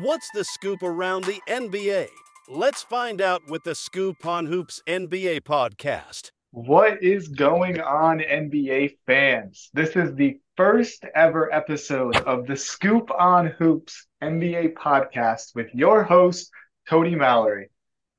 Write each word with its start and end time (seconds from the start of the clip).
What's 0.00 0.28
the 0.32 0.42
scoop 0.42 0.82
around 0.82 1.24
the 1.24 1.40
NBA? 1.48 2.08
Let's 2.48 2.82
find 2.82 3.20
out 3.20 3.46
with 3.46 3.62
the 3.62 3.76
Scoop 3.76 4.26
on 4.26 4.44
Hoops 4.44 4.82
NBA 4.88 5.42
podcast. 5.42 6.32
What 6.50 7.00
is 7.00 7.28
going 7.28 7.80
on, 7.80 8.18
NBA 8.18 8.96
fans? 9.06 9.70
This 9.72 9.94
is 9.94 10.12
the 10.16 10.40
first 10.56 11.04
ever 11.14 11.54
episode 11.54 12.16
of 12.16 12.48
the 12.48 12.56
Scoop 12.56 13.08
on 13.16 13.46
Hoops 13.46 14.08
NBA 14.20 14.74
podcast 14.74 15.54
with 15.54 15.72
your 15.72 16.02
host, 16.02 16.50
Cody 16.88 17.14
Mallory. 17.14 17.70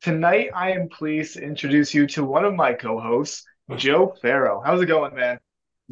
Tonight, 0.01 0.51
I 0.55 0.71
am 0.71 0.87
pleased 0.87 1.33
to 1.33 1.43
introduce 1.43 1.93
you 1.93 2.07
to 2.07 2.23
one 2.23 2.45
of 2.45 2.55
my 2.55 2.71
co 2.71 3.01
hosts, 3.01 3.43
Joe 3.75 4.15
Farrow. 4.21 4.61
How's 4.65 4.81
it 4.81 4.85
going, 4.85 5.13
man? 5.13 5.39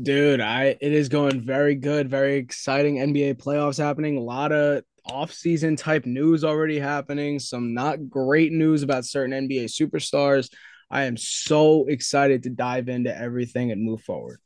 Dude, 0.01 0.39
I 0.39 0.77
it 0.79 0.93
is 0.93 1.09
going 1.09 1.41
very 1.41 1.75
good, 1.75 2.09
very 2.09 2.37
exciting 2.37 2.95
NBA 2.95 3.33
playoffs 3.33 3.77
happening. 3.77 4.15
A 4.15 4.21
lot 4.21 4.53
of 4.53 4.83
off-season 5.05 5.75
type 5.75 6.05
news 6.05 6.43
already 6.43 6.79
happening, 6.79 7.39
some 7.39 7.73
not 7.73 8.09
great 8.09 8.51
news 8.51 8.83
about 8.83 9.05
certain 9.05 9.47
NBA 9.47 9.65
superstars. 9.65 10.49
I 10.89 11.03
am 11.03 11.17
so 11.17 11.85
excited 11.87 12.43
to 12.43 12.49
dive 12.49 12.89
into 12.89 13.15
everything 13.15 13.71
and 13.71 13.83
move 13.83 14.01
forward. 14.01 14.39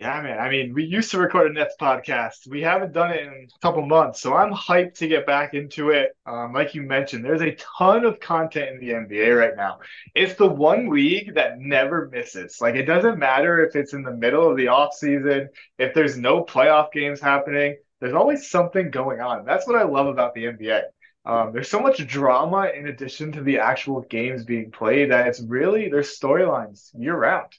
Yeah, 0.00 0.22
man. 0.22 0.38
I 0.38 0.48
mean, 0.48 0.72
we 0.72 0.84
used 0.84 1.10
to 1.10 1.18
record 1.18 1.50
a 1.50 1.52
Nets 1.52 1.74
podcast. 1.78 2.48
We 2.48 2.62
haven't 2.62 2.94
done 2.94 3.10
it 3.10 3.20
in 3.20 3.48
a 3.54 3.58
couple 3.60 3.84
months, 3.84 4.22
so 4.22 4.32
I'm 4.32 4.50
hyped 4.50 4.94
to 4.94 5.08
get 5.08 5.26
back 5.26 5.52
into 5.52 5.90
it. 5.90 6.16
Um, 6.24 6.54
like 6.54 6.74
you 6.74 6.80
mentioned, 6.80 7.22
there's 7.22 7.42
a 7.42 7.54
ton 7.56 8.06
of 8.06 8.18
content 8.18 8.70
in 8.70 8.80
the 8.80 8.94
NBA 8.94 9.38
right 9.38 9.54
now. 9.54 9.80
It's 10.14 10.36
the 10.36 10.46
one 10.46 10.88
league 10.88 11.34
that 11.34 11.58
never 11.58 12.08
misses. 12.08 12.62
Like, 12.62 12.76
it 12.76 12.86
doesn't 12.86 13.18
matter 13.18 13.62
if 13.62 13.76
it's 13.76 13.92
in 13.92 14.02
the 14.02 14.16
middle 14.16 14.50
of 14.50 14.56
the 14.56 14.68
off 14.68 14.94
season, 14.94 15.50
if 15.76 15.92
there's 15.92 16.16
no 16.16 16.44
playoff 16.44 16.92
games 16.92 17.20
happening. 17.20 17.76
There's 18.00 18.14
always 18.14 18.50
something 18.50 18.90
going 18.90 19.20
on. 19.20 19.44
That's 19.44 19.66
what 19.66 19.76
I 19.76 19.84
love 19.84 20.06
about 20.06 20.34
the 20.34 20.44
NBA. 20.44 20.82
Um, 21.26 21.52
there's 21.52 21.68
so 21.68 21.80
much 21.80 22.06
drama 22.06 22.70
in 22.74 22.86
addition 22.86 23.30
to 23.32 23.42
the 23.42 23.58
actual 23.58 24.00
games 24.02 24.44
being 24.44 24.70
played 24.70 25.10
that 25.10 25.26
it's 25.26 25.42
really 25.42 25.88
there's 25.88 26.18
storylines 26.18 26.90
year 26.98 27.14
round. 27.14 27.52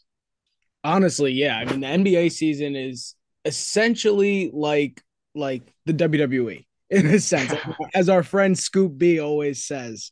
Honestly, 0.84 1.32
yeah. 1.32 1.58
I 1.58 1.66
mean, 1.66 1.82
the 1.82 1.88
NBA 1.88 2.32
season 2.32 2.76
is 2.76 3.16
essentially 3.46 4.50
like 4.52 5.02
like 5.36 5.62
the 5.86 5.94
WWE 5.94 6.66
in 6.90 7.06
a 7.06 7.20
sense, 7.20 7.54
as 7.94 8.10
our 8.10 8.24
friend 8.24 8.58
Scoop 8.58 8.98
B 8.98 9.20
always 9.20 9.64
says. 9.64 10.10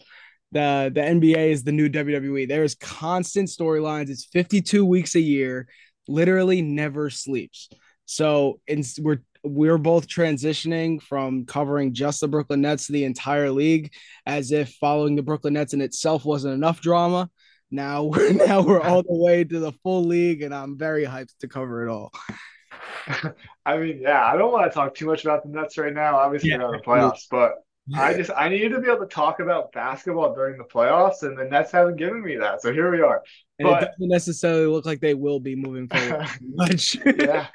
The 0.51 0.91
the 0.93 1.01
NBA 1.01 1.51
is 1.51 1.63
the 1.63 1.71
new 1.71 1.89
WWE. 1.89 2.47
There 2.47 2.63
is 2.63 2.75
constant 2.75 3.49
storylines. 3.49 4.09
It's 4.09 4.25
52 4.25 4.83
weeks 4.83 5.15
a 5.15 5.19
year, 5.19 5.67
literally 6.07 6.61
never 6.61 7.09
sleeps. 7.11 7.69
So 8.05 8.59
in, 8.65 8.83
we're 8.99 9.21
we're 9.43 9.77
both 9.77 10.07
transitioning 10.07 11.01
from 11.01 11.45
covering 11.45 11.93
just 11.93 12.21
the 12.21 12.27
Brooklyn 12.27 12.61
Nets 12.61 12.87
to 12.87 12.93
the 12.93 13.05
entire 13.05 13.51
league, 13.51 13.93
as 14.25 14.51
if 14.51 14.73
following 14.73 15.15
the 15.15 15.23
Brooklyn 15.23 15.53
Nets 15.53 15.73
in 15.73 15.81
itself 15.81 16.25
wasn't 16.25 16.53
enough 16.53 16.81
drama. 16.81 17.29
Now 17.71 18.03
we're 18.03 18.33
now 18.47 18.61
we're 18.61 18.81
all 18.81 19.03
the 19.03 19.15
way 19.15 19.43
to 19.43 19.59
the 19.59 19.71
full 19.83 20.03
league, 20.03 20.41
and 20.41 20.53
I'm 20.53 20.77
very 20.77 21.05
hyped 21.05 21.37
to 21.39 21.47
cover 21.47 21.87
it 21.87 21.91
all. 21.91 22.11
I 23.65 23.77
mean, 23.77 24.01
yeah, 24.01 24.25
I 24.25 24.37
don't 24.37 24.51
want 24.51 24.69
to 24.69 24.73
talk 24.73 24.95
too 24.95 25.05
much 25.05 25.23
about 25.23 25.43
the 25.43 25.49
Nets 25.49 25.77
right 25.77 25.93
now. 25.93 26.17
Obviously, 26.17 26.49
yeah. 26.49 26.57
they're 26.57 26.71
the 26.71 26.83
playoffs, 26.85 27.25
but 27.29 27.55
I 27.95 28.13
just 28.13 28.31
I 28.35 28.49
needed 28.49 28.69
to 28.69 28.81
be 28.81 28.87
able 28.87 28.99
to 28.99 29.07
talk 29.07 29.39
about 29.39 29.71
basketball 29.71 30.33
during 30.33 30.57
the 30.57 30.63
playoffs, 30.63 31.23
and 31.23 31.37
the 31.37 31.45
Nets 31.45 31.71
haven't 31.71 31.95
given 31.95 32.21
me 32.21 32.37
that. 32.37 32.61
So 32.61 32.71
here 32.71 32.91
we 32.91 33.01
are. 33.01 33.23
And 33.57 33.67
but, 33.67 33.83
it 33.83 33.85
doesn't 33.87 34.09
necessarily 34.09 34.67
look 34.67 34.85
like 34.85 34.99
they 34.99 35.13
will 35.13 35.39
be 35.39 35.55
moving 35.55 35.87
forward 35.87 36.27
much. 36.41 36.97
yeah. 37.05 37.47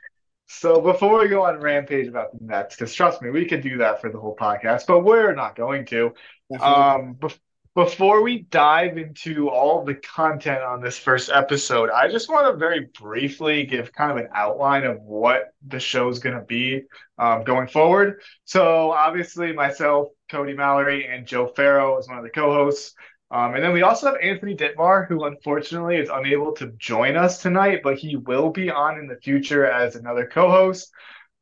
So 0.59 0.81
before 0.81 1.20
we 1.20 1.29
go 1.29 1.45
on 1.45 1.61
rampage 1.61 2.09
about 2.09 2.39
the 2.39 2.45
Nets, 2.45 2.77
because 2.77 2.95
trust 2.95 3.23
me, 3.23 3.31
we 3.31 3.45
could 3.47 3.61
do 3.61 3.79
that 3.79 4.01
for 4.01 4.11
the 4.11 4.19
whole 4.19 4.37
podcast, 4.37 4.87
but 4.87 5.01
we're 5.01 5.35
not 5.35 5.57
going 5.57 5.87
to. 5.87 6.15
Um, 6.61 7.15
be- 7.15 7.29
before 7.75 8.23
we 8.23 8.42
dive 8.51 8.98
into 8.98 9.51
all 9.51 9.85
the 9.85 9.97
content 9.97 10.63
on 10.63 10.81
this 10.81 10.97
first 10.97 11.29
episode, 11.29 11.91
I 11.91 12.09
just 12.09 12.29
want 12.29 12.47
to 12.47 12.57
very 12.57 12.89
briefly 13.01 13.67
give 13.67 13.93
kind 13.93 14.13
of 14.13 14.17
an 14.19 14.29
outline 14.33 14.85
of 14.85 15.01
what 15.01 15.53
the 15.67 15.81
show 15.81 16.09
is 16.09 16.20
going 16.20 16.37
to 16.37 16.45
be 16.45 16.83
um, 17.19 17.43
going 17.43 17.67
forward. 17.67 18.20
So 18.45 18.93
obviously, 18.93 19.53
myself, 19.53 20.09
Cody 20.31 20.55
Mallory, 20.55 21.09
and 21.09 21.27
Joe 21.27 21.48
Farrow 21.48 21.98
is 21.98 22.07
one 22.07 22.19
of 22.19 22.23
the 22.25 22.31
co-hosts. 22.31 22.95
Um, 23.34 23.56
and 23.56 23.64
then 23.64 23.72
we 23.72 23.83
also 23.83 24.06
have 24.06 24.20
Anthony 24.22 24.55
Ditmar, 24.55 25.08
who 25.08 25.24
unfortunately 25.24 25.96
is 25.96 26.08
unable 26.08 26.52
to 26.52 26.68
join 26.78 27.17
us 27.17 27.42
tonight, 27.42 27.80
but 27.83 27.98
he 27.98 28.14
will 28.14 28.50
be 28.50 28.70
on 28.70 28.96
in 28.96 29.08
the 29.08 29.17
future 29.17 29.67
as 29.67 29.96
another 29.96 30.24
co 30.33 30.48
host. 30.48 30.92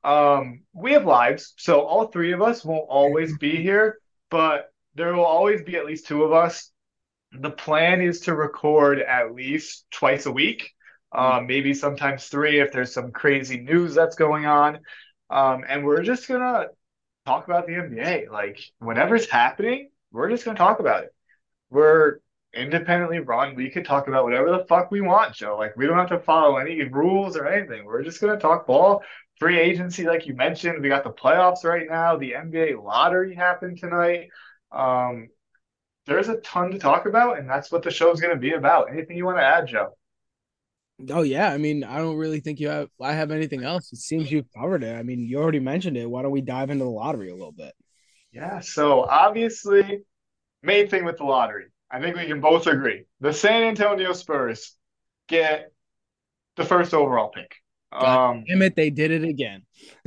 Um, 0.03 0.63
we 0.73 0.93
have 0.93 1.05
lives, 1.05 1.53
so 1.59 1.83
all 1.83 2.07
three 2.07 2.33
of 2.33 2.41
us 2.41 2.65
won't 2.65 2.89
always 2.89 3.37
be 3.37 3.57
here, 3.57 3.99
but 4.31 4.73
there 4.95 5.15
will 5.15 5.27
always 5.27 5.61
be 5.65 5.77
at 5.77 5.85
least 5.85 6.07
two 6.07 6.23
of 6.25 6.33
us. 6.33 6.73
The 7.31 7.51
plan 7.51 8.01
is 8.01 8.21
to 8.21 8.35
record 8.35 8.99
at 8.99 9.35
least 9.35 9.85
twice 9.91 10.25
a 10.25 10.33
week, 10.33 10.71
um, 11.15 11.47
maybe 11.47 11.75
sometimes 11.75 12.25
three 12.29 12.61
if 12.61 12.73
there's 12.73 12.95
some 12.95 13.13
crazy 13.13 13.61
news 13.61 13.95
that's 13.95 14.17
going 14.17 14.47
on. 14.47 14.79
Um, 15.29 15.63
and 15.69 15.85
we're 15.85 16.05
just 16.05 16.27
going 16.27 16.41
to 16.41 16.71
talk 17.27 17.45
about 17.45 17.67
the 17.67 17.75
NBA. 17.75 18.31
Like, 18.31 18.61
whatever's 18.79 19.29
happening, 19.29 19.91
we're 20.11 20.31
just 20.31 20.47
going 20.47 20.57
to 20.57 20.63
talk 20.63 20.81
about 20.81 21.05
it 21.05 21.15
we're 21.73 22.19
independently 22.55 23.21
run. 23.21 23.55
We 23.55 23.71
could 23.71 23.85
talk 23.85 24.09
about 24.09 24.25
whatever 24.25 24.51
the 24.51 24.65
fuck 24.69 24.91
we 24.91 25.01
want, 25.01 25.35
Joe. 25.35 25.57
Like 25.59 25.77
we 25.77 25.87
don't 25.87 25.99
have 25.99 26.11
to 26.11 26.21
follow 26.21 26.57
any 26.57 26.83
rules 26.85 27.37
or 27.37 27.49
anything. 27.49 27.85
We're 27.85 28.03
just 28.03 28.21
gonna 28.21 28.39
talk 28.39 28.67
ball. 28.67 29.03
Free 29.39 29.59
agency, 29.59 30.05
like 30.05 30.27
you 30.27 30.35
mentioned, 30.35 30.83
we 30.83 30.89
got 30.89 31.05
the 31.05 31.11
playoffs 31.11 31.65
right 31.65 31.87
now. 31.89 32.17
The 32.17 32.33
NBA 32.33 32.83
lottery 32.83 33.35
happened 33.35 33.79
tonight. 33.79 34.29
Um, 34.71 35.29
there's 36.07 36.29
a 36.29 36.37
ton 36.39 36.71
to 36.73 36.79
talk 36.79 37.07
about, 37.07 37.39
and 37.39 37.49
that's 37.49 37.73
what 37.73 37.83
the 37.83 37.91
show's 37.91 38.21
gonna 38.21 38.37
be 38.37 38.53
about. 38.53 38.91
Anything 38.91 39.17
you 39.17 39.25
want 39.25 39.39
to 39.39 39.45
add, 39.45 39.67
Joe? 39.67 39.97
Oh 41.11 41.23
yeah, 41.23 41.51
I 41.51 41.59
mean, 41.59 41.83
I 41.85 41.99
don't 41.99 42.17
really 42.17 42.41
think 42.41 42.61
you 42.61 42.69
have. 42.69 42.89
I 43.01 43.15
have 43.15 43.31
anything 43.31 43.65
else. 43.65 43.93
It 43.93 43.99
seems 43.99 44.31
you've 44.31 44.53
covered 44.53 44.85
it. 44.85 44.95
I 44.95 45.03
mean, 45.03 45.27
you 45.27 45.39
already 45.39 45.59
mentioned 45.59 45.97
it. 45.97 46.09
Why 46.09 46.23
don't 46.23 46.31
we 46.31 46.43
dive 46.43 46.71
into 46.71 46.85
the 46.85 46.91
lottery 46.91 47.31
a 47.31 47.35
little 47.35 47.53
bit? 47.53 47.73
Yeah. 48.31 48.61
So 48.61 49.03
obviously, 49.03 50.03
main 50.63 50.89
thing 50.89 51.05
with 51.05 51.19
the 51.19 51.25
lottery. 51.25 51.67
I 51.91 52.01
think 52.01 52.17
we 52.17 52.27
can 52.27 52.41
both 52.41 52.67
agree. 52.67 53.05
The 53.21 53.33
San 53.33 53.65
Antonio 53.65 54.13
Spurs 54.13 54.75
get 55.29 55.73
the 56.57 56.65
first 56.65 56.95
overall 56.95 57.29
pick. 57.29 57.55
Um, 57.93 58.45
damn 58.49 58.63
it, 58.63 58.75
they 58.75 58.91
did 58.91 59.11
it 59.11 59.25
again. 59.25 59.63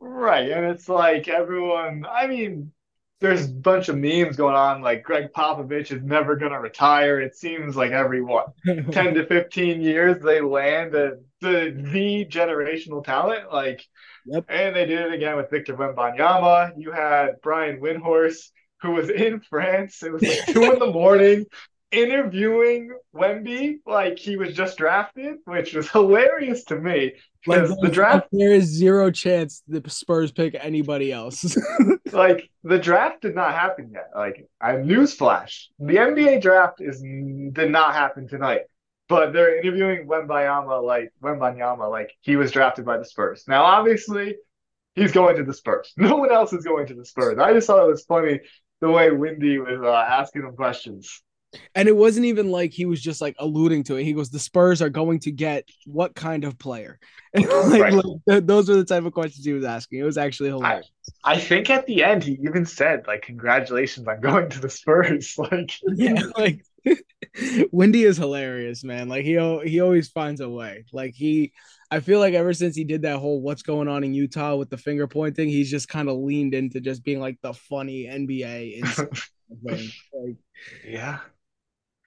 right. 0.00 0.50
And 0.50 0.66
it's 0.66 0.88
like 0.88 1.28
everyone, 1.28 2.06
I 2.10 2.26
mean, 2.26 2.72
there's 3.20 3.46
a 3.46 3.52
bunch 3.52 3.90
of 3.90 3.98
memes 3.98 4.36
going 4.36 4.54
on 4.54 4.80
like 4.80 5.02
Gregg 5.02 5.32
Popovich 5.32 5.92
is 5.92 6.02
never 6.02 6.36
going 6.36 6.52
to 6.52 6.58
retire. 6.58 7.20
It 7.20 7.36
seems 7.36 7.76
like 7.76 7.92
every 7.92 8.22
what 8.22 8.54
10 8.66 8.92
to 9.14 9.26
15 9.26 9.82
years 9.82 10.22
they 10.22 10.40
land 10.40 10.94
a, 10.94 11.18
the 11.42 11.74
the 11.92 12.24
generational 12.26 13.04
talent 13.04 13.52
like 13.52 13.86
yep. 14.26 14.44
and 14.48 14.74
they 14.74 14.86
did 14.86 15.00
it 15.06 15.12
again 15.12 15.36
with 15.36 15.50
Victor 15.50 15.74
Wembanyama. 15.74 16.72
You 16.78 16.92
had 16.92 17.40
Brian 17.42 17.80
Windhorst 17.80 18.50
who 18.82 18.92
was 18.92 19.10
in 19.10 19.40
France. 19.40 20.02
It 20.02 20.12
was 20.12 20.22
like 20.22 20.46
two 20.46 20.72
in 20.72 20.78
the 20.78 20.90
morning 20.90 21.46
interviewing 21.92 22.92
Wemby 23.14 23.78
like 23.86 24.18
he 24.18 24.36
was 24.36 24.54
just 24.54 24.78
drafted, 24.78 25.36
which 25.44 25.74
was 25.74 25.90
hilarious 25.90 26.64
to 26.64 26.76
me. 26.76 27.14
Because 27.44 27.70
like, 27.70 27.80
the 27.80 27.88
draft 27.88 28.28
there 28.32 28.52
is 28.52 28.64
zero 28.64 29.10
chance 29.10 29.62
the 29.66 29.82
Spurs 29.88 30.30
pick 30.30 30.56
anybody 30.58 31.10
else. 31.12 31.56
like 32.12 32.50
the 32.64 32.78
draft 32.78 33.22
did 33.22 33.34
not 33.34 33.54
happen 33.54 33.90
yet. 33.92 34.10
Like 34.14 34.48
I 34.60 34.72
newsflash. 34.72 35.66
The 35.78 35.96
NBA 35.96 36.42
draft 36.42 36.80
is 36.80 37.00
did 37.00 37.70
not 37.70 37.94
happen 37.94 38.28
tonight. 38.28 38.62
But 39.08 39.32
they're 39.32 39.58
interviewing 39.58 40.06
Wembanyama 40.06 40.84
like 40.84 41.12
Wembanyama 41.22 41.90
like 41.90 42.12
he 42.20 42.36
was 42.36 42.52
drafted 42.52 42.84
by 42.84 42.98
the 42.98 43.04
Spurs. 43.04 43.44
Now 43.48 43.64
obviously 43.64 44.36
he's 44.94 45.12
going 45.12 45.36
to 45.36 45.42
the 45.44 45.54
Spurs. 45.54 45.92
No 45.96 46.16
one 46.16 46.30
else 46.30 46.52
is 46.52 46.64
going 46.64 46.86
to 46.88 46.94
the 46.94 47.04
Spurs. 47.04 47.38
I 47.38 47.52
just 47.52 47.66
thought 47.66 47.82
it 47.82 47.90
was 47.90 48.04
funny 48.04 48.40
the 48.80 48.90
way 48.90 49.10
Windy 49.10 49.58
was 49.58 49.80
uh, 49.82 49.92
asking 49.92 50.42
him 50.42 50.56
questions. 50.56 51.22
And 51.74 51.88
it 51.88 51.96
wasn't 51.96 52.26
even 52.26 52.50
like 52.50 52.72
he 52.72 52.86
was 52.86 53.00
just 53.00 53.20
like 53.20 53.34
alluding 53.38 53.82
to 53.84 53.96
it. 53.96 54.04
He 54.04 54.12
goes, 54.12 54.30
"The 54.30 54.38
Spurs 54.38 54.80
are 54.80 54.88
going 54.88 55.18
to 55.20 55.32
get 55.32 55.64
what 55.84 56.14
kind 56.14 56.44
of 56.44 56.58
player?" 56.58 56.98
like, 57.34 57.48
right. 57.48 57.92
like 57.92 58.04
th- 58.28 58.44
those 58.44 58.68
were 58.68 58.76
the 58.76 58.84
type 58.84 59.04
of 59.04 59.12
questions 59.12 59.44
he 59.44 59.52
was 59.52 59.64
asking. 59.64 59.98
It 59.98 60.04
was 60.04 60.16
actually 60.16 60.50
hilarious. 60.50 60.90
I, 61.24 61.32
I, 61.32 61.38
think 61.38 61.68
at 61.68 61.86
the 61.86 62.04
end 62.04 62.22
he 62.22 62.38
even 62.42 62.64
said, 62.64 63.06
"Like, 63.08 63.22
congratulations 63.22 64.06
on 64.06 64.20
going 64.20 64.48
to 64.50 64.60
the 64.60 64.70
Spurs." 64.70 65.34
Like, 65.38 65.72
yeah, 65.94 66.22
like 66.36 66.64
Windy 67.72 68.04
is 68.04 68.16
hilarious, 68.16 68.84
man. 68.84 69.08
Like 69.08 69.24
he 69.24 69.34
he 69.64 69.80
always 69.80 70.08
finds 70.08 70.40
a 70.40 70.48
way. 70.48 70.84
Like 70.92 71.14
he 71.14 71.52
I 71.90 72.00
feel 72.00 72.20
like 72.20 72.34
ever 72.34 72.52
since 72.52 72.76
he 72.76 72.84
did 72.84 73.02
that 73.02 73.18
whole 73.18 73.40
what's 73.40 73.62
going 73.62 73.88
on 73.88 74.04
in 74.04 74.14
Utah 74.14 74.56
with 74.56 74.70
the 74.70 74.76
finger 74.76 75.06
pointing, 75.06 75.48
he's 75.48 75.70
just 75.70 75.88
kind 75.88 76.08
of 76.08 76.18
leaned 76.18 76.54
into 76.54 76.80
just 76.80 77.02
being 77.04 77.20
like 77.20 77.38
the 77.42 77.52
funny 77.52 78.04
NBA. 78.04 79.10
like, 79.62 80.36
yeah. 80.86 81.18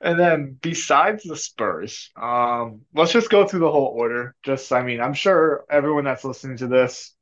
And 0.01 0.19
then 0.19 0.57
besides 0.61 1.23
the 1.23 1.35
Spurs, 1.35 2.11
um, 2.21 2.81
let's 2.93 3.13
just 3.13 3.29
go 3.29 3.47
through 3.47 3.61
the 3.61 3.71
whole 3.71 3.87
order. 3.87 4.35
Just, 4.43 4.71
I 4.73 4.83
mean, 4.83 4.99
I'm 4.99 5.13
sure 5.13 5.63
everyone 5.69 6.03
that's 6.03 6.25
listening 6.25 6.57
to 6.57 6.67
this 6.67 7.15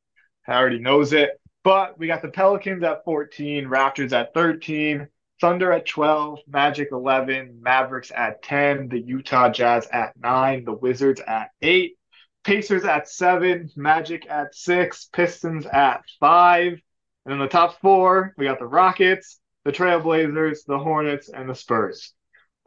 already 0.47 0.79
knows 0.79 1.13
it. 1.13 1.39
But 1.63 1.99
we 1.99 2.07
got 2.07 2.23
the 2.23 2.29
Pelicans 2.29 2.83
at 2.83 3.05
14, 3.05 3.65
Raptors 3.65 4.13
at 4.13 4.33
13, 4.33 5.07
Thunder 5.41 5.71
at 5.71 5.87
12, 5.87 6.39
Magic 6.47 6.89
11, 6.91 7.59
Mavericks 7.61 8.11
at 8.15 8.43
10, 8.43 8.89
the 8.89 8.99
Utah 8.99 9.49
Jazz 9.49 9.87
at 9.91 10.13
9, 10.21 10.65
the 10.65 10.73
Wizards 10.73 11.19
at 11.25 11.49
8, 11.63 11.97
Pacers 12.43 12.85
at 12.85 13.09
7, 13.09 13.71
Magic 13.75 14.29
at 14.29 14.53
6, 14.53 15.09
Pistons 15.11 15.65
at 15.65 16.03
5. 16.19 16.79
And 17.25 17.33
in 17.33 17.39
the 17.39 17.47
top 17.47 17.81
four, 17.81 18.35
we 18.37 18.45
got 18.45 18.59
the 18.59 18.67
Rockets, 18.67 19.39
the 19.65 19.71
Trailblazers, 19.71 20.59
the 20.67 20.77
Hornets, 20.77 21.29
and 21.29 21.49
the 21.49 21.55
Spurs. 21.55 22.13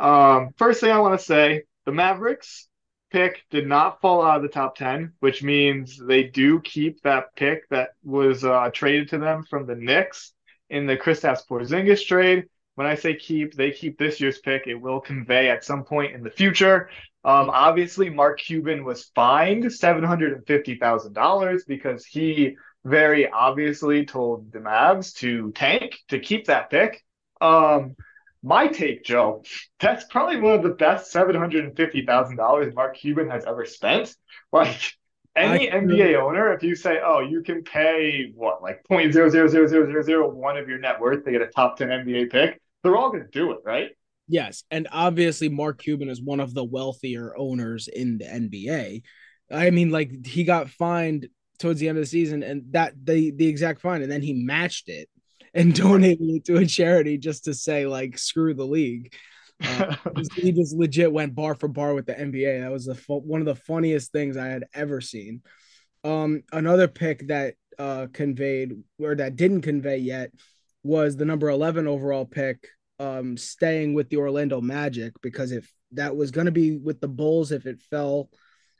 Um, 0.00 0.50
first 0.56 0.80
thing 0.80 0.90
I 0.90 0.98
want 0.98 1.18
to 1.18 1.24
say 1.24 1.62
the 1.86 1.92
Mavericks 1.92 2.68
pick 3.12 3.44
did 3.50 3.68
not 3.68 4.00
fall 4.00 4.20
out 4.20 4.38
of 4.38 4.42
the 4.42 4.48
top 4.48 4.76
10, 4.76 5.12
which 5.20 5.44
means 5.44 5.96
they 6.04 6.24
do 6.24 6.60
keep 6.60 7.00
that 7.02 7.36
pick 7.36 7.68
that 7.68 7.90
was 8.02 8.44
uh, 8.44 8.70
traded 8.72 9.10
to 9.10 9.18
them 9.18 9.44
from 9.48 9.66
the 9.66 9.76
Knicks 9.76 10.32
in 10.68 10.86
the 10.86 10.96
Kristaps 10.96 11.46
Porzingis 11.48 12.04
trade. 12.04 12.46
When 12.74 12.86
I 12.86 12.94
say 12.94 13.14
keep, 13.14 13.54
they 13.54 13.70
keep 13.70 13.98
this 13.98 14.20
year's 14.20 14.38
pick. 14.38 14.66
It 14.66 14.74
will 14.74 15.00
convey 15.00 15.48
at 15.48 15.64
some 15.64 15.84
point 15.84 16.14
in 16.14 16.22
the 16.22 16.30
future. 16.30 16.90
Um, 17.24 17.48
obviously, 17.50 18.10
Mark 18.10 18.40
Cuban 18.40 18.84
was 18.84 19.04
fined 19.14 19.64
$750,000 19.64 21.66
because 21.66 22.04
he 22.04 22.56
very 22.84 23.30
obviously 23.30 24.04
told 24.04 24.52
the 24.52 24.58
Mavs 24.58 25.14
to 25.16 25.52
tank 25.52 25.98
to 26.08 26.18
keep 26.18 26.46
that 26.46 26.70
pick. 26.70 27.02
Um, 27.40 27.96
my 28.42 28.68
take, 28.68 29.04
Joe, 29.04 29.42
that's 29.80 30.04
probably 30.04 30.40
one 30.40 30.54
of 30.54 30.62
the 30.62 30.70
best 30.70 31.10
seven 31.10 31.34
hundred 31.34 31.64
and 31.64 31.76
fifty 31.76 32.04
thousand 32.04 32.36
dollars 32.36 32.74
Mark 32.74 32.96
Cuban 32.96 33.30
has 33.30 33.44
ever 33.44 33.64
spent. 33.64 34.14
Like 34.52 34.92
any 35.34 35.70
I, 35.70 35.76
NBA 35.76 36.20
owner, 36.20 36.52
if 36.52 36.62
you 36.62 36.76
say, 36.76 37.00
"Oh, 37.02 37.20
you 37.20 37.42
can 37.42 37.64
pay 37.64 38.30
what 38.34 38.62
like 38.62 38.84
point 38.84 39.12
zero 39.12 39.28
zero 39.28 39.48
zero 39.48 39.66
zero 39.66 39.86
zero 39.86 40.02
zero 40.02 40.30
one 40.30 40.56
of 40.56 40.68
your 40.68 40.78
net 40.78 41.00
worth 41.00 41.24
to 41.24 41.32
get 41.32 41.42
a 41.42 41.48
top 41.48 41.76
ten 41.76 41.88
NBA 41.88 42.30
pick," 42.30 42.60
they're 42.84 42.96
all 42.96 43.10
going 43.10 43.24
to 43.24 43.30
do 43.30 43.50
it, 43.52 43.58
right? 43.64 43.90
Yes, 44.28 44.62
and 44.70 44.86
obviously 44.92 45.48
Mark 45.48 45.82
Cuban 45.82 46.08
is 46.08 46.22
one 46.22 46.40
of 46.40 46.54
the 46.54 46.64
wealthier 46.64 47.36
owners 47.36 47.88
in 47.88 48.18
the 48.18 48.24
NBA. 48.24 49.02
I 49.50 49.70
mean, 49.70 49.90
like 49.90 50.24
he 50.24 50.44
got 50.44 50.70
fined 50.70 51.28
towards 51.58 51.80
the 51.80 51.88
end 51.88 51.98
of 51.98 52.02
the 52.02 52.08
season, 52.08 52.42
and 52.42 52.64
that 52.70 52.94
the 53.02 53.32
the 53.32 53.46
exact 53.46 53.80
fine, 53.80 54.02
and 54.02 54.12
then 54.12 54.22
he 54.22 54.32
matched 54.32 54.88
it 54.88 55.08
and 55.52 55.74
donating 55.76 56.36
it 56.36 56.44
to 56.46 56.56
a 56.56 56.66
charity 56.66 57.18
just 57.18 57.44
to 57.44 57.54
say 57.54 57.86
like 57.86 58.18
screw 58.18 58.54
the 58.54 58.66
league. 58.66 59.12
Uh, 59.62 59.96
he 60.34 60.52
just 60.52 60.74
legit 60.74 61.12
went 61.12 61.34
bar 61.34 61.54
for 61.54 61.68
bar 61.68 61.94
with 61.94 62.06
the 62.06 62.14
NBA. 62.14 62.60
That 62.60 62.72
was 62.72 62.86
the 62.86 62.94
one 63.08 63.40
of 63.40 63.46
the 63.46 63.54
funniest 63.54 64.12
things 64.12 64.36
I 64.36 64.48
had 64.48 64.64
ever 64.72 65.00
seen. 65.00 65.42
Um, 66.02 66.42
another 66.52 66.88
pick 66.88 67.28
that 67.28 67.54
uh, 67.78 68.06
conveyed 68.12 68.82
or 68.98 69.14
that 69.16 69.36
didn't 69.36 69.62
convey 69.62 69.98
yet 69.98 70.30
was 70.82 71.16
the 71.16 71.24
number 71.24 71.48
11 71.48 71.86
overall 71.86 72.26
pick 72.26 72.68
um, 72.98 73.36
staying 73.36 73.94
with 73.94 74.08
the 74.08 74.16
Orlando 74.16 74.60
Magic 74.60 75.12
because 75.22 75.52
if 75.52 75.70
that 75.92 76.16
was 76.16 76.30
going 76.30 76.46
to 76.46 76.52
be 76.52 76.76
with 76.76 77.00
the 77.00 77.08
Bulls 77.08 77.52
if 77.52 77.66
it 77.66 77.80
fell 77.80 78.30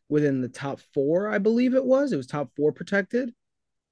within 0.09 0.41
the 0.41 0.49
top 0.49 0.81
4 0.93 1.29
I 1.29 1.39
believe 1.39 1.75
it 1.75 1.85
was 1.85 2.13
it 2.13 2.17
was 2.17 2.27
top 2.27 2.51
4 2.57 2.73
protected. 2.73 3.33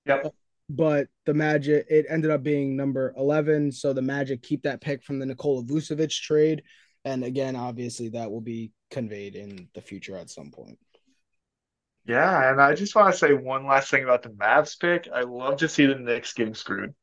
Yep 0.06 0.34
but 0.68 1.08
the 1.26 1.34
Magic 1.34 1.86
it 1.90 2.06
ended 2.08 2.30
up 2.30 2.42
being 2.42 2.76
number 2.76 3.12
11 3.16 3.72
so 3.72 3.92
the 3.92 4.02
Magic 4.02 4.42
keep 4.42 4.62
that 4.62 4.80
pick 4.80 5.02
from 5.02 5.18
the 5.18 5.26
Nikola 5.26 5.62
Vucevic 5.64 6.18
trade 6.20 6.62
and 7.04 7.24
again 7.24 7.56
obviously 7.56 8.08
that 8.10 8.30
will 8.30 8.40
be 8.40 8.72
conveyed 8.90 9.34
in 9.34 9.68
the 9.74 9.80
future 9.80 10.16
at 10.16 10.30
some 10.30 10.50
point. 10.50 10.78
Yeah, 12.04 12.50
and 12.50 12.60
I 12.60 12.74
just 12.74 12.96
want 12.96 13.12
to 13.12 13.18
say 13.18 13.32
one 13.32 13.66
last 13.66 13.90
thing 13.90 14.02
about 14.02 14.22
the 14.22 14.30
Mavs 14.30 14.78
pick. 14.78 15.08
I 15.12 15.22
love 15.22 15.58
to 15.58 15.68
see 15.68 15.86
the 15.86 15.94
Knicks 15.94 16.32
getting 16.32 16.54
screwed. 16.54 16.94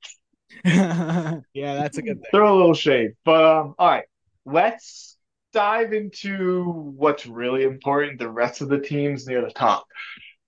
yeah, 0.66 1.42
that's 1.54 1.98
a 1.98 2.02
good 2.02 2.22
thing. 2.22 2.30
Throw 2.32 2.56
a 2.56 2.58
little 2.58 2.74
shade. 2.74 3.12
But 3.24 3.44
um, 3.44 3.76
all 3.78 3.88
right, 3.90 4.06
let's 4.46 5.18
dive 5.54 5.94
into 5.94 6.64
what's 6.64 7.26
really 7.26 7.64
important, 7.64 8.20
the 8.20 8.30
rest 8.30 8.62
of 8.62 8.70
the 8.70 8.80
teams 8.80 9.28
near 9.28 9.42
the 9.42 9.52
top. 9.52 9.86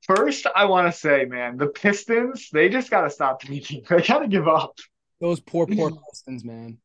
First, 0.03 0.47
I 0.55 0.65
want 0.65 0.91
to 0.91 0.99
say, 0.99 1.25
man, 1.25 1.57
the 1.57 1.67
Pistons, 1.67 2.49
they 2.51 2.69
just 2.69 2.89
got 2.89 3.01
to 3.01 3.09
stop 3.09 3.41
tanking. 3.41 3.83
They 3.89 4.01
got 4.01 4.19
to 4.19 4.27
give 4.27 4.47
up. 4.47 4.77
Those 5.19 5.39
poor, 5.39 5.67
poor 5.67 5.91
Pistons, 6.11 6.43
man. 6.43 6.77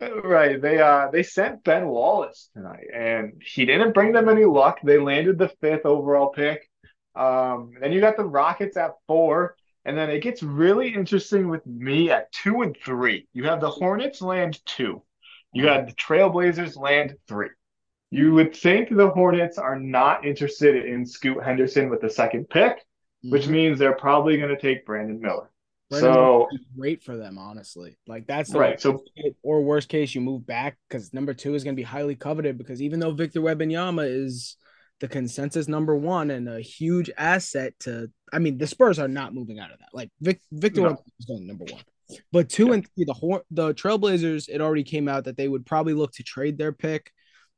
Right. 0.00 0.60
They 0.60 0.80
uh 0.80 1.10
they 1.10 1.22
sent 1.22 1.62
Ben 1.62 1.86
Wallace 1.86 2.48
tonight 2.54 2.86
and 2.94 3.42
he 3.44 3.66
didn't 3.66 3.92
bring 3.92 4.12
them 4.12 4.30
any 4.30 4.46
luck. 4.46 4.78
They 4.82 4.98
landed 4.98 5.36
the 5.36 5.50
fifth 5.60 5.84
overall 5.84 6.28
pick. 6.28 6.66
Um 7.14 7.72
then 7.78 7.92
you 7.92 8.00
got 8.00 8.16
the 8.16 8.24
Rockets 8.24 8.78
at 8.78 8.92
four. 9.06 9.56
And 9.84 9.96
then 9.96 10.10
it 10.10 10.20
gets 10.20 10.42
really 10.42 10.92
interesting 10.92 11.48
with 11.48 11.66
me 11.66 12.10
at 12.10 12.30
two 12.32 12.62
and 12.62 12.76
three. 12.84 13.26
You 13.32 13.44
have 13.44 13.60
the 13.60 13.70
Hornets 13.70 14.20
land 14.20 14.60
two. 14.66 15.02
You 15.52 15.64
got 15.64 15.86
the 15.86 15.94
Trailblazers 15.94 16.76
land 16.76 17.16
three. 17.26 17.48
You 18.10 18.34
would 18.34 18.54
think 18.54 18.88
the 18.90 19.08
Hornets 19.08 19.56
are 19.56 19.78
not 19.78 20.24
interested 20.26 20.84
in 20.84 21.06
Scoot 21.06 21.42
Henderson 21.42 21.88
with 21.88 22.00
the 22.00 22.10
second 22.10 22.48
pick, 22.50 22.76
mm-hmm. 22.78 23.30
which 23.30 23.48
means 23.48 23.78
they're 23.78 23.94
probably 23.94 24.36
going 24.36 24.50
to 24.50 24.60
take 24.60 24.84
Brandon 24.84 25.20
Miller. 25.20 25.50
Brandon 25.88 26.12
so 26.14 26.48
great 26.76 27.02
for 27.02 27.16
them, 27.16 27.38
honestly. 27.38 27.96
Like 28.06 28.26
that's 28.26 28.54
right. 28.54 28.80
So 28.80 29.02
or 29.42 29.62
worst 29.62 29.88
case, 29.88 30.14
you 30.14 30.20
move 30.20 30.46
back 30.46 30.76
because 30.88 31.12
number 31.12 31.34
two 31.34 31.54
is 31.54 31.64
going 31.64 31.74
to 31.74 31.80
be 31.80 31.84
highly 31.84 32.14
coveted. 32.14 32.58
Because 32.58 32.80
even 32.82 33.00
though 33.00 33.12
Victor 33.12 33.40
Wembanyama 33.40 34.08
is 34.08 34.56
the 35.00 35.08
consensus 35.08 35.66
number 35.66 35.96
one 35.96 36.30
and 36.30 36.48
a 36.48 36.60
huge 36.60 37.10
asset 37.16 37.74
to, 37.80 38.10
I 38.32 38.38
mean, 38.38 38.58
the 38.58 38.66
Spurs 38.66 38.98
are 38.98 39.08
not 39.08 39.34
moving 39.34 39.58
out 39.58 39.72
of 39.72 39.78
that. 39.78 39.88
Like 39.92 40.10
Vic, 40.20 40.40
Victor 40.52 40.82
no. 40.82 41.02
is 41.18 41.26
going 41.26 41.46
number 41.46 41.64
one. 41.64 41.82
But 42.32 42.48
two 42.48 42.68
yeah. 42.68 42.74
and 42.74 42.88
three, 42.94 43.04
the 43.04 43.42
the 43.50 43.74
Trailblazers, 43.74 44.48
it 44.48 44.60
already 44.60 44.84
came 44.84 45.08
out 45.08 45.24
that 45.24 45.36
they 45.36 45.48
would 45.48 45.66
probably 45.66 45.94
look 45.94 46.12
to 46.14 46.22
trade 46.22 46.58
their 46.58 46.72
pick 46.72 47.12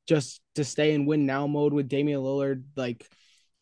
just 0.07 0.41
to 0.57 0.65
stay 0.65 0.95
in 0.95 1.07
win 1.07 1.27
now 1.27 1.47
mode 1.47 1.73
with 1.73 1.89
Damian 1.89 2.21
Lillard, 2.21 2.65
like 2.77 3.07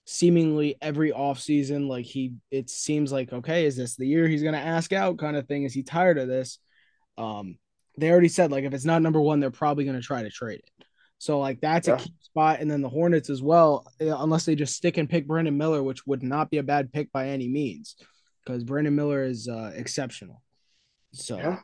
seemingly 0.07 0.77
every 0.83 1.13
offseason, 1.13 1.89
like 1.89 2.07
he 2.07 2.35
it 2.51 2.71
seems 2.71 3.13
like 3.13 3.33
okay, 3.33 3.67
is 3.67 3.77
this 3.77 3.97
the 3.97 4.07
year 4.07 4.27
he's 4.27 4.43
gonna 4.43 4.59
ask 4.59 4.93
out 4.93 5.19
kind 5.19 5.37
of 5.37 5.47
thing? 5.47 5.65
Is 5.65 5.75
he 5.75 5.83
tired 5.83 6.19
of 6.19 6.29
this? 6.29 6.59
Um, 7.17 7.59
they 7.99 8.11
already 8.11 8.29
said 8.29 8.51
like 8.51 8.65
if 8.65 8.75
it's 8.75 8.85
not 8.85 9.03
number 9.03 9.21
one, 9.21 9.41
they're 9.41 9.51
probably 9.51 9.85
gonna 9.85 10.01
try 10.01 10.23
to 10.23 10.31
trade 10.31 10.61
it. 10.61 10.87
So 11.21 11.39
like 11.39 11.61
that's 11.61 11.87
yeah. 11.87 11.97
a 11.97 11.99
key 11.99 12.15
spot, 12.23 12.61
and 12.61 12.71
then 12.71 12.81
the 12.81 12.89
Hornets 12.89 13.29
as 13.29 13.43
well, 13.43 13.87
eh, 14.01 14.11
unless 14.11 14.47
they 14.47 14.55
just 14.55 14.75
stick 14.75 14.97
and 14.97 15.09
pick 15.09 15.27
Brandon 15.27 15.57
Miller, 15.57 15.83
which 15.83 16.07
would 16.07 16.23
not 16.23 16.51
be 16.51 16.57
a 16.57 16.63
bad 16.63 16.95
pick 16.95 17.13
by 17.13 17.29
any 17.29 17.47
means, 17.47 17.95
because 18.43 18.65
Brandon 18.65 18.95
Miller 18.95 19.23
is 19.23 19.47
uh, 19.47 19.71
exceptional. 19.75 20.43
So, 21.13 21.37
yeah. 21.37 21.59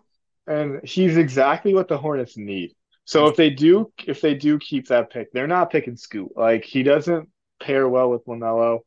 and 0.47 0.87
he's 0.87 1.17
exactly 1.17 1.73
what 1.73 1.89
the 1.89 1.97
Hornets 1.97 2.37
need. 2.37 2.75
So 3.07 3.29
if 3.29 3.37
they 3.37 3.49
do, 3.49 3.91
if 4.07 4.21
they 4.21 4.35
do 4.35 4.59
keep 4.59 4.89
that 4.89 5.09
pick, 5.11 5.33
they're 5.33 5.47
not 5.47 5.71
picking 5.71 5.97
Scoot. 5.97 6.33
Like 6.37 6.67
he 6.67 6.83
doesn't 6.83 7.31
pair 7.59 7.89
well 7.89 8.11
with 8.11 8.27
LaMelo, 8.27 8.81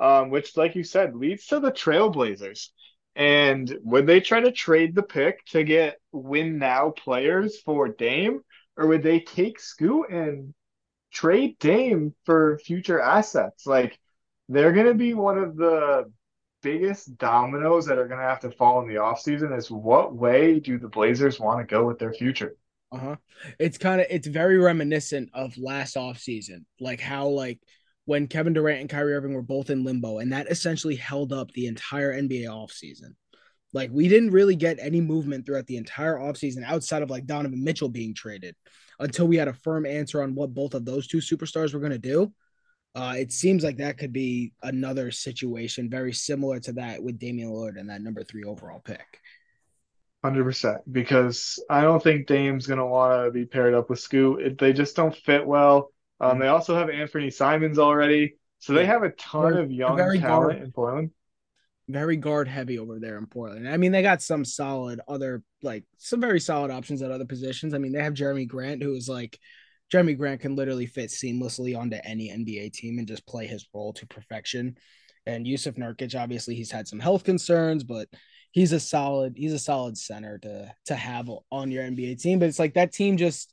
um, 0.00 0.30
which, 0.30 0.56
like 0.56 0.74
you 0.74 0.84
said, 0.84 1.14
leads 1.14 1.48
to 1.48 1.60
the 1.60 1.70
Trailblazers. 1.70 2.68
And 3.14 3.78
would 3.82 4.06
they 4.06 4.20
try 4.20 4.40
to 4.40 4.52
trade 4.52 4.94
the 4.94 5.02
pick 5.02 5.44
to 5.48 5.64
get 5.64 5.98
win 6.12 6.58
now 6.58 6.90
players 6.90 7.60
for 7.60 7.88
Dame, 7.88 8.40
or 8.76 8.86
would 8.86 9.02
they 9.02 9.20
take 9.20 9.60
Scoot 9.60 10.10
and 10.10 10.54
trade 11.12 11.58
Dame 11.58 12.14
for 12.24 12.58
future 12.58 13.00
assets? 13.00 13.66
Like 13.66 13.98
they're 14.48 14.72
going 14.72 14.86
to 14.86 14.94
be 14.94 15.14
one 15.14 15.38
of 15.38 15.56
the 15.56 16.10
biggest 16.62 17.16
dominoes 17.18 17.86
that 17.86 17.98
are 17.98 18.08
going 18.08 18.20
to 18.20 18.26
have 18.26 18.40
to 18.40 18.50
fall 18.50 18.80
in 18.80 18.88
the 18.88 18.94
offseason 18.94 19.56
is 19.56 19.70
what 19.70 20.14
way 20.14 20.58
do 20.58 20.78
the 20.78 20.88
Blazers 20.88 21.38
want 21.38 21.60
to 21.60 21.72
go 21.72 21.86
with 21.86 21.98
their 21.98 22.12
future? 22.12 22.56
Uh-huh. 22.90 23.16
It's 23.58 23.76
kind 23.76 24.00
of 24.00 24.06
it's 24.08 24.26
very 24.26 24.56
reminiscent 24.58 25.30
of 25.34 25.58
last 25.58 25.96
off 25.96 26.18
season, 26.18 26.64
like 26.80 27.00
how 27.00 27.28
like 27.28 27.60
when 28.04 28.28
Kevin 28.28 28.52
Durant 28.52 28.80
and 28.80 28.90
Kyrie 28.90 29.14
Irving 29.14 29.34
were 29.34 29.42
both 29.42 29.70
in 29.70 29.84
limbo, 29.84 30.18
and 30.18 30.32
that 30.32 30.50
essentially 30.50 30.94
held 30.94 31.32
up 31.32 31.50
the 31.52 31.66
entire 31.66 32.14
NBA 32.14 32.48
off 32.48 32.70
season. 32.70 33.16
Like 33.74 33.90
we 33.92 34.08
didn't 34.08 34.30
really 34.30 34.54
get 34.54 34.78
any 34.80 35.00
movement 35.00 35.44
throughout 35.44 35.66
the 35.66 35.76
entire 35.76 36.16
offseason 36.16 36.64
outside 36.64 37.02
of 37.02 37.10
like 37.10 37.26
Donovan 37.26 37.62
Mitchell 37.62 37.88
being 37.88 38.14
traded 38.14 38.54
until 39.00 39.26
we 39.26 39.36
had 39.36 39.48
a 39.48 39.52
firm 39.52 39.84
answer 39.84 40.22
on 40.22 40.36
what 40.36 40.54
both 40.54 40.74
of 40.74 40.84
those 40.84 41.08
two 41.08 41.18
superstars 41.18 41.74
were 41.74 41.80
going 41.80 41.92
to 41.92 41.98
do. 41.98 42.32
Uh, 42.94 43.14
it 43.18 43.32
seems 43.32 43.64
like 43.64 43.78
that 43.78 43.98
could 43.98 44.12
be 44.12 44.52
another 44.62 45.10
situation 45.10 45.90
very 45.90 46.12
similar 46.12 46.60
to 46.60 46.72
that 46.74 47.02
with 47.02 47.18
Damian 47.18 47.50
Lillard 47.50 47.78
and 47.78 47.90
that 47.90 48.00
number 48.00 48.22
three 48.22 48.44
overall 48.44 48.78
pick. 48.78 49.20
Hundred 50.22 50.44
percent, 50.44 50.80
because 50.90 51.62
I 51.68 51.82
don't 51.82 52.02
think 52.02 52.28
Dame's 52.28 52.66
gonna 52.66 52.86
want 52.86 53.26
to 53.26 53.30
be 53.32 53.44
paired 53.44 53.74
up 53.74 53.90
with 53.90 53.98
Scoot. 53.98 54.40
It, 54.40 54.58
they 54.58 54.72
just 54.72 54.94
don't 54.96 55.14
fit 55.14 55.44
well. 55.44 55.90
Um, 56.20 56.30
mm-hmm. 56.30 56.40
They 56.40 56.48
also 56.48 56.76
have 56.76 56.88
Anthony 56.88 57.30
Simons 57.30 57.78
already, 57.78 58.36
so 58.60 58.72
they 58.72 58.86
have 58.86 59.02
a 59.02 59.10
ton 59.10 59.56
of 59.56 59.72
young 59.72 59.98
talent 59.98 60.22
guard, 60.22 60.62
in 60.62 60.72
Portland. 60.72 61.10
Very 61.88 62.16
guard 62.16 62.48
heavy 62.48 62.78
over 62.78 62.98
there 62.98 63.18
in 63.18 63.26
Portland. 63.26 63.68
I 63.68 63.76
mean, 63.76 63.92
they 63.92 64.02
got 64.02 64.22
some 64.22 64.44
solid 64.44 65.00
other 65.06 65.42
like 65.62 65.84
some 65.98 66.20
very 66.20 66.40
solid 66.40 66.70
options 66.70 67.02
at 67.02 67.10
other 67.10 67.26
positions. 67.26 67.74
I 67.74 67.78
mean, 67.78 67.92
they 67.92 68.02
have 68.02 68.14
Jerami 68.14 68.48
Grant, 68.48 68.82
who 68.82 68.94
is 68.94 69.08
like 69.08 69.38
Jerami 69.92 70.16
Grant 70.16 70.40
can 70.40 70.56
literally 70.56 70.86
fit 70.86 71.10
seamlessly 71.10 71.76
onto 71.76 71.98
any 72.02 72.30
NBA 72.30 72.72
team 72.72 72.98
and 72.98 73.06
just 73.06 73.26
play 73.26 73.46
his 73.46 73.66
role 73.74 73.92
to 73.94 74.06
perfection. 74.06 74.76
And 75.26 75.46
Jusuf 75.46 75.76
Nurkic, 75.76 76.18
obviously, 76.18 76.54
he's 76.54 76.70
had 76.70 76.88
some 76.88 77.00
health 77.00 77.24
concerns, 77.24 77.84
but 77.84 78.08
he's 78.52 78.72
a 78.72 78.80
solid 78.80 79.34
he's 79.36 79.52
a 79.52 79.58
solid 79.58 79.98
center 79.98 80.38
to 80.38 80.72
to 80.86 80.94
have 80.94 81.30
on 81.50 81.70
your 81.70 81.84
NBA 81.84 82.20
team. 82.20 82.38
But 82.38 82.48
it's 82.48 82.58
like 82.58 82.74
that 82.74 82.92
team 82.92 83.16
just 83.16 83.52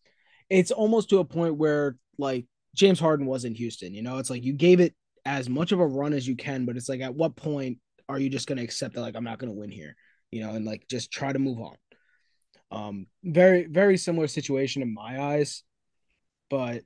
it's 0.50 0.71
almost 0.71 1.09
to 1.09 1.19
a 1.19 1.25
point 1.25 1.55
where 1.55 1.97
like 2.17 2.45
James 2.75 3.00
Harden 3.00 3.25
was 3.25 3.45
in 3.45 3.55
Houston. 3.55 3.93
You 3.93 4.03
know, 4.03 4.17
it's 4.17 4.29
like 4.29 4.43
you 4.43 4.53
gave 4.53 4.79
it 4.79 4.93
as 5.25 5.50
much 5.50 5.71
of 5.71 5.79
a 5.79 5.85
run 5.85 6.13
as 6.13 6.27
you 6.27 6.35
can, 6.35 6.65
but 6.65 6.77
it's 6.77 6.89
like 6.89 7.01
at 7.01 7.15
what 7.15 7.35
point 7.35 7.77
are 8.10 8.20
you 8.20 8.29
just 8.29 8.48
gonna 8.48 8.62
accept 8.62 8.96
that 8.96 9.01
like 9.01 9.15
I'm 9.15 9.24
not 9.24 9.39
gonna 9.39 9.53
win 9.53 9.72
here, 9.72 9.96
you 10.31 10.41
know, 10.41 10.51
and 10.51 10.65
like 10.65 10.88
just 10.88 11.12
try 11.12 11.31
to 11.31 11.39
move 11.39 11.60
on. 11.60 11.75
Um, 12.72 13.08
very 13.24 13.65
very 13.65 13.98
similar 13.98 14.27
situation 14.27 14.81
in 14.81 14.93
my 14.93 15.22
eyes, 15.22 15.63
but 16.50 16.84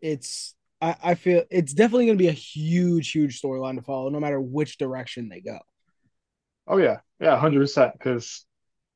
it's 0.00 0.54
I, 0.80 0.96
I 1.02 1.14
feel 1.14 1.44
it's 1.50 1.72
definitely 1.72 2.06
gonna 2.06 2.18
be 2.18 2.28
a 2.28 2.32
huge 2.32 3.12
huge 3.12 3.40
storyline 3.40 3.76
to 3.76 3.82
follow, 3.82 4.08
no 4.08 4.20
matter 4.20 4.40
which 4.40 4.78
direction 4.78 5.28
they 5.28 5.40
go. 5.40 5.58
Oh 6.66 6.78
yeah, 6.78 6.98
yeah, 7.20 7.38
hundred 7.38 7.60
percent. 7.60 7.92
Because 7.92 8.44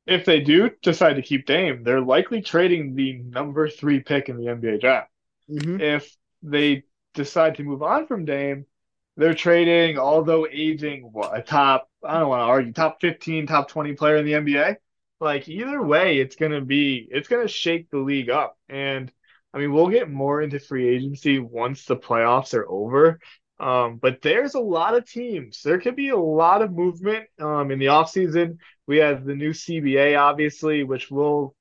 if 0.06 0.24
they 0.24 0.40
do 0.40 0.70
decide 0.82 1.14
to 1.14 1.22
keep 1.22 1.46
Dame, 1.46 1.82
they're 1.84 2.00
likely 2.00 2.42
trading 2.42 2.94
the 2.94 3.18
number 3.18 3.68
three 3.68 4.00
pick 4.00 4.28
in 4.28 4.36
the 4.36 4.46
NBA 4.46 4.80
draft. 4.80 5.10
Mm-hmm. 5.50 5.80
If 5.80 6.16
they 6.42 6.84
decide 7.14 7.56
to 7.56 7.62
move 7.62 7.82
on 7.82 8.06
from 8.06 8.24
Dame, 8.24 8.66
they're 9.16 9.34
trading, 9.34 9.98
although 9.98 10.46
aging, 10.50 11.12
a 11.32 11.42
top, 11.42 11.88
I 12.04 12.18
don't 12.18 12.28
want 12.28 12.40
to 12.40 12.44
argue, 12.44 12.72
top 12.72 13.00
15, 13.00 13.46
top 13.46 13.68
20 13.68 13.94
player 13.94 14.16
in 14.16 14.24
the 14.24 14.32
NBA. 14.32 14.76
Like, 15.20 15.48
either 15.48 15.82
way, 15.82 16.18
it's 16.18 16.36
going 16.36 16.52
to 16.52 16.62
be, 16.62 17.08
it's 17.10 17.28
going 17.28 17.46
to 17.46 17.52
shake 17.52 17.90
the 17.90 17.98
league 17.98 18.30
up. 18.30 18.56
And 18.68 19.12
I 19.54 19.58
mean, 19.58 19.72
we'll 19.72 19.88
get 19.88 20.10
more 20.10 20.40
into 20.40 20.58
free 20.58 20.88
agency 20.88 21.38
once 21.38 21.84
the 21.84 21.96
playoffs 21.96 22.54
are 22.54 22.68
over. 22.68 23.20
Um, 23.60 23.98
but 23.98 24.22
there's 24.22 24.54
a 24.54 24.60
lot 24.60 24.96
of 24.96 25.08
teams. 25.08 25.62
There 25.62 25.78
could 25.78 25.94
be 25.94 26.08
a 26.08 26.16
lot 26.16 26.62
of 26.62 26.72
movement 26.72 27.26
um, 27.38 27.70
in 27.70 27.78
the 27.78 27.86
offseason. 27.86 28.58
We 28.88 28.96
have 28.98 29.24
the 29.24 29.36
new 29.36 29.50
CBA, 29.50 30.18
obviously, 30.18 30.82
which 30.82 31.10
we'll 31.10 31.54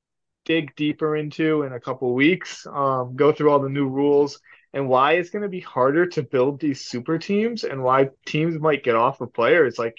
dig 0.46 0.76
deeper 0.76 1.16
into 1.16 1.62
in 1.62 1.74
a 1.74 1.80
couple 1.80 2.12
weeks, 2.16 2.66
um, 2.66 3.16
go 3.16 3.32
through 3.32 3.52
all 3.52 3.60
the 3.60 3.70
new 3.70 3.88
rules 3.88 4.40
and 4.74 4.88
why 4.88 5.14
it's 5.14 5.30
going 5.30 5.44
to 5.44 5.50
be 5.50 5.60
harder 5.60 6.06
to 6.08 6.24
build 6.24 6.60
these 6.60 6.82
super 6.82 7.18
teams 7.18 7.64
and 7.64 7.84
why 7.84 8.10
teams 8.26 8.60
might 8.60 8.84
get 8.84 8.96
off 8.96 9.22
of 9.22 9.34
players. 9.34 9.78
Like 9.78 9.98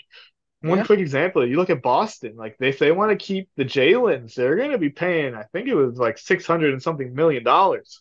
one 0.61 0.79
yeah. 0.79 0.85
quick 0.85 1.01
example, 1.01 1.47
you 1.47 1.57
look 1.57 1.71
at 1.71 1.83
Boston, 1.83 2.37
like 2.37 2.57
they, 2.59 2.69
if 2.69 2.79
they 2.79 2.93
want 2.93 3.11
to 3.11 3.17
keep 3.17 3.49
the 3.57 3.65
Jalen's, 3.65 4.35
they're 4.35 4.57
going 4.57 4.71
to 4.71 4.79
be 4.79 4.91
paying, 4.91 5.35
I 5.35 5.45
think 5.53 5.69
it 5.69 5.75
was 5.75 5.99
like 5.99 6.19
600 6.19 6.73
and 6.73 6.83
something 6.83 7.15
million 7.15 7.45
dollars. 7.45 8.01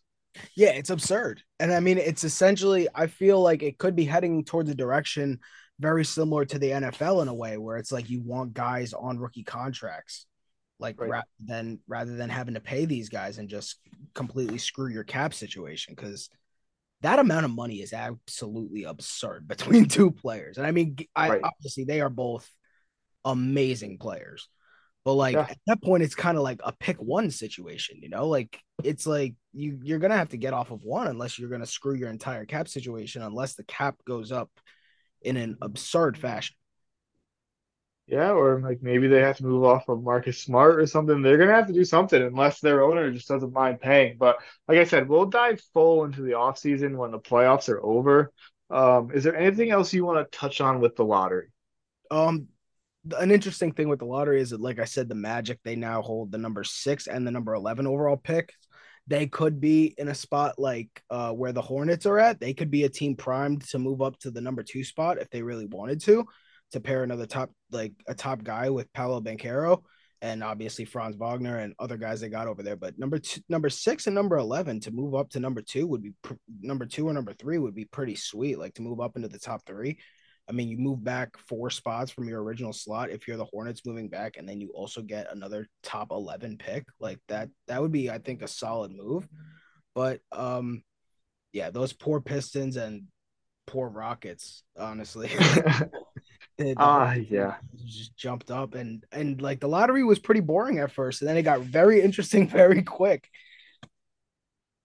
Yeah, 0.56 0.70
it's 0.70 0.90
absurd. 0.90 1.44
And 1.60 1.74
I 1.74 1.82
mean, 1.82 1.98
it's 1.98 2.24
essentially, 2.24 2.88
I 2.96 3.08
feel 3.08 3.42
like 3.42 3.64
it 3.64 3.78
could 3.78 3.96
be 3.96 4.06
heading 4.06 4.46
towards 4.46 4.70
a 4.70 4.76
direction 4.76 5.40
very 5.80 6.06
similar 6.06 6.46
to 6.46 6.60
the 6.60 6.70
NFL 6.70 7.24
in 7.24 7.28
a 7.28 7.34
way 7.34 7.58
where 7.58 7.78
it's 7.78 7.92
like 7.92 8.10
you 8.10 8.22
want 8.22 8.54
guys 8.54 8.94
on 8.94 9.20
rookie 9.20 9.44
contracts 9.44 10.28
like 10.82 11.00
right. 11.00 11.10
rather 11.10 11.28
than 11.46 11.80
rather 11.88 12.16
than 12.16 12.30
having 12.30 12.56
to 12.56 12.60
pay 12.60 12.86
these 12.86 13.10
guys 13.10 13.38
and 13.38 13.50
just 13.50 13.78
completely 14.14 14.58
screw 14.58 14.90
your 14.90 15.04
cap 15.04 15.34
situation 15.34 15.94
because 15.96 16.30
that 17.02 17.20
amount 17.20 17.46
of 17.46 17.52
money 17.52 17.78
is 17.78 17.94
absolutely 17.94 18.84
absurd 18.84 19.48
between 19.48 19.86
two 19.88 20.12
players. 20.12 20.58
And 20.58 20.66
I 20.66 20.72
mean, 20.72 20.98
I, 21.16 21.30
right. 21.30 21.42
obviously 21.44 21.84
they 21.84 22.02
are 22.02 22.10
both 22.10 22.50
amazing 23.26 23.98
players, 23.98 24.48
but 25.04 25.14
like 25.14 25.34
yeah. 25.34 25.48
at 25.50 25.58
that 25.68 25.82
point, 25.82 26.04
it's 26.04 26.16
kind 26.16 26.38
of 26.38 26.44
like 26.44 26.62
a 26.64 26.74
pick 26.74 26.98
one 26.98 27.32
situation, 27.32 28.00
you 28.02 28.10
know, 28.10 28.28
like 28.28 28.60
it's 28.84 29.08
like 29.08 29.36
you 29.54 29.80
you're 29.84 30.00
gonna 30.00 30.18
have 30.18 30.30
to 30.30 30.38
get 30.38 30.54
off 30.54 30.72
of 30.72 30.84
one 30.84 31.08
unless 31.08 31.40
you're 31.40 31.50
gonna 31.50 31.66
screw 31.66 31.96
your 31.96 32.10
entire 32.10 32.46
cap 32.46 32.68
situation, 32.68 33.24
unless 33.24 33.56
the 33.56 33.64
cap 33.64 33.96
goes 34.06 34.32
up 34.32 34.50
in 35.22 35.38
an 35.38 35.58
absurd 35.62 36.18
fashion. 36.18 36.56
Yeah, 38.12 38.32
or 38.32 38.60
like 38.60 38.84
maybe 38.84 39.08
they 39.08 39.22
have 39.22 39.38
to 39.38 39.46
move 39.46 39.64
off 39.64 39.88
of 39.88 40.04
Marcus 40.04 40.38
Smart 40.44 40.82
or 40.82 40.86
something. 40.86 41.22
They're 41.22 41.38
gonna 41.38 41.56
have 41.56 41.68
to 41.68 41.74
do 41.74 41.86
something 41.86 42.22
unless 42.22 42.60
their 42.60 42.84
owner 42.84 43.10
just 43.10 43.30
doesn't 43.30 43.54
mind 43.54 43.80
paying. 43.80 44.18
But 44.18 44.36
like 44.68 44.80
I 44.80 44.84
said, 44.84 45.08
we'll 45.08 45.28
dive 45.28 45.62
full 45.74 46.04
into 46.04 46.22
the 46.22 46.32
offseason 46.32 46.98
when 46.98 47.12
the 47.12 47.20
playoffs 47.20 47.70
are 47.70 47.82
over. 47.82 48.34
Um, 48.70 49.12
is 49.14 49.24
there 49.24 49.38
anything 49.38 49.72
else 49.72 49.94
you 49.94 50.04
want 50.04 50.30
to 50.30 50.38
touch 50.38 50.60
on 50.60 50.82
with 50.82 50.98
the 50.98 51.06
lottery? 51.06 51.54
Um, 52.12 52.48
an 53.18 53.32
interesting 53.32 53.72
thing 53.72 53.88
with 53.88 54.00
the 54.00 54.06
lottery 54.06 54.42
is 54.42 54.50
that, 54.50 54.60
like 54.60 54.80
I 54.80 54.86
said, 54.86 55.08
the 55.08 55.16
Magic 55.16 55.60
they 55.64 55.78
now 55.78 56.02
hold 56.02 56.34
the 56.34 56.38
number 56.38 56.66
six 56.66 57.08
and 57.08 57.26
the 57.26 57.32
number 57.32 57.54
eleven 57.54 57.88
overall 57.88 58.18
pick. 58.18 58.52
They 59.08 59.28
could 59.28 59.62
be 59.62 59.96
in 59.98 60.10
a 60.10 60.16
spot 60.16 60.60
like 60.60 60.90
uh, 61.10 61.32
where 61.32 61.54
the 61.54 61.62
Hornets 61.62 62.06
are 62.06 62.20
at. 62.20 62.42
They 62.42 62.54
could 62.54 62.72
be 62.72 62.84
a 62.84 62.90
team 62.90 63.16
primed 63.16 63.62
to 63.70 63.80
move 63.80 64.02
up 64.02 64.20
to 64.20 64.32
the 64.32 64.42
number 64.42 64.64
two 64.64 64.84
spot 64.84 65.18
if 65.18 65.30
they 65.30 65.42
really 65.42 65.66
wanted 65.66 66.02
to 66.02 66.28
to 66.72 66.80
pair 66.80 67.04
another 67.04 67.26
top 67.26 67.52
like 67.72 67.94
a 68.08 68.14
top 68.14 68.44
guy 68.44 68.70
with 68.70 68.92
Paolo 68.94 69.22
Banchero 69.22 69.82
and 70.22 70.44
obviously 70.44 70.86
Franz 70.86 71.16
Wagner 71.16 71.58
and 71.58 71.74
other 71.80 71.98
guys 71.98 72.22
they 72.22 72.30
got 72.30 72.48
over 72.48 72.62
there. 72.62 72.76
But 72.76 72.98
number 73.00 73.18
two, 73.18 73.42
number 73.50 73.70
six 73.70 74.06
and 74.06 74.16
number 74.16 74.38
eleven 74.38 74.80
to 74.82 74.92
move 74.92 75.16
up 75.16 75.30
to 75.32 75.40
number 75.40 75.62
two 75.62 75.88
would 75.88 76.04
be 76.04 76.14
pr- 76.22 76.34
number 76.62 76.86
two 76.86 77.08
or 77.08 77.14
number 77.14 77.34
three 77.34 77.58
would 77.58 77.76
be 77.76 77.86
pretty 77.86 78.16
sweet. 78.16 78.60
Like 78.60 78.76
to 78.76 78.82
move 78.82 79.00
up 79.00 79.16
into 79.16 79.28
the 79.28 79.40
top 79.40 79.66
three. 79.66 79.98
I 80.48 80.54
mean, 80.54 80.70
you 80.70 80.78
move 80.78 81.04
back 81.04 81.38
four 81.38 81.70
spots 81.70 82.12
from 82.12 82.28
your 82.28 82.44
original 82.44 82.74
slot 82.74 83.10
if 83.10 83.28
you're 83.28 83.38
the 83.38 83.46
Hornets 83.46 83.86
moving 83.86 84.10
back, 84.10 84.38
and 84.38 84.48
then 84.48 84.60
you 84.60 84.72
also 84.74 85.02
get 85.02 85.32
another 85.32 85.68
top 85.82 86.12
eleven 86.12 86.58
pick. 86.58 86.86
Like 87.00 87.20
that, 87.28 87.50
that 87.68 87.82
would 87.82 87.92
be, 87.92 88.10
I 88.10 88.20
think, 88.20 88.42
a 88.42 88.48
solid 88.48 88.92
move. 88.92 89.28
But 89.96 90.20
um, 90.32 90.84
yeah, 91.52 91.70
those 91.70 91.94
poor 91.94 92.22
Pistons 92.22 92.78
and 92.78 93.04
poor 93.66 93.90
Rockets, 93.90 94.64
honestly. 94.78 95.32
Ah, 96.78 97.12
uh, 97.12 97.14
yeah. 97.14 97.56
Just 97.86 98.16
jumped 98.16 98.52
up 98.52 98.76
and 98.76 99.06
and 99.12 99.42
like 99.42 99.60
the 99.60 99.68
lottery 99.68 100.04
was 100.04 100.20
pretty 100.20 100.42
boring 100.42 100.80
at 100.80 100.92
first, 100.92 101.22
and 101.22 101.30
then 101.30 101.38
it 101.38 101.44
got 101.44 101.62
very 101.62 102.02
interesting 102.02 102.48
very 102.50 102.84
quick. 102.84 103.30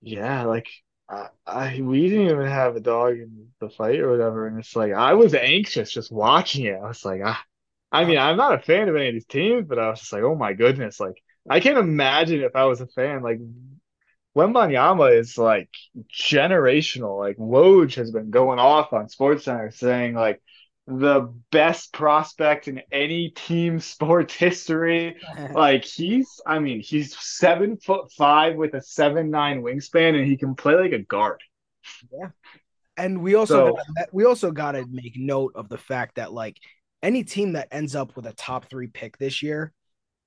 Yeah, 0.00 0.44
like 0.44 0.68
I, 1.08 1.28
I 1.46 1.80
we 1.82 2.08
didn't 2.08 2.28
even 2.28 2.46
have 2.46 2.76
a 2.76 2.80
dog 2.80 3.14
in 3.14 3.48
the 3.60 3.70
fight 3.70 4.00
or 4.00 4.10
whatever, 4.10 4.46
and 4.46 4.58
it's 4.58 4.76
like 4.76 4.92
I 4.92 5.14
was 5.14 5.34
anxious 5.34 5.90
just 5.90 6.12
watching 6.12 6.66
it. 6.66 6.78
I 6.82 6.86
was 6.88 7.04
like, 7.04 7.20
ah, 7.24 7.42
I 7.92 8.04
mean, 8.04 8.18
I'm 8.18 8.36
not 8.36 8.54
a 8.54 8.62
fan 8.62 8.88
of 8.88 8.96
any 8.96 9.08
of 9.08 9.14
these 9.14 9.26
teams, 9.26 9.66
but 9.68 9.78
I 9.78 9.88
was 9.90 10.00
just 10.00 10.12
like, 10.12 10.22
oh 10.22 10.34
my 10.34 10.52
goodness, 10.52 11.00
like 11.00 11.22
I 11.48 11.60
can't 11.60 11.78
imagine 11.78 12.42
if 12.42 12.56
I 12.56 12.64
was 12.64 12.80
a 12.80 12.86
fan, 12.88 13.22
like 13.22 13.40
Wembanyama 14.36 15.16
is 15.18 15.38
like 15.38 15.70
generational. 16.12 17.18
Like 17.18 17.36
Woj 17.38 17.94
has 17.94 18.10
been 18.10 18.30
going 18.30 18.58
off 18.58 18.92
on 18.92 19.06
SportsCenter 19.06 19.72
saying 19.72 20.14
like 20.14 20.42
the 20.86 21.32
best 21.50 21.92
prospect 21.92 22.68
in 22.68 22.80
any 22.92 23.30
team 23.30 23.80
sports 23.80 24.34
history. 24.34 25.16
like 25.52 25.84
he's, 25.84 26.40
I 26.46 26.58
mean, 26.58 26.80
he's 26.80 27.18
seven 27.18 27.76
foot 27.76 28.12
five 28.12 28.56
with 28.56 28.74
a 28.74 28.82
seven 28.82 29.30
nine 29.30 29.62
wingspan, 29.62 30.18
and 30.18 30.26
he 30.26 30.36
can 30.36 30.54
play 30.54 30.74
like 30.74 30.92
a 30.92 31.00
guard. 31.00 31.42
Yeah, 32.12 32.30
and 32.96 33.22
we 33.22 33.34
also 33.34 33.68
so, 33.68 33.72
gotta, 33.72 34.08
we 34.12 34.24
also 34.24 34.50
got 34.50 34.72
to 34.72 34.86
make 34.90 35.16
note 35.16 35.52
of 35.54 35.68
the 35.68 35.78
fact 35.78 36.16
that 36.16 36.32
like 36.32 36.58
any 37.02 37.24
team 37.24 37.52
that 37.52 37.68
ends 37.70 37.94
up 37.94 38.16
with 38.16 38.26
a 38.26 38.32
top 38.32 38.68
three 38.70 38.86
pick 38.86 39.18
this 39.18 39.42
year 39.42 39.72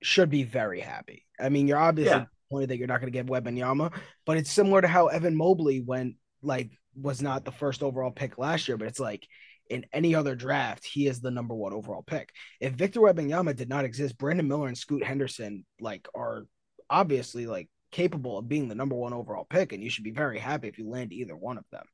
should 0.02 0.30
be 0.30 0.44
very 0.44 0.80
happy. 0.80 1.26
I 1.40 1.50
mean, 1.50 1.68
you're 1.68 1.78
obviously 1.78 2.18
yeah. 2.18 2.26
pointed 2.52 2.70
that 2.70 2.78
you're 2.78 2.88
not 2.88 3.02
going 3.02 3.12
to 3.12 3.24
get 3.24 3.56
yama 3.56 3.92
but 4.26 4.38
it's 4.38 4.52
similar 4.52 4.82
to 4.82 4.88
how 4.88 5.08
Evan 5.08 5.36
Mobley 5.36 5.82
went 5.82 6.16
like 6.42 6.72
was 6.96 7.22
not 7.22 7.46
the 7.46 7.52
first 7.52 7.84
overall 7.84 8.12
pick 8.12 8.38
last 8.38 8.68
year, 8.68 8.78
but 8.78 8.88
it's 8.88 9.00
like 9.00 9.28
in 9.70 9.86
any 9.94 10.16
other 10.16 10.36
draft, 10.36 10.86
he 10.86 11.08
is 11.08 11.22
the 11.22 11.32
number 11.32 11.54
one 11.54 11.74
overall 11.74 12.02
pick. 12.02 12.34
If 12.60 12.74
Victor 12.74 13.02
Wembanyama 13.02 13.56
did 13.56 13.70
not 13.70 13.86
exist, 13.86 14.18
Brandon 14.18 14.48
Miller 14.48 14.68
and 14.68 14.78
Scoot 14.78 15.04
Henderson 15.04 15.66
like 15.80 16.08
are 16.16 16.46
obviously 16.90 17.46
like 17.46 17.70
capable 17.92 18.38
of 18.38 18.50
being 18.50 18.68
the 18.68 18.76
number 18.76 18.96
one 18.96 19.14
overall 19.14 19.46
pick, 19.50 19.74
and 19.74 19.84
you 19.84 19.90
should 19.90 20.04
be 20.04 20.12
very 20.12 20.40
happy 20.40 20.68
if 20.68 20.78
you 20.78 20.90
land 20.90 21.14
either 21.14 21.36
one 21.36 21.58
of 21.58 21.66
them. 21.72 21.86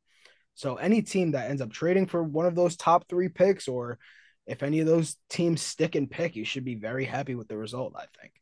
So 0.55 0.75
any 0.75 1.01
team 1.01 1.31
that 1.31 1.49
ends 1.49 1.61
up 1.61 1.71
trading 1.71 2.07
for 2.07 2.23
one 2.23 2.45
of 2.45 2.55
those 2.55 2.77
top 2.77 3.07
three 3.09 3.27
picks, 3.27 3.67
or 3.67 3.99
if 4.47 4.63
any 4.63 4.79
of 4.79 4.87
those 4.87 5.17
teams 5.29 5.61
stick 5.61 5.95
and 5.95 6.09
pick, 6.09 6.35
you 6.35 6.45
should 6.45 6.63
be 6.63 6.75
very 6.75 7.03
happy 7.03 7.35
with 7.35 7.47
the 7.47 7.57
result. 7.57 7.93
I 7.95 8.05
think. 8.19 8.33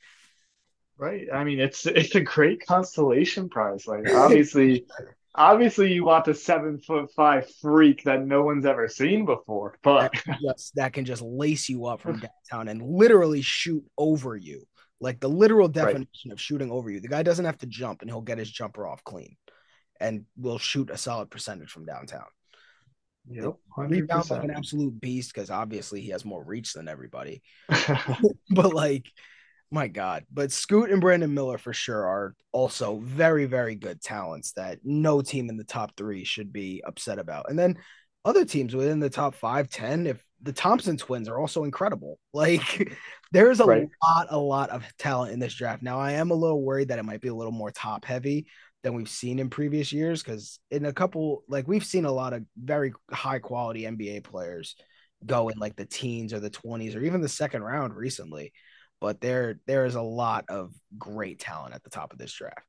Right. 0.98 1.28
I 1.34 1.44
mean, 1.44 1.60
it's 1.60 1.86
it's 1.86 2.16
a 2.16 2.22
great 2.22 2.66
constellation 2.66 3.50
prize. 3.50 3.88
Like 3.88 4.14
obviously, 4.14 4.86
obviously 5.36 5.94
you 5.94 6.06
want 6.06 6.26
the 6.26 6.34
seven 6.34 6.80
foot 6.80 7.12
five 7.16 7.50
freak 7.62 8.04
that 8.04 8.26
no 8.26 8.44
one's 8.44 8.66
ever 8.66 8.88
seen 8.88 9.26
before, 9.26 9.78
but 9.84 10.12
that 10.12 10.24
can 10.24 10.38
just, 10.42 10.76
that 10.76 10.94
can 10.94 11.06
just 11.06 11.22
lace 11.22 11.70
you 11.70 11.86
up 11.86 12.02
from 12.02 12.20
downtown 12.20 12.68
and 12.68 12.82
literally 12.82 13.42
shoot 13.42 13.84
over 13.98 14.36
you. 14.36 14.64
Like 15.00 15.20
the 15.20 15.30
literal 15.30 15.68
definition 15.68 16.30
right. 16.30 16.34
of 16.34 16.40
shooting 16.40 16.72
over 16.72 16.90
you. 16.90 17.02
The 17.02 17.10
guy 17.10 17.24
doesn't 17.24 17.46
have 17.46 17.58
to 17.60 17.68
jump 17.68 18.02
and 18.02 18.10
he'll 18.10 18.22
get 18.22 18.38
his 18.38 18.50
jumper 18.50 18.88
off 18.88 19.04
clean 19.04 19.36
and 20.00 20.26
will 20.38 20.58
shoot 20.58 20.90
a 20.90 20.98
solid 20.98 21.30
percentage 21.30 21.70
from 21.70 21.86
downtown. 21.86 22.26
Yep. 23.30 23.54
Rebounds 23.78 24.32
like 24.32 24.44
an 24.44 24.52
absolute 24.52 25.00
beast 25.00 25.34
because 25.34 25.50
obviously 25.50 26.02
he 26.02 26.10
has 26.10 26.26
more 26.26 26.44
reach 26.44 26.74
than 26.74 26.88
everybody. 26.88 27.42
but 28.50 28.74
like 28.74 29.10
my 29.74 29.88
God. 29.88 30.26
But 30.32 30.52
Scoot 30.52 30.92
and 30.92 31.02
Brandon 31.02 31.34
Miller 31.34 31.58
for 31.58 31.74
sure 31.74 32.06
are 32.06 32.36
also 32.52 33.00
very, 33.00 33.46
very 33.46 33.76
good 33.76 34.02
talents 34.02 34.54
that 34.54 34.80
no 34.84 35.22
team 35.22 35.50
in 35.50 35.58
the 35.58 35.64
top 35.64 35.98
three 35.98 36.24
should 36.24 36.54
be 36.54 36.84
upset 36.86 37.20
about. 37.20 37.50
And 37.50 37.58
then 37.58 37.78
other 38.24 38.46
teams 38.46 38.76
within 38.76 39.00
the 39.00 39.10
top 39.10 39.36
five, 39.36 39.70
10, 39.70 40.08
if 40.08 40.24
the 40.42 40.54
Thompson 40.54 40.96
twins 40.98 41.28
are 41.28 41.40
also 41.40 41.64
incredible. 41.64 42.20
Like 42.34 42.92
There 43.32 43.52
is 43.52 43.60
a 43.60 43.66
Right. 43.66 43.90
lot, 44.04 44.28
a 44.30 44.38
lot 44.38 44.70
of 44.70 44.86
talent 44.98 45.34
in 45.34 45.40
this 45.40 45.54
draft. 45.54 45.82
Now, 45.84 46.00
I 46.00 46.14
am 46.14 46.32
a 46.32 46.36
little 46.36 46.62
worried 46.62 46.90
that 46.90 47.00
it 47.00 47.04
might 47.06 47.22
be 47.22 47.28
a 47.30 47.36
little 47.36 47.52
more 47.52 47.72
top 47.72 48.06
heavy 48.06 48.48
than 48.84 48.94
we've 48.94 49.10
seen 49.10 49.40
in 49.40 49.50
previous 49.50 49.92
years 49.92 50.22
because 50.22 50.60
in 50.72 50.86
a 50.86 50.94
couple, 50.94 51.44
like 51.48 51.68
we've 51.68 51.86
seen 51.86 52.06
a 52.06 52.12
lot 52.12 52.34
of 52.34 52.44
very 52.58 52.94
high 53.12 53.40
quality 53.40 53.84
NBA 53.84 54.24
players 54.24 54.76
go 55.26 55.50
in 55.50 55.58
like 55.58 55.76
the 55.76 55.86
teens 55.86 56.34
or 56.34 56.40
the 56.40 56.50
20s 56.50 56.96
or 56.96 57.02
even 57.02 57.22
the 57.22 57.30
second 57.30 57.64
round 57.64 57.96
recently. 57.96 58.52
But 59.04 59.20
there, 59.20 59.60
there 59.68 59.84
is 59.84 59.96
a 59.96 60.02
lot 60.02 60.46
of 60.48 60.74
great 60.98 61.38
talent 61.38 61.76
at 61.76 61.84
the 61.84 61.90
top 61.90 62.14
of 62.14 62.20
this 62.20 62.32
draft. 62.32 62.66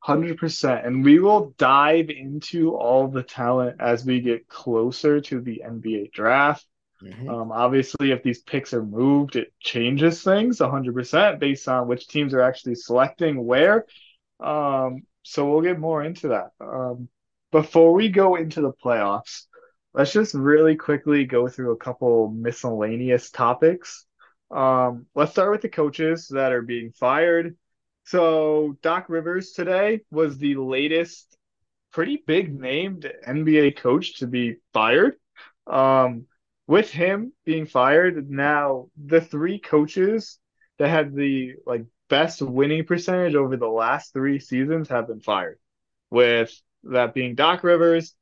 Hundred 0.00 0.36
percent, 0.36 0.84
and 0.84 1.04
we 1.04 1.20
will 1.20 1.54
dive 1.58 2.10
into 2.10 2.74
all 2.74 3.06
the 3.06 3.22
talent 3.22 3.76
as 3.78 4.04
we 4.04 4.20
get 4.20 4.48
closer 4.48 5.20
to 5.20 5.40
the 5.40 5.62
NBA 5.64 6.10
draft. 6.10 6.66
Mhm. 7.04 7.28
Um, 7.28 7.52
obviously, 7.52 8.10
if 8.10 8.24
these 8.24 8.42
picks 8.42 8.74
are 8.74 8.84
moved, 8.84 9.36
it 9.36 9.52
changes 9.60 10.24
things 10.24 10.60
100% 10.60 11.38
based 11.38 11.68
on 11.68 11.86
which 11.86 12.08
teams 12.08 12.34
are 12.34 12.42
actually 12.42 12.74
selecting 12.74 13.44
where. 13.44 13.86
Um, 14.40 15.02
so 15.22 15.48
we'll 15.48 15.62
get 15.62 15.78
more 15.78 16.02
into 16.02 16.28
that. 16.28 16.50
Um, 16.60 17.08
before 17.52 17.92
we 17.92 18.08
go 18.08 18.34
into 18.34 18.60
the 18.60 18.72
playoffs, 18.72 19.44
let's 19.94 20.12
just 20.12 20.34
really 20.34 20.74
quickly 20.74 21.26
go 21.26 21.46
through 21.46 21.70
a 21.70 21.76
couple 21.76 22.28
miscellaneous 22.28 23.30
topics. 23.30 24.04
Um, 24.50 25.06
let's 25.14 25.32
start 25.32 25.50
with 25.50 25.62
the 25.62 25.68
coaches 25.68 26.28
that 26.28 26.52
are 26.52 26.62
being 26.62 26.92
fired. 26.92 27.56
So 28.04 28.76
Doc 28.82 29.06
Rivers 29.08 29.52
today 29.52 30.00
was 30.10 30.38
the 30.38 30.56
latest 30.56 31.36
pretty 31.92 32.22
big 32.26 32.58
named 32.58 33.10
NBA 33.26 33.76
coach 33.76 34.18
to 34.18 34.26
be 34.26 34.56
fired. 34.72 35.16
Um, 35.66 36.26
with 36.66 36.90
him 36.90 37.32
being 37.44 37.66
fired, 37.66 38.30
now 38.30 38.88
the 38.96 39.20
three 39.20 39.58
coaches 39.58 40.38
that 40.78 40.88
had 40.88 41.14
the 41.14 41.54
like 41.66 41.84
best 42.08 42.40
winning 42.40 42.84
percentage 42.84 43.34
over 43.34 43.56
the 43.56 43.68
last 43.68 44.12
three 44.12 44.38
seasons 44.38 44.88
have 44.88 45.08
been 45.08 45.20
fired. 45.20 45.58
With 46.10 46.58
that 46.84 47.14
being 47.14 47.34
Doc 47.34 47.62
Rivers, 47.64 48.14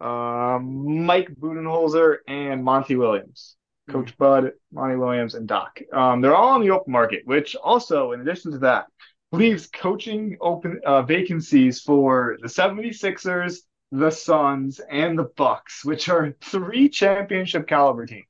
um, 0.00 1.04
Mike 1.04 1.30
Budenholzer, 1.30 2.18
and 2.28 2.62
Monty 2.62 2.96
Williams. 2.96 3.56
Coach 3.88 4.16
Bud, 4.18 4.52
Monty 4.72 4.96
Williams, 4.96 5.34
and 5.34 5.46
Doc. 5.46 5.78
Um, 5.92 6.20
they're 6.20 6.34
all 6.34 6.48
on 6.54 6.60
the 6.60 6.70
open 6.70 6.92
market, 6.92 7.22
which 7.24 7.54
also, 7.56 8.12
in 8.12 8.20
addition 8.20 8.52
to 8.52 8.58
that, 8.58 8.86
leaves 9.32 9.66
coaching 9.68 10.36
open 10.40 10.80
uh, 10.84 11.02
vacancies 11.02 11.80
for 11.80 12.36
the 12.42 12.48
76ers, 12.48 13.58
the 13.92 14.10
Suns, 14.10 14.80
and 14.90 15.18
the 15.18 15.30
Bucks, 15.36 15.84
which 15.84 16.08
are 16.08 16.34
three 16.40 16.88
championship 16.88 17.66
caliber 17.68 18.06
teams. 18.06 18.24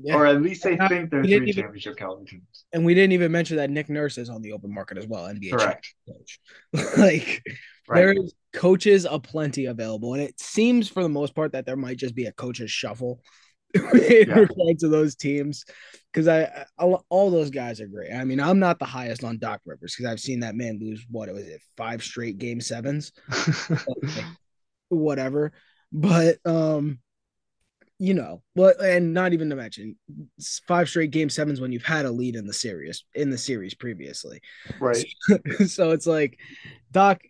Yeah. 0.00 0.14
Or 0.16 0.26
at 0.26 0.42
least 0.42 0.62
they 0.62 0.78
Uh, 0.78 0.88
think 0.88 1.10
they're 1.10 1.22
three 1.24 1.34
even- 1.48 1.52
championship 1.54 1.96
caliber 1.96 2.24
teams. 2.24 2.64
and 2.72 2.84
we 2.84 2.94
didn't 2.94 3.12
even 3.12 3.32
mention 3.32 3.56
that 3.56 3.70
Nick 3.70 3.88
Nurse 3.88 4.16
is 4.18 4.28
on 4.30 4.42
the 4.42 4.52
open 4.52 4.72
market 4.72 4.96
as 4.98 5.06
well, 5.06 5.24
NBA 5.26 5.50
Correct. 5.50 5.94
coach. 6.08 6.40
like 6.98 7.42
Right. 7.88 7.96
there 8.00 8.12
is 8.12 8.34
coaches 8.52 9.06
aplenty 9.10 9.64
available, 9.66 10.14
and 10.14 10.22
it 10.22 10.38
seems 10.38 10.88
for 10.88 11.02
the 11.02 11.08
most 11.08 11.34
part 11.34 11.52
that 11.52 11.66
there 11.66 11.76
might 11.76 11.96
just 11.96 12.14
be 12.14 12.26
a 12.26 12.32
coaches 12.32 12.70
shuffle 12.70 13.22
in 13.74 14.28
Yeah. 14.28 14.34
regard 14.40 14.78
to 14.80 14.88
those 14.88 15.14
teams. 15.14 15.64
Because 16.12 16.26
I, 16.26 16.64
I 16.78 16.84
all 17.10 17.30
those 17.30 17.50
guys 17.50 17.80
are 17.80 17.86
great. 17.86 18.12
I 18.12 18.24
mean, 18.24 18.40
I'm 18.40 18.58
not 18.58 18.78
the 18.78 18.86
highest 18.86 19.24
on 19.24 19.38
Doc 19.38 19.60
Rivers 19.66 19.94
because 19.94 20.10
I've 20.10 20.20
seen 20.20 20.40
that 20.40 20.54
man 20.54 20.78
lose 20.80 21.04
what 21.10 21.28
it 21.28 21.34
was 21.34 21.46
it 21.46 21.60
five 21.76 22.02
straight 22.02 22.38
game 22.38 22.60
sevens, 22.62 23.12
whatever. 24.88 25.52
But 25.92 26.38
um, 26.46 26.98
you 27.98 28.14
know, 28.14 28.42
but 28.54 28.80
and 28.80 29.12
not 29.12 29.32
even 29.32 29.50
to 29.50 29.56
mention 29.56 29.96
five 30.66 30.88
straight 30.88 31.10
game 31.10 31.28
sevens 31.28 31.60
when 31.60 31.72
you've 31.72 31.84
had 31.84 32.06
a 32.06 32.10
lead 32.10 32.36
in 32.36 32.46
the 32.46 32.54
series 32.54 33.04
in 33.14 33.30
the 33.30 33.38
series 33.38 33.74
previously. 33.74 34.40
right. 34.80 35.04
so 35.66 35.90
it's 35.90 36.06
like 36.06 36.38
Doc 36.90 37.20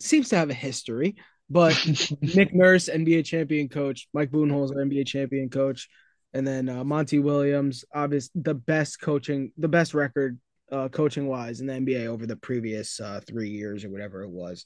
seems 0.00 0.30
to 0.30 0.36
have 0.36 0.50
a 0.50 0.54
history, 0.54 1.16
but 1.48 1.74
Nick 2.20 2.54
Nurse, 2.54 2.88
NBA 2.88 3.24
champion 3.24 3.68
coach, 3.68 4.08
Mike 4.12 4.30
Budenholzer, 4.30 4.76
NBA 4.76 5.06
champion 5.06 5.48
coach, 5.48 5.88
and 6.34 6.46
then 6.46 6.68
uh, 6.68 6.84
Monty 6.84 7.18
Williams, 7.18 7.84
obvious 7.94 8.30
the 8.34 8.54
best 8.54 9.00
coaching, 9.00 9.52
the 9.56 9.68
best 9.68 9.94
record 9.94 10.38
uh, 10.72 10.88
coaching 10.88 11.28
wise 11.28 11.60
in 11.60 11.66
the 11.66 11.72
NBA 11.74 12.06
over 12.06 12.26
the 12.26 12.36
previous 12.36 12.98
uh, 13.00 13.20
three 13.26 13.50
years 13.50 13.84
or 13.84 13.90
whatever 13.90 14.22
it 14.22 14.30
was. 14.30 14.64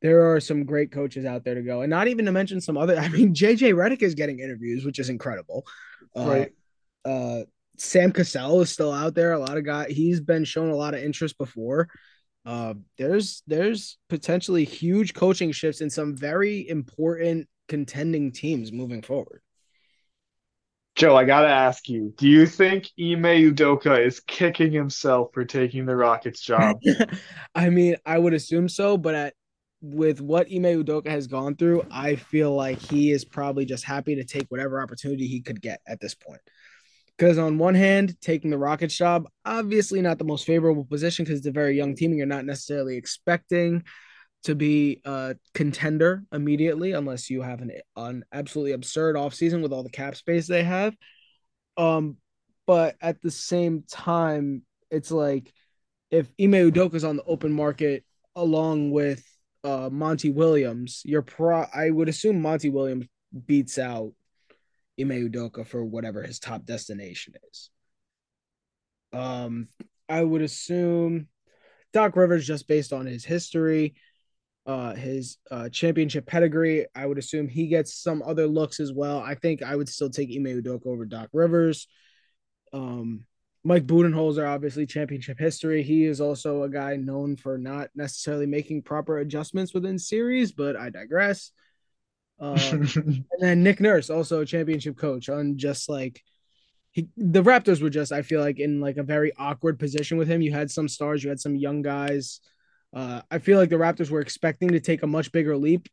There 0.00 0.32
are 0.32 0.40
some 0.40 0.64
great 0.64 0.90
coaches 0.90 1.24
out 1.24 1.44
there 1.44 1.54
to 1.54 1.62
go, 1.62 1.82
and 1.82 1.90
not 1.90 2.08
even 2.08 2.24
to 2.26 2.32
mention 2.32 2.60
some 2.60 2.76
other. 2.76 2.96
I 3.00 3.08
mean, 3.08 3.34
JJ 3.34 3.74
Redick 3.74 4.02
is 4.02 4.14
getting 4.14 4.38
interviews, 4.40 4.84
which 4.84 4.98
is 4.98 5.08
incredible. 5.08 5.64
Uh, 6.16 6.24
Right. 6.26 6.52
uh, 7.04 7.44
Sam 7.78 8.12
Cassell 8.12 8.60
is 8.60 8.70
still 8.70 8.92
out 8.92 9.14
there. 9.14 9.32
A 9.32 9.38
lot 9.38 9.56
of 9.56 9.64
guys. 9.64 9.90
He's 9.90 10.20
been 10.20 10.44
shown 10.44 10.70
a 10.70 10.76
lot 10.76 10.94
of 10.94 11.02
interest 11.02 11.38
before. 11.38 11.88
Uh, 12.44 12.74
there's 12.98 13.42
there's 13.46 13.98
potentially 14.08 14.64
huge 14.64 15.14
coaching 15.14 15.52
shifts 15.52 15.80
in 15.80 15.90
some 15.90 16.16
very 16.16 16.68
important 16.68 17.46
contending 17.68 18.32
teams 18.32 18.72
moving 18.72 19.02
forward. 19.02 19.42
Joe, 20.94 21.16
I 21.16 21.24
gotta 21.24 21.48
ask 21.48 21.88
you, 21.88 22.12
do 22.18 22.28
you 22.28 22.46
think 22.46 22.90
Ime 23.00 23.54
Udoka 23.54 24.04
is 24.04 24.20
kicking 24.20 24.72
himself 24.72 25.30
for 25.32 25.44
taking 25.44 25.86
the 25.86 25.96
Rockets 25.96 26.40
job? 26.40 26.76
I 27.54 27.70
mean, 27.70 27.96
I 28.04 28.18
would 28.18 28.34
assume 28.34 28.68
so, 28.68 28.98
but 28.98 29.14
at, 29.14 29.34
with 29.80 30.20
what 30.20 30.48
Ime 30.48 30.84
Udoka 30.84 31.08
has 31.08 31.26
gone 31.26 31.56
through, 31.56 31.86
I 31.90 32.16
feel 32.16 32.54
like 32.54 32.78
he 32.78 33.10
is 33.10 33.24
probably 33.24 33.64
just 33.64 33.84
happy 33.84 34.14
to 34.16 34.24
take 34.24 34.50
whatever 34.50 34.82
opportunity 34.82 35.26
he 35.26 35.40
could 35.40 35.62
get 35.62 35.80
at 35.86 35.98
this 35.98 36.14
point. 36.14 36.40
Because 37.16 37.38
on 37.38 37.58
one 37.58 37.74
hand, 37.74 38.20
taking 38.20 38.50
the 38.50 38.58
Rockets 38.58 38.96
job, 38.96 39.28
obviously 39.44 40.00
not 40.00 40.18
the 40.18 40.24
most 40.24 40.46
favorable 40.46 40.84
position 40.84 41.24
because 41.24 41.38
it's 41.38 41.46
a 41.46 41.52
very 41.52 41.76
young 41.76 41.94
team 41.94 42.10
and 42.10 42.18
you're 42.18 42.26
not 42.26 42.44
necessarily 42.44 42.96
expecting 42.96 43.84
to 44.44 44.54
be 44.54 45.00
a 45.04 45.36
contender 45.54 46.24
immediately 46.32 46.92
unless 46.92 47.30
you 47.30 47.42
have 47.42 47.60
an, 47.60 47.70
an 47.96 48.24
absolutely 48.32 48.72
absurd 48.72 49.14
offseason 49.14 49.62
with 49.62 49.72
all 49.72 49.84
the 49.84 49.90
cap 49.90 50.16
space 50.16 50.46
they 50.46 50.64
have. 50.64 50.96
Um, 51.76 52.16
but 52.66 52.96
at 53.00 53.22
the 53.22 53.30
same 53.30 53.84
time, 53.88 54.62
it's 54.90 55.10
like 55.10 55.52
if 56.10 56.26
Ime 56.40 56.70
Udoka's 56.70 57.04
on 57.04 57.16
the 57.16 57.24
open 57.24 57.52
market 57.52 58.04
along 58.34 58.90
with 58.90 59.24
uh, 59.64 59.88
Monty 59.92 60.30
Williams, 60.30 61.02
you're 61.04 61.22
pro. 61.22 61.64
I 61.74 61.90
would 61.90 62.08
assume 62.08 62.42
Monty 62.42 62.68
Williams 62.68 63.06
beats 63.46 63.78
out 63.78 64.12
Ime 65.02 65.28
Udoka 65.28 65.66
for 65.66 65.84
whatever 65.84 66.22
his 66.22 66.38
top 66.38 66.64
destination 66.64 67.34
is. 67.50 67.70
Um, 69.12 69.68
I 70.08 70.22
would 70.22 70.42
assume 70.42 71.28
Doc 71.92 72.16
Rivers 72.16 72.46
just 72.46 72.66
based 72.66 72.92
on 72.92 73.06
his 73.06 73.24
history, 73.24 73.94
uh, 74.66 74.94
his 74.94 75.38
uh, 75.50 75.68
championship 75.68 76.26
pedigree. 76.26 76.86
I 76.94 77.06
would 77.06 77.18
assume 77.18 77.48
he 77.48 77.66
gets 77.66 77.94
some 77.94 78.22
other 78.22 78.46
looks 78.46 78.80
as 78.80 78.92
well. 78.92 79.18
I 79.18 79.34
think 79.34 79.62
I 79.62 79.76
would 79.76 79.88
still 79.88 80.10
take 80.10 80.30
Ime 80.30 80.62
Udoka 80.62 80.86
over 80.86 81.04
Doc 81.04 81.28
Rivers. 81.32 81.88
Um, 82.72 83.26
Mike 83.64 83.86
Budenholzer, 83.86 84.48
obviously 84.48 84.86
championship 84.86 85.38
history. 85.38 85.82
He 85.82 86.04
is 86.04 86.20
also 86.20 86.64
a 86.64 86.68
guy 86.68 86.96
known 86.96 87.36
for 87.36 87.58
not 87.58 87.90
necessarily 87.94 88.46
making 88.46 88.82
proper 88.82 89.18
adjustments 89.18 89.72
within 89.72 89.98
series, 89.98 90.52
but 90.52 90.74
I 90.76 90.90
digress. 90.90 91.52
Um, 92.40 92.56
and 92.96 93.24
then 93.40 93.62
Nick 93.62 93.80
Nurse, 93.80 94.10
also 94.10 94.40
a 94.40 94.46
championship 94.46 94.96
coach, 94.96 95.28
on 95.28 95.58
just 95.58 95.88
like 95.88 96.22
he, 96.90 97.08
the 97.16 97.42
Raptors 97.42 97.82
were 97.82 97.90
just, 97.90 98.12
I 98.12 98.22
feel 98.22 98.40
like, 98.40 98.58
in 98.58 98.80
like 98.80 98.96
a 98.96 99.02
very 99.02 99.32
awkward 99.38 99.78
position 99.78 100.18
with 100.18 100.28
him. 100.28 100.42
You 100.42 100.52
had 100.52 100.70
some 100.70 100.88
stars, 100.88 101.22
you 101.22 101.30
had 101.30 101.40
some 101.40 101.56
young 101.56 101.82
guys. 101.82 102.40
Uh, 102.94 103.22
I 103.30 103.38
feel 103.38 103.58
like 103.58 103.70
the 103.70 103.76
Raptors 103.76 104.10
were 104.10 104.20
expecting 104.20 104.68
to 104.68 104.80
take 104.80 105.02
a 105.02 105.06
much 105.06 105.32
bigger 105.32 105.56
leap 105.56 105.88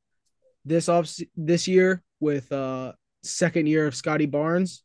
this 0.65 0.89
off 0.89 1.09
this 1.35 1.67
year 1.67 2.03
with 2.19 2.51
uh 2.51 2.91
second 3.23 3.67
year 3.67 3.87
of 3.87 3.95
Scottie 3.95 4.25
Barnes, 4.25 4.83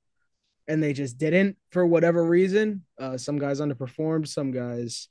and 0.69 0.83
they 0.83 0.93
just 0.93 1.19
didn't 1.19 1.57
for 1.71 1.87
whatever 1.87 2.25
reason. 2.25 2.85
Uh, 2.99 3.17
some 3.17 3.39
guys 3.39 3.61
underperformed, 3.61 4.29
some 4.29 4.51
guys, 4.51 5.09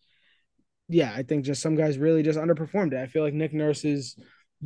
yeah, 0.90 1.14
I 1.14 1.24
think 1.24 1.46
just 1.46 1.62
some 1.62 1.76
guys 1.76 1.98
really 1.98 2.24
just 2.24 2.40
underperformed. 2.40 2.98
I 2.98 3.08
feel 3.08 3.24
like 3.24 3.34
Nick 3.34 3.54
Nurse 3.54 3.86
is 3.86 4.16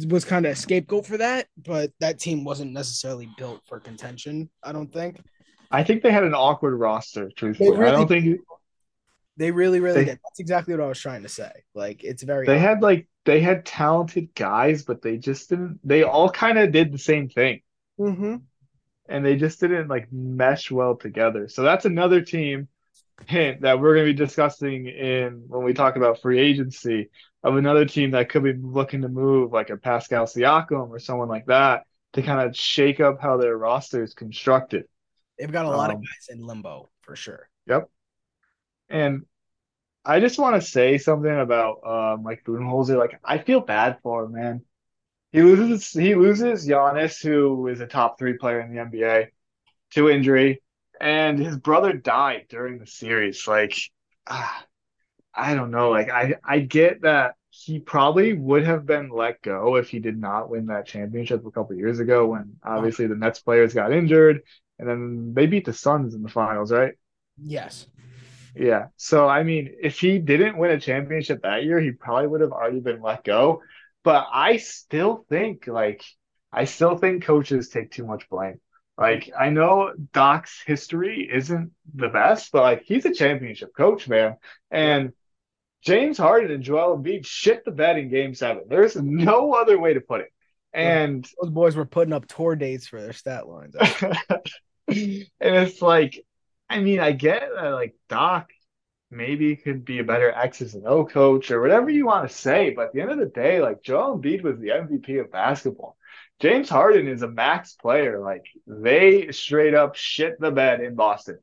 was 0.10 0.26
kind 0.26 0.46
of 0.46 0.52
a 0.52 0.56
scapegoat 0.56 1.06
for 1.06 1.18
that, 1.18 1.48
but 1.58 1.92
that 2.00 2.20
team 2.20 2.44
wasn't 2.44 2.74
necessarily 2.74 3.30
built 3.38 3.62
for 3.66 3.80
contention. 3.80 4.50
I 4.64 4.72
don't 4.72 4.92
think 4.92 5.20
I 5.72 5.84
think 5.84 6.02
they 6.04 6.12
had 6.12 6.24
an 6.24 6.34
awkward 6.34 6.76
roster, 6.78 7.30
truthfully. 7.36 7.72
really 7.72 7.88
I 7.88 7.92
don't 7.92 8.08
think 8.08 8.40
they 9.38 9.52
really, 9.52 9.80
really 9.80 10.00
They- 10.00 10.06
did. 10.06 10.20
That's 10.24 10.40
exactly 10.40 10.74
what 10.76 10.84
I 10.84 10.88
was 10.88 11.00
trying 11.00 11.24
to 11.24 11.30
say. 11.30 11.52
Like 11.76 12.04
it's 12.04 12.24
very 12.24 12.46
they 12.46 12.60
had 12.60 12.82
like 12.82 13.08
they 13.26 13.40
had 13.40 13.66
talented 13.66 14.34
guys, 14.36 14.84
but 14.84 15.02
they 15.02 15.18
just 15.18 15.50
didn't 15.50 15.80
they 15.84 16.04
all 16.04 16.30
kind 16.30 16.58
of 16.58 16.72
did 16.72 16.92
the 16.92 16.98
same 16.98 17.30
thing. 17.30 17.62
Mm-hmm. 18.00 18.36
and 19.10 19.26
they 19.26 19.36
just 19.38 19.60
didn't 19.60 19.88
like 19.88 20.08
mesh 20.12 20.70
well 20.70 20.96
together. 20.96 21.48
So 21.48 21.64
that's 21.64 21.86
another 21.86 22.22
team 22.22 22.68
hint 23.26 23.62
that 23.62 23.80
we're 23.80 23.96
going 23.96 24.08
to 24.08 24.14
be 24.14 24.18
discussing 24.18 24.88
in 24.88 25.44
when 25.48 25.64
we 25.64 25.74
talk 25.74 25.96
about 25.96 26.22
free 26.22 26.40
agency 26.40 27.10
of 27.44 27.56
another 27.58 27.86
team 27.86 28.12
that 28.12 28.30
could 28.30 28.44
be 28.44 28.54
looking 28.54 29.02
to 29.02 29.10
move 29.10 29.52
like 29.52 29.70
a 29.70 29.78
Pascal 29.78 30.26
Siakam 30.26 30.90
or 30.90 31.00
someone 31.00 31.28
like 31.28 31.46
that 31.48 31.86
to 32.14 32.22
kind 32.22 32.48
of 32.48 32.56
shake 32.56 33.00
up 33.00 33.20
how 33.22 33.38
their 33.38 33.58
roster 33.58 34.04
is 34.04 34.14
constructed. 34.14 34.86
They've 35.38 35.52
got 35.52 35.66
a 35.66 35.72
lot 35.72 35.90
of 35.92 35.98
Um, 35.98 36.02
guys 36.02 36.28
in 36.30 36.46
limbo 36.46 36.90
for 37.02 37.16
sure. 37.16 37.50
Yep. 37.68 37.90
And 38.90 39.26
I 40.06 40.20
just 40.20 40.40
want 40.40 40.62
to 40.62 40.68
say 40.68 40.98
something 40.98 41.32
about 41.40 41.86
um 41.86 42.24
like 42.24 42.44
Budenholzer. 42.46 42.98
Like 42.98 43.20
I 43.24 43.40
feel 43.40 43.62
bad 43.62 44.00
for 44.04 44.26
him, 44.26 44.34
man. 44.34 44.66
He 45.32 45.42
loses 45.44 45.92
he 45.92 46.16
loses 46.16 46.68
Giannis, 46.68 47.24
who 47.24 47.68
is 47.68 47.82
a 47.82 47.88
top 47.88 48.20
three 48.20 48.38
player 48.38 48.62
in 48.62 48.74
the 48.74 48.82
NBA, 48.82 49.32
to 49.94 50.10
injury, 50.10 50.62
and 51.00 51.40
his 51.40 51.58
brother 51.58 51.94
died 51.94 52.46
during 52.50 52.80
the 52.80 52.88
series. 52.88 53.48
Like, 53.48 53.76
ah, 54.28 54.66
I 55.34 55.54
don't 55.54 55.72
know. 55.72 55.90
Like 55.90 56.10
I 56.10 56.36
I 56.44 56.60
get 56.60 57.02
that 57.02 57.36
he 57.50 57.80
probably 57.80 58.34
would 58.34 58.64
have 58.64 58.86
been 58.86 59.10
let 59.10 59.42
go 59.42 59.76
if 59.76 59.90
he 59.90 60.00
did 60.00 60.18
not 60.18 60.50
win 60.50 60.68
that 60.68 60.86
championship 60.86 61.46
a 61.46 61.52
couple 61.52 61.76
years 61.76 62.00
ago 62.00 62.28
when 62.28 62.56
obviously 62.64 63.08
the 63.08 63.16
Nets 63.16 63.40
players 63.40 63.74
got 63.74 63.92
injured 63.92 64.42
and 64.80 64.88
then 64.88 65.34
they 65.34 65.48
beat 65.48 65.66
the 65.66 65.74
Suns 65.74 66.14
in 66.14 66.22
the 66.22 66.30
finals, 66.30 66.72
right? 66.72 66.94
Yes. 67.42 67.88
Yeah. 68.56 68.88
So 68.96 69.28
I 69.28 69.44
mean, 69.44 69.76
if 69.82 70.00
he 70.00 70.20
didn't 70.20 70.58
win 70.58 70.72
a 70.72 70.80
championship 70.80 71.44
that 71.44 71.64
year, 71.64 71.80
he 71.80 71.92
probably 71.92 72.28
would 72.28 72.42
have 72.42 72.52
already 72.52 72.80
been 72.80 73.02
let 73.02 73.24
go. 73.24 73.62
But 74.04 74.28
I 74.32 74.58
still 74.58 75.26
think 75.30 75.68
like 75.68 76.04
I 76.52 76.66
still 76.66 76.98
think 76.98 77.24
coaches 77.24 77.70
take 77.70 77.92
too 77.92 78.06
much 78.06 78.30
blame. 78.30 78.60
Like 78.98 79.32
I 79.38 79.50
know 79.50 79.94
Doc's 80.12 80.62
history 80.66 81.30
isn't 81.32 81.72
the 81.94 82.10
best, 82.10 82.52
but 82.52 82.64
like 82.64 82.84
he's 82.84 83.06
a 83.06 83.14
championship 83.14 83.76
coach, 83.76 84.08
man. 84.08 84.38
And 84.72 85.14
James 85.82 86.18
Harden 86.18 86.52
and 86.52 86.64
Joel 86.64 86.98
Embiid 86.98 87.26
shit 87.26 87.64
the 87.64 87.72
bed 87.72 87.98
in 87.98 88.10
game 88.10 88.34
seven. 88.34 88.64
There's 88.68 88.96
no 88.96 89.54
other 89.54 89.80
way 89.80 89.94
to 89.94 90.02
put 90.02 90.22
it. 90.22 90.34
And 90.74 91.28
those 91.42 91.52
boys 91.52 91.76
were 91.76 91.86
putting 91.86 92.14
up 92.14 92.28
tour 92.28 92.56
dates 92.56 92.88
for 92.88 93.02
their 93.02 93.14
stat 93.14 93.48
lines. 93.48 93.76
and 94.88 95.26
it's 95.40 95.82
like, 95.82 96.24
I 96.70 96.80
mean, 96.80 97.00
I 97.00 97.12
get 97.12 97.44
that 97.56 97.70
like 97.70 97.96
Doc 98.10 98.50
maybe 99.10 99.56
could 99.56 99.86
be 99.86 100.00
a 100.00 100.04
better 100.04 100.32
X's 100.32 100.76
and 100.76 100.86
O 100.86 101.06
coach 101.06 101.52
or 101.52 101.62
whatever 101.62 101.90
you 101.90 102.06
want 102.06 102.30
to 102.30 102.36
say, 102.36 102.72
but 102.72 102.88
at 102.88 102.94
the 102.94 103.02
end 103.02 103.12
of 103.12 103.18
the 103.20 103.26
day, 103.26 103.62
like 103.62 103.82
Joel 103.82 104.20
Embiid 104.20 104.42
was 104.42 104.60
the 104.60 104.70
MVP 104.70 105.20
of 105.22 105.32
basketball. 105.32 105.98
James 106.40 106.70
Harden 106.70 107.08
is 107.08 107.22
a 107.22 107.28
max 107.28 107.74
player. 107.74 108.20
Like 108.20 108.46
they 108.66 109.32
straight 109.32 109.74
up 109.74 109.96
shit 109.96 110.40
the 110.40 110.52
bed 110.52 110.82
in 110.82 110.96
Boston. 110.96 111.40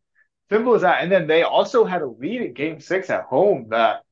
Simple 0.51 0.75
as 0.75 0.83
that. 0.83 1.03
And 1.03 1.11
then 1.11 1.27
they 1.27 1.43
also 1.43 1.85
had 1.85 2.03
a 2.03 2.07
lead 2.07 2.43
in 2.43 2.53
game 2.53 2.81
six 2.81 3.11
at 3.11 3.25
home 3.25 3.69
that 3.71 4.03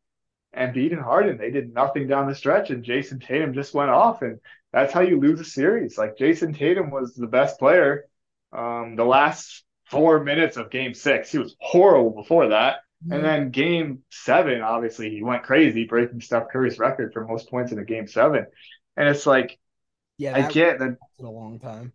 and 0.53 0.75
Embiid 0.75 0.92
and 0.92 1.01
Harden, 1.01 1.38
they 1.38 1.51
did 1.51 1.73
nothing 1.73 2.07
down 2.07 2.29
the 2.29 2.35
stretch, 2.35 2.71
and 2.71 2.85
Jayson 2.85 3.21
Tatum 3.21 3.55
just 3.55 3.75
went 3.75 3.90
off, 3.90 4.23
and 4.23 4.38
that's 4.73 4.92
how 4.92 5.01
you 5.01 5.18
lose 5.18 5.40
a 5.40 5.45
series. 5.45 5.97
Like 5.97 6.18
Jayson 6.18 6.55
Tatum 6.55 6.90
was 6.90 7.14
the 7.14 7.27
best 7.27 7.59
player 7.59 8.07
um, 8.53 8.97
the 8.97 9.05
last 9.05 9.64
four 9.90 10.23
minutes 10.23 10.57
of 10.57 10.71
Game 10.71 10.95
Six. 10.95 11.33
He 11.33 11.38
was 11.38 11.57
horrible 11.59 12.11
before 12.11 12.49
that, 12.49 12.81
mm-hmm. 13.05 13.12
and 13.14 13.25
then 13.25 13.51
Game 13.51 14.01
Seven, 14.11 14.61
obviously 14.61 15.11
he 15.11 15.23
went 15.23 15.42
crazy, 15.42 15.85
breaking 15.85 16.21
Steph 16.21 16.49
Curry's 16.51 16.79
record 16.79 17.12
for 17.12 17.27
most 17.27 17.49
points 17.49 17.73
in 17.73 17.79
a 17.79 17.85
Game 17.85 18.07
Seven. 18.07 18.47
And 18.97 19.09
it's 19.09 19.27
like, 19.27 19.59
yeah, 20.23 20.37
I 20.37 20.51
get 20.51 20.79
that. 20.79 20.97
In 21.19 21.27
a 21.27 21.31
long 21.31 21.59
time. 21.59 21.93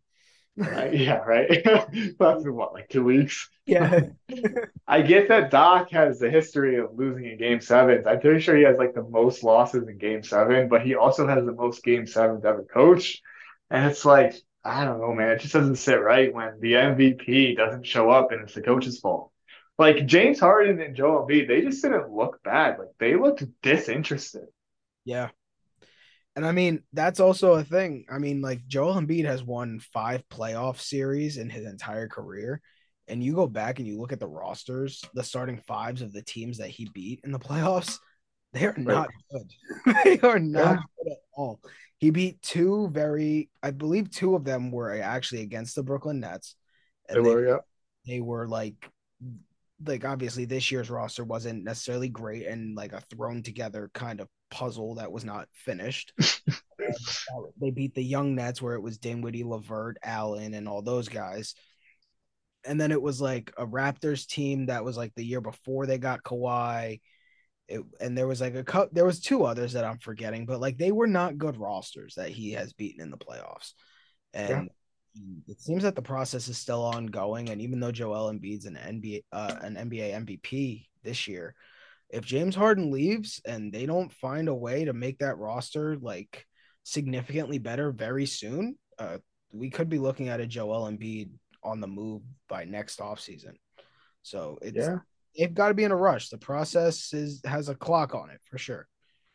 Right? 0.57 0.93
Yeah, 0.93 1.17
right. 1.17 1.63
That's 2.19 2.43
been 2.43 2.55
what, 2.55 2.73
like 2.73 2.89
two 2.89 3.03
weeks? 3.03 3.49
Yeah. 3.65 4.07
I 4.87 5.01
get 5.01 5.29
that 5.29 5.51
Doc 5.51 5.91
has 5.91 6.19
the 6.19 6.29
history 6.29 6.77
of 6.77 6.95
losing 6.95 7.25
in 7.25 7.37
game 7.37 7.61
sevens. 7.61 8.07
I'm 8.07 8.19
pretty 8.19 8.41
sure 8.41 8.57
he 8.57 8.63
has 8.63 8.77
like 8.77 8.95
the 8.95 9.03
most 9.03 9.43
losses 9.43 9.87
in 9.87 9.97
game 9.97 10.23
seven, 10.23 10.67
but 10.67 10.81
he 10.81 10.95
also 10.95 11.27
has 11.27 11.45
the 11.45 11.53
most 11.53 11.83
game 11.83 12.07
sevens 12.07 12.43
ever 12.43 12.63
coached. 12.63 13.21
And 13.69 13.89
it's 13.89 14.03
like, 14.03 14.33
I 14.63 14.83
don't 14.83 14.99
know, 14.99 15.13
man. 15.13 15.29
It 15.29 15.41
just 15.41 15.53
doesn't 15.53 15.75
sit 15.75 16.01
right 16.01 16.33
when 16.33 16.59
the 16.59 16.73
MVP 16.73 17.55
doesn't 17.55 17.85
show 17.85 18.09
up 18.09 18.31
and 18.31 18.41
it's 18.41 18.55
the 18.55 18.61
coach's 18.61 18.99
fault. 18.99 19.31
Like 19.77 20.07
James 20.07 20.39
Harden 20.39 20.81
and 20.81 20.95
Joel 20.95 21.27
Embiid, 21.27 21.47
they 21.47 21.61
just 21.61 21.83
didn't 21.83 22.11
look 22.11 22.41
bad. 22.43 22.79
Like 22.79 22.89
they 22.99 23.15
looked 23.15 23.45
disinterested. 23.61 24.47
Yeah. 25.05 25.29
And 26.37 26.45
I 26.45 26.51
mean, 26.51 26.83
that's 26.93 27.19
also 27.19 27.53
a 27.53 27.63
thing. 27.63 28.05
I 28.11 28.19
mean, 28.19 28.41
like 28.43 28.67
Joel 28.67 28.93
Embiid 28.93 29.25
has 29.25 29.43
won 29.43 29.79
five 29.79 30.23
playoff 30.29 30.79
series 30.79 31.37
in 31.37 31.49
his 31.49 31.65
entire 31.65 32.07
career. 32.07 32.61
And 33.07 33.23
you 33.23 33.33
go 33.33 33.47
back 33.47 33.79
and 33.79 33.87
you 33.87 33.99
look 33.99 34.11
at 34.11 34.19
the 34.19 34.27
rosters, 34.27 35.03
the 35.15 35.23
starting 35.23 35.57
fives 35.57 36.03
of 36.03 36.13
the 36.13 36.21
teams 36.21 36.59
that 36.59 36.69
he 36.69 36.91
beat 36.93 37.21
in 37.23 37.31
the 37.31 37.39
playoffs, 37.49 37.97
they 38.53 38.67
are 38.67 38.77
not 38.77 39.09
good. 39.31 39.95
they 40.03 40.19
are 40.19 40.37
not 40.37 40.75
yeah. 40.75 41.03
good 41.03 41.11
at 41.13 41.17
all. 41.33 41.59
He 41.97 42.11
beat 42.11 42.39
two 42.43 42.89
very, 42.89 43.49
I 43.63 43.71
believe 43.71 44.11
two 44.11 44.35
of 44.35 44.43
them 44.43 44.69
were 44.69 44.93
actually 45.01 45.41
against 45.41 45.73
the 45.73 45.81
Brooklyn 45.81 46.19
Nets. 46.19 46.55
And 47.09 47.25
they, 47.25 47.29
were, 47.33 47.47
yeah. 47.47 47.57
They 48.05 48.21
were 48.21 48.47
like 48.47 48.75
like 49.85 50.05
obviously 50.05 50.45
this 50.45 50.71
year's 50.71 50.89
roster 50.89 51.23
wasn't 51.23 51.63
necessarily 51.63 52.09
great 52.09 52.47
and 52.47 52.75
like 52.75 52.93
a 52.93 53.01
thrown 53.01 53.43
together 53.43 53.91
kind 53.93 54.19
of 54.19 54.27
puzzle 54.49 54.95
that 54.95 55.11
was 55.11 55.25
not 55.25 55.47
finished. 55.53 56.13
they 57.59 57.71
beat 57.71 57.95
the 57.95 58.03
young 58.03 58.35
Nets 58.35 58.61
where 58.61 58.75
it 58.75 58.81
was 58.81 58.97
Dinwiddie, 58.97 59.43
LeVert, 59.43 59.97
Allen, 60.03 60.53
and 60.53 60.67
all 60.67 60.81
those 60.81 61.09
guys. 61.09 61.55
And 62.65 62.79
then 62.79 62.91
it 62.91 63.01
was 63.01 63.21
like 63.21 63.51
a 63.57 63.65
Raptors 63.65 64.27
team 64.27 64.67
that 64.67 64.83
was 64.83 64.97
like 64.97 65.13
the 65.15 65.25
year 65.25 65.41
before 65.41 65.85
they 65.85 65.97
got 65.97 66.23
Kawhi. 66.23 66.99
It, 67.67 67.81
and 67.99 68.17
there 68.17 68.27
was 68.27 68.39
like 68.39 68.55
a 68.55 68.63
cup 68.63 68.89
There 68.93 69.05
was 69.05 69.19
two 69.19 69.43
others 69.43 69.73
that 69.73 69.83
I'm 69.83 69.99
forgetting, 69.99 70.45
but 70.45 70.61
like 70.61 70.77
they 70.77 70.91
were 70.91 71.07
not 71.07 71.37
good 71.37 71.57
rosters 71.57 72.15
that 72.15 72.29
he 72.29 72.51
has 72.53 72.73
beaten 72.73 73.01
in 73.01 73.11
the 73.11 73.17
playoffs. 73.17 73.73
And 74.33 74.69
it 75.47 75.59
seems 75.61 75.83
that 75.83 75.95
the 75.95 76.01
process 76.01 76.47
is 76.47 76.57
still 76.57 76.83
ongoing. 76.83 77.49
And 77.49 77.61
even 77.61 77.79
though 77.79 77.91
Joel 77.91 78.31
Embiid's 78.31 78.65
an 78.65 78.75
NBA 78.75 79.23
uh, 79.31 79.55
an 79.61 79.75
NBA 79.75 80.13
MVP 80.25 80.85
this 81.03 81.27
year, 81.27 81.55
if 82.09 82.23
James 82.23 82.55
Harden 82.55 82.91
leaves 82.91 83.41
and 83.45 83.71
they 83.71 83.85
don't 83.85 84.11
find 84.11 84.47
a 84.47 84.55
way 84.55 84.85
to 84.85 84.93
make 84.93 85.19
that 85.19 85.37
roster 85.37 85.97
like 85.97 86.45
significantly 86.83 87.57
better 87.57 87.91
very 87.91 88.25
soon, 88.25 88.77
uh, 88.97 89.17
we 89.51 89.69
could 89.69 89.89
be 89.89 89.99
looking 89.99 90.29
at 90.29 90.39
a 90.39 90.47
Joel 90.47 90.89
Embiid 90.89 91.29
on 91.63 91.81
the 91.81 91.87
move 91.87 92.21
by 92.47 92.65
next 92.65 92.99
offseason. 92.99 93.55
So 94.23 94.57
it's 94.61 94.77
yeah. 94.77 94.97
they've 95.37 95.53
got 95.53 95.69
to 95.69 95.73
be 95.73 95.83
in 95.83 95.91
a 95.91 95.97
rush. 95.97 96.29
The 96.29 96.37
process 96.37 97.13
is 97.13 97.41
has 97.45 97.69
a 97.69 97.75
clock 97.75 98.15
on 98.15 98.29
it 98.29 98.41
for 98.49 98.57
sure. 98.57 98.87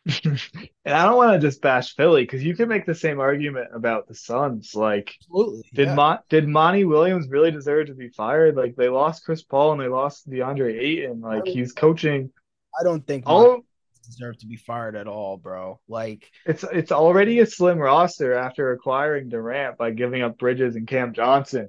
and 0.25 0.41
I 0.85 1.05
don't 1.05 1.17
want 1.17 1.41
to 1.41 1.47
just 1.47 1.63
bash 1.63 1.95
Philly 1.95 2.23
because 2.23 2.43
you 2.43 2.57
can 2.57 2.69
make 2.69 2.87
the 2.87 2.95
same 2.95 3.21
argument 3.21 3.69
about 3.73 4.09
the 4.09 4.17
Suns. 4.17 4.75
Like, 4.75 5.15
Absolutely, 5.21 5.63
did 5.73 5.89
yeah. 5.89 5.95
Mon- 5.95 6.19
did 6.29 6.49
Monty 6.49 6.85
Williams 6.85 7.29
really 7.29 7.53
deserve 7.53 7.87
to 7.87 7.95
be 7.95 8.09
fired? 8.09 8.57
Like, 8.57 8.75
they 8.75 8.89
lost 8.89 9.25
Chris 9.25 9.43
Paul 9.43 9.73
and 9.73 9.81
they 9.81 9.87
lost 9.87 10.29
DeAndre 10.29 10.77
Ayton. 10.77 11.21
Like, 11.21 11.47
he's 11.47 11.73
coaching. 11.73 12.31
I 12.79 12.85
don't 12.85 13.07
think 13.07 13.25
all 13.27 13.61
deserve 14.05 14.39
to 14.39 14.47
be 14.47 14.57
fired 14.57 14.97
at 14.97 15.07
all, 15.07 15.37
bro. 15.37 15.81
Like, 15.89 16.31
it's 16.45 16.65
it's 16.65 16.93
already 16.93 17.41
a 17.41 17.47
slim 17.47 17.79
roster 17.79 18.35
after 18.35 18.73
acquiring 18.73 19.29
Durant 19.29 19.79
by 19.79 19.91
giving 19.91 20.23
up 20.23 20.39
Bridges 20.39 20.77
and 20.77 20.87
Cam 20.87 21.13
Johnson. 21.13 21.69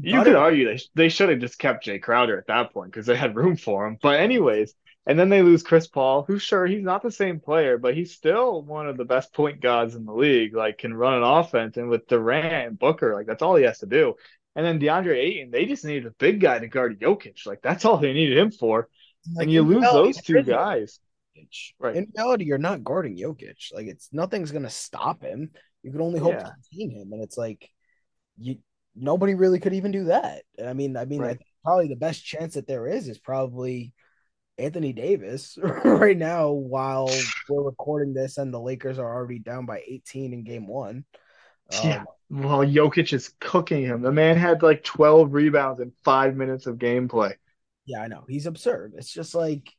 You 0.00 0.22
could 0.22 0.36
argue 0.36 0.66
they 0.66 0.80
they 0.94 1.08
should 1.10 1.28
have 1.28 1.40
just 1.40 1.58
kept 1.58 1.86
Jae 1.86 2.00
Crowder 2.00 2.38
at 2.38 2.46
that 2.46 2.72
point 2.72 2.90
because 2.90 3.06
they 3.06 3.16
had 3.16 3.36
room 3.36 3.56
for 3.56 3.86
him. 3.86 3.98
But 4.00 4.20
anyways, 4.20 4.74
and 5.04 5.18
then 5.18 5.28
they 5.28 5.42
lose 5.42 5.62
Chris 5.62 5.86
Paul, 5.86 6.24
who 6.26 6.38
sure 6.38 6.66
he's 6.66 6.82
not 6.82 7.02
the 7.02 7.10
same 7.10 7.40
player, 7.40 7.76
but 7.76 7.94
he's 7.94 8.14
still 8.14 8.62
one 8.62 8.88
of 8.88 8.96
the 8.96 9.04
best 9.04 9.34
point 9.34 9.60
guards 9.60 9.94
in 9.94 10.06
the 10.06 10.14
league. 10.14 10.54
Like 10.54 10.78
can 10.78 10.94
run 10.94 11.14
an 11.14 11.22
offense, 11.22 11.76
and 11.76 11.88
with 11.88 12.06
Durant 12.06 12.68
and 12.68 12.78
Booker, 12.78 13.14
like 13.14 13.26
that's 13.26 13.42
all 13.42 13.56
he 13.56 13.64
has 13.64 13.80
to 13.80 13.86
do. 13.86 14.14
And 14.54 14.64
then 14.64 14.80
DeAndre 14.80 15.16
Ayton, 15.16 15.50
they 15.50 15.66
just 15.66 15.84
needed 15.84 16.06
a 16.06 16.14
big 16.18 16.40
guy 16.40 16.58
to 16.58 16.68
guard 16.68 17.00
Jokic. 17.00 17.46
Like 17.46 17.60
that's 17.62 17.84
all 17.84 17.98
they 17.98 18.12
needed 18.12 18.38
him 18.38 18.50
for. 18.50 18.88
Like, 19.34 19.44
and 19.44 19.52
you 19.52 19.62
lose 19.62 19.82
reality, 19.82 20.12
those 20.12 20.22
two 20.22 20.42
guys. 20.42 21.00
Right. 21.78 21.96
In 21.96 22.12
reality, 22.16 22.44
you're 22.44 22.58
not 22.58 22.84
guarding 22.84 23.16
Jokic. 23.16 23.72
Like 23.72 23.86
it's 23.86 24.08
nothing's 24.12 24.52
gonna 24.52 24.70
stop 24.70 25.22
him. 25.22 25.50
You 25.82 25.90
can 25.90 26.00
only 26.00 26.20
hope 26.20 26.34
yeah. 26.34 26.44
to 26.44 26.52
contain 26.70 26.90
him, 26.90 27.12
and 27.12 27.22
it's 27.22 27.38
like 27.38 27.68
you 28.38 28.58
nobody 28.94 29.34
really 29.34 29.58
could 29.58 29.74
even 29.74 29.92
do 29.92 30.04
that. 30.04 30.42
And 30.58 30.68
I 30.68 30.72
mean, 30.72 30.96
I 30.96 31.04
mean, 31.04 31.20
right. 31.20 31.38
I 31.40 31.44
probably 31.64 31.88
the 31.88 31.96
best 31.96 32.24
chance 32.24 32.54
that 32.54 32.66
there 32.66 32.86
is 32.86 33.08
is 33.08 33.18
probably 33.18 33.92
Anthony 34.58 34.92
Davis 34.92 35.58
right 35.84 36.16
now 36.16 36.50
while 36.50 37.10
we're 37.48 37.62
recording 37.62 38.14
this 38.14 38.38
and 38.38 38.52
the 38.52 38.60
Lakers 38.60 38.98
are 38.98 39.14
already 39.14 39.38
down 39.38 39.66
by 39.66 39.82
18 39.86 40.32
in 40.32 40.44
game 40.44 40.66
one. 40.66 41.04
Um, 41.72 41.88
yeah. 41.88 42.04
Well, 42.30 42.60
Jokic 42.60 43.12
is 43.12 43.34
cooking 43.40 43.84
him. 43.84 44.02
The 44.02 44.12
man 44.12 44.36
had 44.36 44.62
like 44.62 44.84
12 44.84 45.32
rebounds 45.32 45.80
in 45.80 45.92
five 46.04 46.36
minutes 46.36 46.66
of 46.66 46.76
gameplay. 46.76 47.34
Yeah, 47.84 48.02
I 48.02 48.08
know. 48.08 48.24
He's 48.28 48.46
absurd. 48.46 48.94
It's 48.96 49.12
just 49.12 49.34
like 49.34 49.72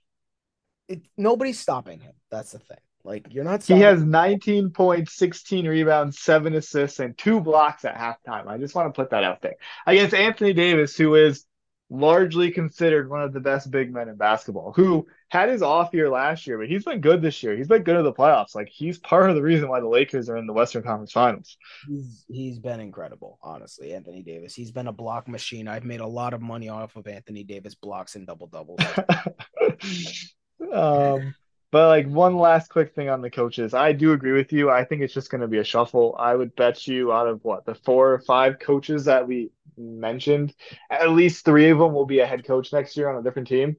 it, 0.88 1.02
nobody's 1.18 1.60
stopping 1.60 2.00
him. 2.00 2.14
That's 2.30 2.52
the 2.52 2.60
thing. 2.60 2.78
Like 3.04 3.28
you're 3.32 3.44
not. 3.44 3.64
He 3.64 3.82
has 3.82 4.02
19 4.02 4.70
points, 4.70 5.16
16 5.18 5.68
rebounds, 5.68 6.22
seven 6.22 6.56
assists, 6.56 7.00
and 7.00 7.18
two 7.18 7.42
blocks 7.42 7.84
at 7.84 7.96
halftime. 7.96 8.48
I 8.48 8.58
just 8.58 8.76
want 8.76 8.94
to 8.94 9.02
put 9.02 9.10
that 9.10 9.24
out 9.26 9.42
there 9.42 9.56
against 9.86 10.16
Anthony 10.16 10.54
Davis, 10.54 10.96
who 10.96 11.16
is 11.16 11.46
largely 11.90 12.52
considered 12.52 13.10
one 13.10 13.22
of 13.22 13.34
the 13.34 13.42
best 13.42 13.70
big 13.70 13.94
men 13.94 14.08
in 14.08 14.16
basketball, 14.16 14.72
who 14.74 15.06
had 15.34 15.50
his 15.50 15.64
off 15.64 15.96
year 15.96 16.12
last 16.12 16.46
year, 16.46 16.60
but 16.60 16.68
he's 16.68 16.84
been 16.84 17.02
good 17.02 17.20
this 17.20 17.42
year. 17.42 17.58
He's 17.58 17.68
been 17.68 17.82
good 17.82 17.98
in 17.98 18.04
the 18.04 18.14
playoffs. 18.14 18.54
Like 18.54 18.70
he's 18.70 19.00
part 19.00 19.32
of 19.32 19.36
the 19.36 19.42
reason 19.42 19.68
why 19.68 19.80
the 19.80 19.88
Lakers 19.88 20.30
are 20.30 20.38
in 20.38 20.46
the 20.46 20.54
Western 20.54 20.84
Conference 20.84 21.12
Finals. 21.12 21.58
He's 21.88 22.24
he's 22.30 22.60
been 22.60 22.80
incredible, 22.80 23.40
honestly. 23.42 23.96
Anthony 23.96 24.22
Davis. 24.22 24.54
He's 24.54 24.72
been 24.72 24.86
a 24.86 24.92
block 24.92 25.28
machine. 25.28 25.68
I've 25.68 25.86
made 25.86 26.02
a 26.02 26.08
lot 26.08 26.36
of 26.36 26.42
money 26.44 26.70
off 26.70 26.96
of 26.96 27.08
Anthony 27.08 27.44
Davis 27.44 27.74
blocks 27.74 28.16
and 28.16 28.28
double 28.28 28.46
doubles. 28.46 28.80
um, 30.72 31.34
but 31.72 31.88
like 31.88 32.08
one 32.08 32.38
last 32.38 32.70
quick 32.70 32.94
thing 32.94 33.10
on 33.10 33.24
the 33.24 33.32
coaches, 33.32 33.74
I 33.74 33.92
do 33.92 34.12
agree 34.12 34.34
with 34.34 34.54
you. 34.54 34.70
I 34.70 34.86
think 34.86 35.02
it's 35.02 35.16
just 35.16 35.32
going 35.32 35.42
to 35.42 35.48
be 35.48 35.58
a 35.58 35.64
shuffle. 35.64 36.16
I 36.20 36.36
would 36.36 36.56
bet 36.56 36.86
you 36.86 37.12
out 37.12 37.28
of 37.28 37.44
what 37.44 37.66
the 37.66 37.74
four 37.74 38.14
or 38.14 38.20
five 38.20 38.60
coaches 38.60 39.06
that 39.06 39.28
we 39.28 39.50
mentioned, 39.76 40.54
at 40.92 41.10
least 41.10 41.44
three 41.44 41.72
of 41.72 41.80
them 41.80 41.92
will 41.92 42.06
be 42.06 42.20
a 42.20 42.28
head 42.28 42.46
coach 42.46 42.72
next 42.72 42.96
year 42.96 43.10
on 43.10 43.20
a 43.20 43.24
different 43.24 43.48
team. 43.48 43.78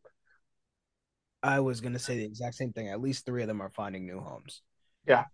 I 1.44 1.60
was 1.60 1.82
going 1.82 1.92
to 1.92 1.98
say 1.98 2.16
the 2.16 2.24
exact 2.24 2.54
same 2.54 2.72
thing. 2.72 2.88
At 2.88 3.02
least 3.02 3.26
three 3.26 3.42
of 3.42 3.48
them 3.48 3.60
are 3.60 3.68
finding 3.68 4.06
new 4.06 4.18
homes. 4.18 4.62
Yeah. 5.06 5.24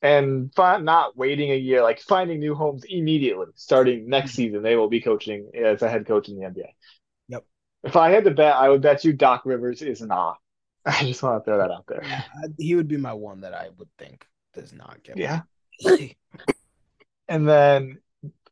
And 0.00 0.54
fi- 0.54 0.78
not 0.78 1.16
waiting 1.16 1.50
a 1.50 1.56
year, 1.56 1.82
like 1.82 2.00
finding 2.00 2.38
new 2.38 2.54
homes 2.54 2.84
immediately, 2.88 3.46
starting 3.56 4.08
next 4.08 4.30
mm-hmm. 4.30 4.36
season, 4.36 4.62
they 4.62 4.76
will 4.76 4.88
be 4.88 5.00
coaching 5.00 5.50
as 5.54 5.82
a 5.82 5.88
head 5.88 6.06
coach 6.06 6.28
in 6.28 6.38
the 6.38 6.46
NBA. 6.46 6.68
Yep. 7.28 7.44
If 7.82 7.96
I 7.96 8.10
had 8.10 8.24
to 8.24 8.30
bet, 8.30 8.54
I 8.54 8.68
would 8.68 8.80
bet 8.80 9.04
you 9.04 9.12
Doc 9.12 9.42
Rivers 9.44 9.82
is 9.82 10.00
not. 10.00 10.36
I 10.86 11.02
just 11.02 11.20
want 11.20 11.42
to 11.42 11.44
throw 11.44 11.58
that 11.58 11.72
out 11.72 11.86
there. 11.88 12.02
Yeah, 12.04 12.22
he 12.56 12.76
would 12.76 12.86
be 12.86 12.96
my 12.96 13.12
one 13.12 13.40
that 13.40 13.52
I 13.52 13.70
would 13.76 13.88
think 13.98 14.24
does 14.54 14.72
not 14.72 15.02
get. 15.02 15.18
Yeah. 15.18 15.40
and 17.28 17.48
then, 17.48 17.98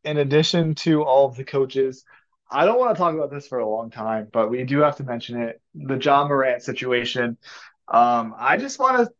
in 0.03 0.17
addition 0.17 0.75
to 0.75 1.03
all 1.03 1.29
of 1.29 1.37
the 1.37 1.45
coaches, 1.45 2.03
I 2.49 2.65
don't 2.65 2.79
want 2.79 2.95
to 2.95 2.99
talk 2.99 3.13
about 3.13 3.31
this 3.31 3.47
for 3.47 3.59
a 3.59 3.69
long 3.69 3.89
time, 3.89 4.27
but 4.31 4.49
we 4.49 4.63
do 4.63 4.79
have 4.79 4.97
to 4.97 5.03
mention 5.03 5.41
it. 5.41 5.61
The 5.73 5.97
Ja 5.97 6.27
Morant 6.27 6.61
situation. 6.61 7.37
Um, 7.87 8.35
I 8.37 8.57
just 8.57 8.79
want 8.79 9.07
to 9.07 9.13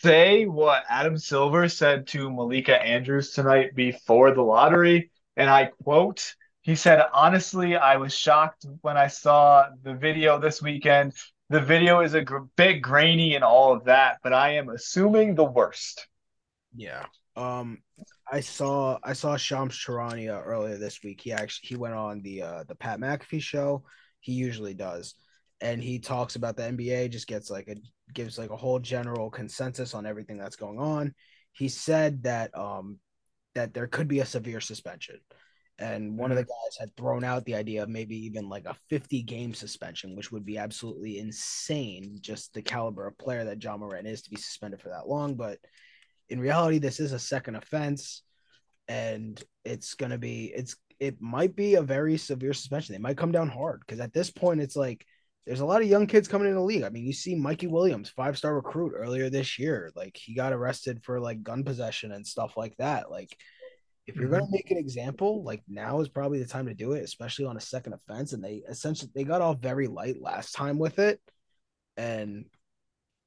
say 0.00 0.46
what 0.46 0.84
Adam 0.88 1.18
Silver 1.18 1.68
said 1.68 2.06
to 2.08 2.30
Malika 2.30 2.80
Andrews 2.80 3.32
tonight 3.32 3.74
before 3.74 4.32
the 4.32 4.42
lottery, 4.42 5.10
and 5.36 5.48
I 5.48 5.66
quote. 5.82 6.34
He 6.62 6.74
said, 6.74 7.02
honestly, 7.14 7.76
I 7.76 7.96
was 7.96 8.14
shocked 8.14 8.66
when 8.82 8.98
I 8.98 9.06
saw 9.06 9.68
the 9.82 9.94
video 9.94 10.38
this 10.38 10.60
weekend 10.60 11.14
the 11.50 11.60
video 11.60 12.00
is 12.00 12.14
a 12.14 12.22
gr- 12.22 12.46
bit 12.56 12.82
grainy 12.82 13.34
and 13.34 13.44
all 13.44 13.72
of 13.72 13.84
that, 13.84 14.18
but 14.22 14.32
I 14.32 14.54
am 14.56 14.68
assuming 14.68 15.34
the 15.34 15.44
worst. 15.44 16.06
Yeah. 16.74 17.06
Um, 17.38 17.78
I 18.30 18.40
saw 18.40 18.98
I 19.02 19.12
saw 19.12 19.36
Shams 19.36 19.74
Charania 19.74 20.44
earlier 20.44 20.76
this 20.76 21.02
week. 21.02 21.20
He 21.20 21.32
actually 21.32 21.68
he 21.68 21.76
went 21.76 21.94
on 21.94 22.20
the 22.22 22.42
uh 22.42 22.64
the 22.66 22.74
Pat 22.74 23.00
McAfee 23.00 23.42
show. 23.42 23.84
He 24.20 24.32
usually 24.32 24.74
does, 24.74 25.14
and 25.60 25.82
he 25.82 25.98
talks 25.98 26.36
about 26.36 26.56
the 26.56 26.64
NBA. 26.64 27.10
Just 27.10 27.28
gets 27.28 27.50
like 27.50 27.68
a 27.68 27.76
gives 28.12 28.38
like 28.38 28.50
a 28.50 28.56
whole 28.56 28.78
general 28.78 29.30
consensus 29.30 29.94
on 29.94 30.04
everything 30.06 30.36
that's 30.36 30.56
going 30.56 30.78
on. 30.78 31.14
He 31.52 31.68
said 31.68 32.24
that 32.24 32.56
um 32.58 32.98
that 33.54 33.72
there 33.72 33.86
could 33.86 34.08
be 34.08 34.20
a 34.20 34.26
severe 34.26 34.60
suspension 34.60 35.20
and 35.78 36.18
one 36.18 36.30
of 36.30 36.36
the 36.36 36.42
mm-hmm. 36.42 36.50
guys 36.50 36.76
had 36.78 36.96
thrown 36.96 37.22
out 37.22 37.44
the 37.44 37.54
idea 37.54 37.82
of 37.82 37.88
maybe 37.88 38.16
even 38.26 38.48
like 38.48 38.66
a 38.66 38.76
50 38.88 39.22
game 39.22 39.54
suspension, 39.54 40.16
which 40.16 40.32
would 40.32 40.44
be 40.44 40.58
absolutely 40.58 41.18
insane, 41.18 42.18
just 42.20 42.52
the 42.52 42.62
caliber 42.62 43.06
of 43.06 43.16
player 43.18 43.44
that 43.44 43.62
Ja 43.62 43.76
Morant 43.76 44.06
is 44.06 44.22
to 44.22 44.30
be 44.30 44.36
suspended 44.36 44.80
for 44.80 44.88
that 44.88 45.08
long. 45.08 45.36
But 45.36 45.58
in 46.28 46.40
reality, 46.40 46.78
this 46.78 47.00
is 47.00 47.12
a 47.12 47.18
second 47.18 47.56
offense, 47.56 48.22
and 48.86 49.42
it's 49.64 49.94
gonna 49.94 50.18
be 50.18 50.52
it's 50.54 50.76
it 51.00 51.20
might 51.20 51.54
be 51.54 51.74
a 51.74 51.82
very 51.82 52.16
severe 52.16 52.52
suspension. 52.52 52.94
They 52.94 53.00
might 53.00 53.16
come 53.16 53.32
down 53.32 53.48
hard 53.48 53.80
because 53.80 54.00
at 54.00 54.12
this 54.12 54.30
point, 54.30 54.60
it's 54.60 54.76
like 54.76 55.04
there's 55.46 55.60
a 55.60 55.66
lot 55.66 55.80
of 55.80 55.88
young 55.88 56.06
kids 56.06 56.28
coming 56.28 56.48
in 56.48 56.54
the 56.54 56.60
league. 56.60 56.82
I 56.82 56.90
mean, 56.90 57.06
you 57.06 57.12
see 57.12 57.34
Mikey 57.34 57.68
Williams, 57.68 58.10
five 58.10 58.36
star 58.36 58.54
recruit 58.54 58.92
earlier 58.94 59.30
this 59.30 59.58
year, 59.58 59.90
like 59.96 60.16
he 60.16 60.34
got 60.34 60.52
arrested 60.52 61.02
for 61.02 61.20
like 61.20 61.42
gun 61.42 61.64
possession 61.64 62.12
and 62.12 62.26
stuff 62.26 62.56
like 62.56 62.76
that. 62.76 63.10
Like 63.10 63.34
if 64.06 64.16
you're 64.16 64.28
going 64.28 64.40
to 64.40 64.46
mm-hmm. 64.46 64.52
make 64.52 64.70
an 64.70 64.78
example, 64.78 65.42
like 65.44 65.62
now 65.68 66.00
is 66.00 66.08
probably 66.08 66.38
the 66.38 66.48
time 66.48 66.66
to 66.66 66.74
do 66.74 66.92
it, 66.92 67.04
especially 67.04 67.44
on 67.44 67.56
a 67.56 67.60
second 67.60 67.92
offense. 67.92 68.32
And 68.32 68.42
they 68.42 68.62
essentially 68.68 69.10
they 69.14 69.24
got 69.24 69.40
off 69.40 69.60
very 69.60 69.86
light 69.86 70.20
last 70.20 70.52
time 70.52 70.78
with 70.78 70.98
it. 70.98 71.20
And 71.96 72.46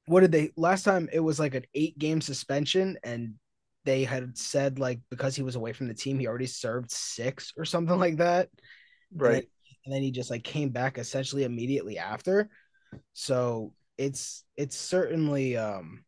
what 0.06 0.20
did 0.20 0.32
they 0.32 0.50
last 0.56 0.84
time? 0.84 1.08
It 1.12 1.20
was 1.20 1.38
like 1.38 1.54
an 1.54 1.64
eight 1.74 1.98
game 1.98 2.20
suspension, 2.20 2.98
and 3.04 3.34
they 3.84 4.04
had 4.04 4.36
said 4.36 4.78
like 4.78 5.00
because 5.10 5.34
he 5.36 5.42
was 5.42 5.56
away 5.56 5.72
from 5.72 5.88
the 5.88 5.94
team, 5.94 6.18
he 6.18 6.26
already 6.26 6.46
served 6.46 6.90
six 6.90 7.52
or 7.56 7.64
something 7.64 7.98
like 7.98 8.16
that. 8.16 8.48
Right. 9.14 9.28
And 9.28 9.36
then, 9.36 9.46
and 9.84 9.94
then 9.94 10.02
he 10.02 10.10
just 10.10 10.30
like 10.30 10.44
came 10.44 10.70
back 10.70 10.98
essentially 10.98 11.44
immediately 11.44 11.98
after. 11.98 12.48
So 13.12 13.74
it's 13.98 14.44
it's 14.56 14.76
certainly 14.76 15.56
um 15.56 16.04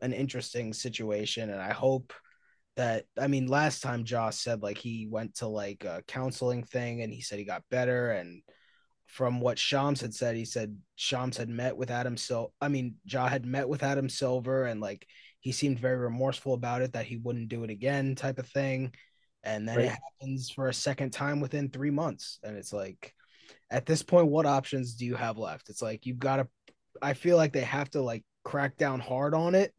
an 0.00 0.12
interesting 0.12 0.72
situation, 0.72 1.50
and 1.50 1.60
I 1.60 1.72
hope 1.72 2.12
that 2.76 3.06
I 3.18 3.26
mean, 3.26 3.48
last 3.48 3.82
time 3.82 4.04
Josh 4.04 4.36
said 4.36 4.62
like 4.62 4.78
he 4.78 5.08
went 5.10 5.36
to 5.36 5.48
like 5.48 5.84
a 5.84 6.02
counseling 6.06 6.64
thing 6.64 7.02
and 7.02 7.12
he 7.12 7.20
said 7.20 7.38
he 7.38 7.44
got 7.44 7.64
better. 7.70 8.12
And 8.12 8.42
from 9.08 9.40
what 9.40 9.58
Shams 9.58 10.02
had 10.02 10.14
said, 10.14 10.36
he 10.36 10.44
said 10.44 10.76
Shams 10.94 11.36
had 11.36 11.48
met 11.48 11.76
with 11.76 11.90
Adam 11.90 12.16
Sil. 12.20 12.52
I 12.60 12.68
mean, 12.68 12.96
Ja 13.04 13.26
had 13.26 13.46
met 13.46 13.68
with 13.68 13.82
Adam 13.82 14.08
Silver 14.08 14.66
and 14.66 14.80
like 14.80 15.06
he 15.40 15.50
seemed 15.50 15.78
very 15.78 15.96
remorseful 15.96 16.52
about 16.52 16.82
it 16.82 16.92
that 16.92 17.06
he 17.06 17.16
wouldn't 17.16 17.48
do 17.48 17.64
it 17.64 17.70
again, 17.70 18.14
type 18.14 18.38
of 18.38 18.46
thing. 18.46 18.94
And 19.42 19.66
then 19.66 19.76
right. 19.76 19.86
it 19.86 19.98
happens 20.20 20.50
for 20.50 20.68
a 20.68 20.74
second 20.74 21.10
time 21.10 21.40
within 21.40 21.70
three 21.70 21.90
months. 21.90 22.38
And 22.42 22.56
it's 22.56 22.72
like, 22.72 23.14
at 23.70 23.86
this 23.86 24.02
point, 24.02 24.28
what 24.28 24.46
options 24.46 24.94
do 24.94 25.06
you 25.06 25.14
have 25.14 25.38
left? 25.38 25.70
It's 25.70 25.82
like 25.82 26.04
you've 26.04 26.18
got 26.18 26.36
to. 26.36 26.48
I 27.00 27.14
feel 27.14 27.36
like 27.36 27.52
they 27.52 27.62
have 27.62 27.88
to 27.90 28.02
like 28.02 28.24
crack 28.44 28.76
down 28.76 29.00
hard 29.00 29.34
on 29.34 29.54
it 29.54 29.72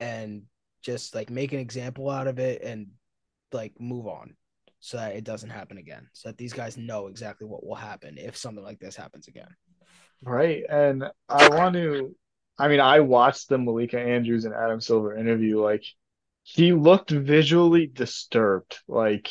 and 0.00 0.42
just 0.82 1.14
like 1.14 1.30
make 1.30 1.52
an 1.52 1.60
example 1.60 2.10
out 2.10 2.26
of 2.26 2.38
it 2.38 2.62
and 2.62 2.88
like 3.52 3.72
move 3.80 4.06
on 4.06 4.34
so 4.84 4.98
that 4.98 5.16
it 5.16 5.24
doesn't 5.24 5.48
happen 5.48 5.78
again 5.78 6.06
so 6.12 6.28
that 6.28 6.36
these 6.36 6.52
guys 6.52 6.76
know 6.76 7.06
exactly 7.06 7.46
what 7.46 7.64
will 7.64 7.74
happen 7.74 8.18
if 8.18 8.36
something 8.36 8.62
like 8.62 8.78
this 8.78 8.94
happens 8.94 9.28
again. 9.28 9.48
Right 10.22 10.62
and 10.68 11.04
i 11.28 11.48
want 11.48 11.74
to 11.74 12.14
i 12.58 12.68
mean 12.68 12.80
i 12.80 13.00
watched 13.00 13.48
the 13.48 13.58
malika 13.58 13.98
andrews 13.98 14.44
and 14.44 14.54
adam 14.54 14.80
silver 14.80 15.16
interview 15.16 15.60
like 15.60 15.84
he 16.42 16.72
looked 16.72 17.10
visually 17.10 17.86
disturbed 17.86 18.78
like 18.86 19.30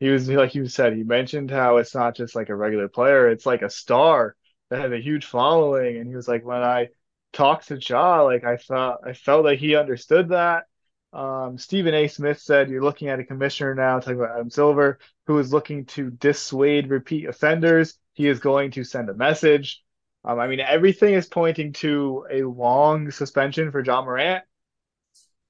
he 0.00 0.08
was 0.10 0.28
like 0.28 0.54
you 0.54 0.66
said 0.66 0.94
he 0.94 1.02
mentioned 1.02 1.50
how 1.50 1.76
it's 1.76 1.94
not 1.94 2.16
just 2.16 2.34
like 2.34 2.48
a 2.48 2.54
regular 2.54 2.88
player 2.88 3.28
it's 3.28 3.46
like 3.46 3.62
a 3.62 3.70
star 3.70 4.34
that 4.70 4.80
has 4.80 4.92
a 4.92 5.00
huge 5.00 5.24
following 5.24 5.96
and 5.96 6.08
he 6.08 6.14
was 6.16 6.28
like 6.28 6.44
when 6.44 6.62
i 6.62 6.88
talked 7.32 7.68
to 7.68 7.78
Ja, 7.80 8.22
like 8.22 8.44
I 8.44 8.56
thought 8.56 9.00
I 9.04 9.12
felt 9.12 9.44
like 9.44 9.58
he 9.58 9.76
understood 9.76 10.30
that 10.30 10.64
um, 11.12 11.58
Stephen 11.58 11.94
A. 11.94 12.08
Smith 12.08 12.40
said 12.40 12.68
you're 12.68 12.82
looking 12.82 13.08
at 13.08 13.20
a 13.20 13.24
commissioner 13.24 13.74
now, 13.74 13.98
talking 13.98 14.18
about 14.18 14.34
Adam 14.34 14.50
Silver, 14.50 14.98
who 15.26 15.38
is 15.38 15.52
looking 15.52 15.86
to 15.86 16.10
dissuade 16.10 16.90
repeat 16.90 17.26
offenders. 17.26 17.98
He 18.12 18.26
is 18.28 18.40
going 18.40 18.72
to 18.72 18.84
send 18.84 19.08
a 19.08 19.14
message. 19.14 19.82
Um, 20.24 20.38
I 20.38 20.48
mean, 20.48 20.60
everything 20.60 21.14
is 21.14 21.26
pointing 21.26 21.72
to 21.74 22.26
a 22.30 22.42
long 22.42 23.10
suspension 23.10 23.70
for 23.70 23.80
Ja 23.82 24.02
Morant. 24.02 24.44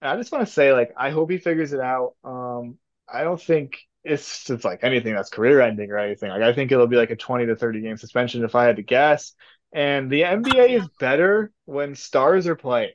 I 0.01 0.17
just 0.17 0.31
want 0.31 0.47
to 0.47 0.53
say, 0.53 0.73
like, 0.73 0.93
I 0.97 1.11
hope 1.11 1.31
he 1.31 1.39
figures 1.39 1.73
it 1.73 1.81
out. 1.81 2.15
Um, 2.23 2.79
I 3.13 3.25
don't 3.25 3.41
think 3.41 3.79
it's 4.05 4.49
it's 4.49 4.65
like 4.65 4.85
anything 4.85 5.15
that's 5.15 5.31
career 5.31 5.61
ending 5.61 5.91
or 5.91 5.99
anything. 5.99 6.31
Like, 6.31 6.43
I 6.43 6.53
think 6.53 6.71
it'll 6.71 6.87
be 6.87 6.97
like 6.97 7.11
a 7.11 7.17
20 7.17 7.47
to 7.47 7.57
30 7.57 7.81
game 7.81 7.97
suspension 7.97 8.45
if 8.45 8.55
I 8.55 8.65
had 8.65 8.77
to 8.77 8.83
guess. 8.83 9.35
And 9.73 10.11
the 10.11 10.25
NBA 10.25 10.69
is 10.69 10.89
better 11.01 11.53
when 11.65 11.95
stars 11.95 12.47
are 12.47 12.57
playing. 12.57 12.93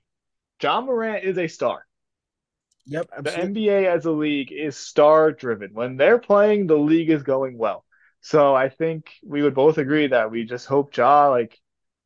Ja 0.62 0.80
Morant 0.82 1.24
is 1.26 1.38
a 1.38 1.48
star. 1.48 1.86
Yep. 2.86 3.10
Absolutely. 3.18 3.24
The 3.24 3.60
NBA 3.60 3.92
as 3.94 4.06
a 4.06 4.12
league 4.12 4.52
is 4.52 4.78
star 4.78 5.32
driven. 5.32 5.74
When 5.74 5.98
they're 5.98 6.20
playing, 6.20 6.68
the 6.68 6.78
league 6.78 7.10
is 7.10 7.24
going 7.24 7.58
well. 7.58 7.86
So 8.22 8.56
I 8.56 8.70
think 8.70 9.12
we 9.26 9.42
would 9.42 9.54
both 9.56 9.78
agree 9.78 10.08
that 10.08 10.32
we 10.32 10.46
just 10.46 10.66
hope 10.66 10.96
Ja 10.96 11.30
like 11.30 11.60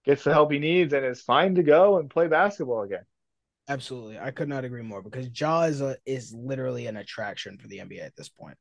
gets 0.05 0.23
the 0.23 0.33
help 0.33 0.51
he 0.51 0.59
needs 0.59 0.93
and 0.93 1.05
is 1.05 1.21
fine 1.21 1.55
to 1.55 1.63
go 1.63 1.97
and 1.97 2.09
play 2.09 2.27
basketball 2.27 2.83
again. 2.83 3.03
Absolutely. 3.69 4.17
I 4.17 4.31
could 4.31 4.47
not 4.47 4.63
agree 4.63 4.81
more 4.81 5.01
because 5.01 5.27
Ja 5.39 5.63
is 5.63 5.81
a 5.81 5.97
is 6.05 6.33
literally 6.33 6.87
an 6.87 6.97
attraction 6.97 7.57
for 7.57 7.67
the 7.67 7.81
NBA 7.81 8.05
at 8.05 8.15
this 8.15 8.29
point. 8.29 8.57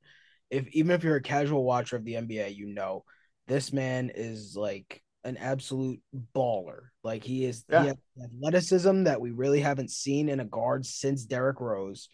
If 0.50 0.66
even 0.68 0.92
if 0.92 1.04
you're 1.04 1.16
a 1.16 1.22
casual 1.22 1.64
watcher 1.64 1.96
of 1.96 2.04
the 2.04 2.16
NBA, 2.16 2.48
you 2.48 2.66
know 2.66 3.04
this 3.46 3.72
man 3.72 4.10
is 4.14 4.56
like 4.56 5.02
an 5.26 5.36
absolute 5.36 6.00
baller. 6.34 6.88
Like 7.02 7.24
he 7.24 7.44
is 7.44 7.64
yeah. 7.68 7.82
he 7.82 7.88
has 7.88 7.96
athleticism 8.24 9.04
that 9.04 9.20
we 9.20 9.32
really 9.32 9.60
haven't 9.60 9.90
seen 9.90 10.28
in 10.28 10.40
a 10.40 10.44
guard 10.44 10.86
since 10.86 11.24
Derrick 11.24 11.60
Rose. 11.60 12.08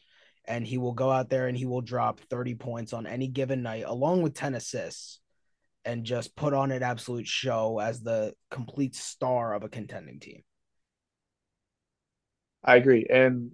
And 0.45 0.67
he 0.67 0.79
will 0.79 0.95
go 0.95 1.09
out 1.09 1.31
there 1.31 1.47
and 1.47 1.57
he 1.57 1.67
will 1.67 1.83
drop 1.83 2.19
30 2.29 2.57
points 2.57 2.93
on 2.93 3.07
any 3.07 3.29
given 3.29 3.63
night, 3.63 3.85
along 3.87 4.23
with 4.23 4.35
10 4.35 4.57
assists, 4.57 5.21
and 5.85 6.05
just 6.05 6.35
put 6.35 6.53
on 6.53 6.73
an 6.73 6.83
absolute 6.83 7.29
show 7.29 7.79
as 7.79 8.01
the 8.01 8.35
complete 8.51 8.97
star 8.97 9.55
of 9.55 9.63
a 9.63 9.69
contending 9.69 10.19
team. 10.19 10.43
I 12.65 12.75
agree. 12.75 13.07
And 13.09 13.53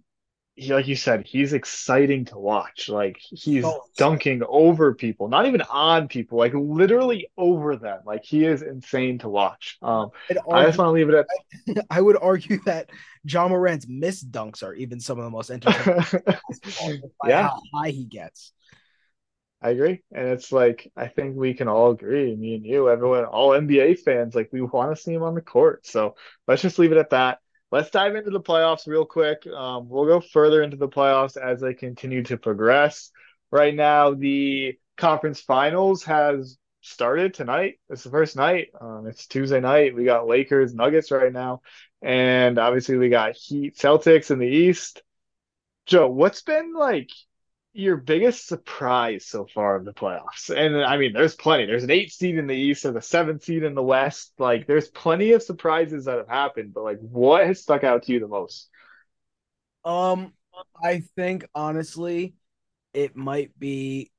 he, 0.59 0.75
like 0.75 0.89
you 0.89 0.97
said, 0.97 1.25
he's 1.25 1.53
exciting 1.53 2.25
to 2.27 2.39
watch. 2.39 2.89
Like 2.89 3.17
he's 3.19 3.63
so 3.63 3.85
dunking 3.97 4.43
over 4.47 4.93
people, 4.93 5.29
not 5.29 5.47
even 5.47 5.63
on 5.63 6.09
people, 6.09 6.37
like 6.39 6.53
literally 6.53 7.29
over 7.37 7.77
them. 7.77 8.01
Like 8.05 8.25
he 8.25 8.45
is 8.45 8.63
insane 8.63 9.19
to 9.21 9.29
watch. 9.29 9.79
Um, 9.83 10.11
argue, 10.29 10.53
I 10.53 10.67
just 10.67 10.79
want 10.79 10.89
to 10.89 10.93
leave 10.93 11.09
it 11.09 11.15
at. 11.15 11.87
I 11.91 12.01
would 12.01 12.17
argue 12.21 12.59
that 12.67 12.91
Ja 13.25 13.47
Morant's 13.47 13.87
missed 13.89 14.33
dunks 14.33 14.65
are 14.65 14.75
even 14.75 14.99
some 14.99 15.19
of 15.19 15.25
the 15.25 15.31
most 15.31 15.51
entertaining. 15.51 16.03
yeah, 17.25 17.49
how 17.49 17.61
high 17.73 17.91
he 17.91 18.05
gets. 18.05 18.53
I 19.63 19.71
agree, 19.71 20.03
and 20.13 20.29
it's 20.29 20.51
like 20.51 20.91
I 20.97 21.07
think 21.07 21.37
we 21.37 21.55
can 21.55 21.69
all 21.69 21.91
agree, 21.91 22.35
me 22.35 22.57
and 22.57 22.67
you, 22.67 22.89
everyone, 22.89 23.25
all 23.25 23.51
NBA 23.51 24.01
fans, 24.01 24.35
like 24.35 24.51
we 24.53 24.61
want 24.61 24.95
to 24.95 25.01
see 25.01 25.15
him 25.15 25.23
on 25.23 25.35
the 25.35 25.41
court. 25.41 25.87
So 25.87 26.17
let's 26.47 26.63
just 26.63 26.79
leave 26.79 26.93
it 26.93 26.99
at 26.99 27.11
that 27.11 27.39
let's 27.71 27.91
dive 27.91 28.17
into 28.17 28.31
the 28.31 28.41
playoffs 28.41 28.87
real 28.87 29.05
quick. 29.05 29.47
Um, 29.47 29.89
we'll 29.89 30.07
go 30.07 30.21
further 30.21 30.63
into 30.63 30.77
the 30.77 30.89
playoffs 30.89 31.37
as 31.37 31.61
they 31.61 31.75
continue 31.75 32.23
to 32.25 32.37
progress. 32.37 33.11
Right 33.51 33.75
now, 33.75 34.15
the 34.15 34.79
conference 34.97 35.41
finals 35.41 36.05
has 36.05 36.59
started 36.81 37.35
tonight. 37.35 37.79
It's 37.89 38.05
the 38.05 38.11
first 38.11 38.37
night. 38.37 38.69
Um, 38.81 39.07
it's 39.09 39.27
Tuesday 39.27 39.61
night. 39.61 39.95
We 39.95 40.05
got 40.05 40.27
Lakers, 40.27 40.75
Nuggets 40.75 41.11
right 41.11 41.33
now, 41.33 41.63
and 42.03 42.59
obviously 42.59 42.97
we 42.97 43.09
got 43.09 43.37
Heat, 43.37 43.77
Celtics 43.77 44.31
in 44.31 44.39
the 44.39 44.47
East. 44.47 45.03
Joe, 45.87 46.09
what's 46.09 46.43
been 46.43 46.75
like 46.75 47.11
your 47.79 47.97
biggest 47.97 48.49
surprise 48.49 49.27
so 49.27 49.47
far 49.47 49.77
of 49.77 49.85
the 49.85 49.93
playoffs? 49.93 50.51
And 50.51 50.77
I 50.85 50.97
mean, 50.97 51.13
there's 51.13 51.37
plenty. 51.37 51.65
There's 51.65 51.85
an 51.85 51.91
eight 51.91 52.13
seed 52.13 52.37
in 52.37 52.47
the 52.47 52.57
East 52.57 52.85
or 52.85 52.93
the 52.93 53.01
seventh 53.01 53.45
seed 53.45 53.63
in 53.63 53.75
the 53.75 53.83
West. 53.83 54.33
Like, 54.39 54.67
there's 54.67 54.89
plenty 54.89 55.33
of 55.33 55.43
surprises 55.43 56.07
that 56.07 56.19
have 56.19 56.29
happened. 56.29 56.75
But 56.75 56.85
like, 56.85 56.99
what 56.99 57.47
has 57.47 57.63
stuck 57.63 57.85
out 57.85 58.03
to 58.05 58.13
you 58.13 58.21
the 58.21 58.29
most? 58.29 58.69
Um, 59.85 60.33
I 60.83 61.03
think 61.17 61.47
honestly, 61.55 62.35
it 62.93 63.15
might 63.17 63.57
be 63.59 64.11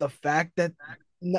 the 0.00 0.08
fact 0.08 0.56
that 0.56 0.72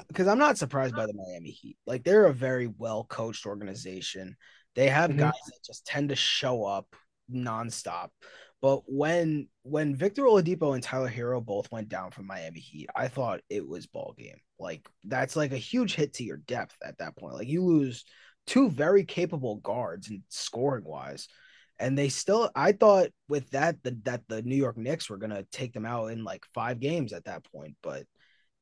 because 0.08 0.28
I'm 0.28 0.40
not 0.40 0.58
surprised 0.58 0.96
by 0.96 1.06
the 1.06 1.14
Miami 1.14 1.52
Heat. 1.52 1.78
Like, 1.86 2.06
they're 2.06 2.28
a 2.28 2.34
very 2.34 2.68
well 2.68 3.04
coached 3.04 3.46
organization. 3.46 4.38
They 4.76 4.88
have 4.88 5.10
mm-hmm. 5.10 5.20
guys 5.20 5.34
that 5.48 5.60
just 5.66 5.86
tend 5.86 6.10
to 6.10 6.16
show 6.16 6.64
up 6.64 6.88
nonstop. 7.30 8.10
But 8.64 8.84
when 8.86 9.50
when 9.64 9.94
Victor 9.94 10.24
Oladipo 10.24 10.74
and 10.74 10.82
Tyler 10.82 11.10
Herro 11.10 11.46
both 11.46 11.70
went 11.70 11.90
down 11.90 12.12
from 12.12 12.28
Miami 12.28 12.62
Heat, 12.62 12.88
I 12.96 13.10
thought 13.10 13.42
it 13.50 13.68
was 13.68 13.88
ball 13.88 14.16
game. 14.18 14.40
Like 14.58 14.88
that's 15.04 15.36
like 15.36 15.52
a 15.52 15.58
huge 15.58 15.96
hit 15.96 16.14
to 16.14 16.24
your 16.24 16.38
depth 16.38 16.78
at 16.82 16.98
that 17.00 17.18
point. 17.18 17.36
Like 17.36 17.50
you 17.50 17.62
lose 17.62 18.06
two 18.48 18.72
very 18.72 19.04
capable 19.04 19.58
guards 19.58 20.10
and 20.10 20.22
scoring 20.30 20.86
wise. 20.86 21.28
And 21.78 21.98
they 21.98 22.08
still 22.08 22.52
I 22.56 22.72
thought 22.72 23.10
with 23.28 23.50
that 23.50 23.84
the, 23.84 24.00
that 24.04 24.22
the 24.30 24.42
New 24.44 24.56
York 24.56 24.78
Knicks 24.78 25.10
were 25.10 25.18
gonna 25.18 25.44
take 25.52 25.74
them 25.74 25.86
out 25.86 26.06
in 26.08 26.24
like 26.24 26.46
five 26.54 26.80
games 26.80 27.12
at 27.12 27.26
that 27.26 27.44
point, 27.52 27.76
but 27.84 28.06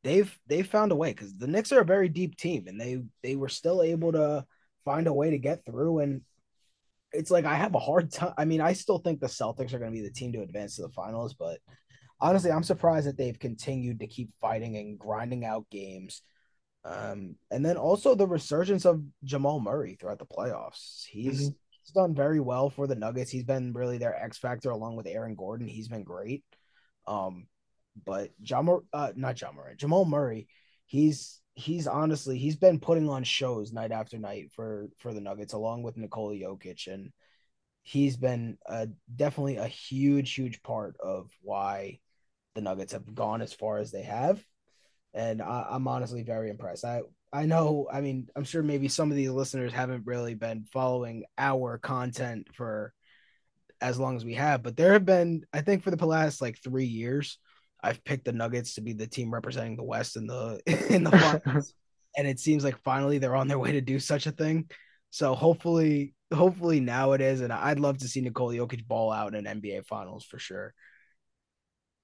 they've 0.03 0.35
they 0.47 0.63
found 0.63 0.91
a 0.91 0.95
way 0.95 1.11
because 1.11 1.37
the 1.37 1.45
Knicks 1.45 1.71
are 1.71 1.81
a 1.81 1.85
very 1.85 2.09
deep 2.09 2.37
team 2.37 2.65
and 2.65 2.81
they 2.81 3.03
they 3.21 3.35
were 3.35 3.49
still 3.49 3.83
able 3.83 4.13
to 4.13 4.47
find 4.83 5.05
a 5.05 5.13
way 5.13 5.29
to 5.29 5.37
get 5.37 5.63
through 5.63 5.99
and 5.99 6.21
it's 7.13 7.31
like 7.31 7.45
I 7.45 7.55
have 7.55 7.75
a 7.75 7.79
hard 7.79 8.11
time. 8.11 8.33
I 8.37 8.45
mean, 8.45 8.61
I 8.61 8.73
still 8.73 8.99
think 8.99 9.19
the 9.19 9.27
Celtics 9.27 9.73
are 9.73 9.79
going 9.79 9.91
to 9.91 9.97
be 9.97 10.01
the 10.01 10.13
team 10.13 10.33
to 10.33 10.41
advance 10.41 10.75
to 10.75 10.83
the 10.83 10.89
finals, 10.89 11.33
but 11.33 11.59
honestly, 12.19 12.51
I'm 12.51 12.63
surprised 12.63 13.07
that 13.07 13.17
they've 13.17 13.37
continued 13.37 13.99
to 13.99 14.07
keep 14.07 14.29
fighting 14.39 14.77
and 14.77 14.97
grinding 14.97 15.45
out 15.45 15.69
games. 15.69 16.21
Um, 16.83 17.35
and 17.51 17.65
then 17.65 17.77
also 17.77 18.15
the 18.15 18.27
resurgence 18.27 18.85
of 18.85 19.03
Jamal 19.23 19.59
Murray 19.59 19.95
throughout 19.99 20.19
the 20.19 20.25
playoffs. 20.25 21.05
He's, 21.05 21.49
mm-hmm. 21.49 21.55
he's 21.69 21.91
done 21.93 22.15
very 22.15 22.39
well 22.39 22.69
for 22.69 22.87
the 22.87 22.95
Nuggets. 22.95 23.29
He's 23.29 23.43
been 23.43 23.73
really 23.73 23.97
their 23.97 24.15
X 24.15 24.37
factor 24.37 24.71
along 24.71 24.95
with 24.95 25.07
Aaron 25.07 25.35
Gordon. 25.35 25.67
He's 25.67 25.87
been 25.87 26.03
great. 26.03 26.43
Um, 27.07 27.47
but 28.05 28.31
Jamal, 28.41 28.83
uh, 28.93 29.11
not 29.15 29.35
Jamal 29.35 29.55
Murray, 29.55 29.75
Jamal 29.75 30.05
Murray, 30.05 30.47
he's 30.85 31.41
he's 31.61 31.87
honestly 31.87 32.37
he's 32.37 32.55
been 32.55 32.79
putting 32.79 33.09
on 33.09 33.23
shows 33.23 33.71
night 33.71 33.91
after 33.91 34.17
night 34.17 34.51
for 34.55 34.87
for 34.97 35.13
the 35.13 35.21
Nuggets 35.21 35.53
along 35.53 35.83
with 35.83 35.97
Nikola 35.97 36.35
Jokic 36.35 36.87
and 36.87 37.11
he's 37.83 38.17
been 38.17 38.57
uh, 38.67 38.87
definitely 39.15 39.57
a 39.57 39.67
huge 39.67 40.33
huge 40.33 40.61
part 40.63 40.95
of 40.99 41.29
why 41.41 41.99
the 42.55 42.61
Nuggets 42.61 42.93
have 42.93 43.13
gone 43.13 43.41
as 43.41 43.53
far 43.53 43.77
as 43.77 43.91
they 43.91 44.03
have 44.03 44.43
and 45.13 45.41
I, 45.41 45.67
I'm 45.69 45.87
honestly 45.87 46.23
very 46.23 46.49
impressed. 46.49 46.85
I 46.85 47.01
I 47.33 47.45
know 47.45 47.87
I 47.91 48.01
mean 48.01 48.27
I'm 48.35 48.43
sure 48.43 48.63
maybe 48.63 48.87
some 48.87 49.11
of 49.11 49.17
these 49.17 49.29
listeners 49.29 49.71
haven't 49.73 50.05
really 50.05 50.33
been 50.33 50.65
following 50.65 51.23
our 51.37 51.77
content 51.77 52.47
for 52.53 52.93
as 53.79 53.97
long 53.97 54.15
as 54.15 54.23
we 54.23 54.35
have 54.35 54.61
but 54.61 54.77
there 54.77 54.93
have 54.93 55.05
been 55.05 55.43
I 55.53 55.61
think 55.61 55.83
for 55.83 55.91
the 55.91 56.05
last 56.05 56.41
like 56.41 56.61
3 56.63 56.85
years 56.85 57.39
I've 57.83 58.03
picked 58.03 58.25
the 58.25 58.33
Nuggets 58.33 58.75
to 58.75 58.81
be 58.81 58.93
the 58.93 59.07
team 59.07 59.33
representing 59.33 59.75
the 59.75 59.83
West 59.83 60.15
in 60.15 60.27
the 60.27 60.61
in 60.89 61.03
the 61.03 61.11
finals, 61.11 61.73
and 62.17 62.27
it 62.27 62.39
seems 62.39 62.63
like 62.63 62.77
finally 62.83 63.17
they're 63.17 63.35
on 63.35 63.47
their 63.47 63.59
way 63.59 63.73
to 63.73 63.81
do 63.81 63.99
such 63.99 64.27
a 64.27 64.31
thing. 64.31 64.69
So 65.09 65.35
hopefully, 65.35 66.13
hopefully 66.33 66.79
now 66.79 67.11
it 67.13 67.21
is, 67.21 67.41
and 67.41 67.51
I'd 67.51 67.79
love 67.79 67.97
to 67.99 68.07
see 68.07 68.21
Nikola 68.21 68.55
Jokic 68.55 68.87
ball 68.87 69.11
out 69.11 69.33
in 69.33 69.45
an 69.45 69.61
NBA 69.61 69.85
Finals 69.85 70.25
for 70.25 70.39
sure. 70.39 70.73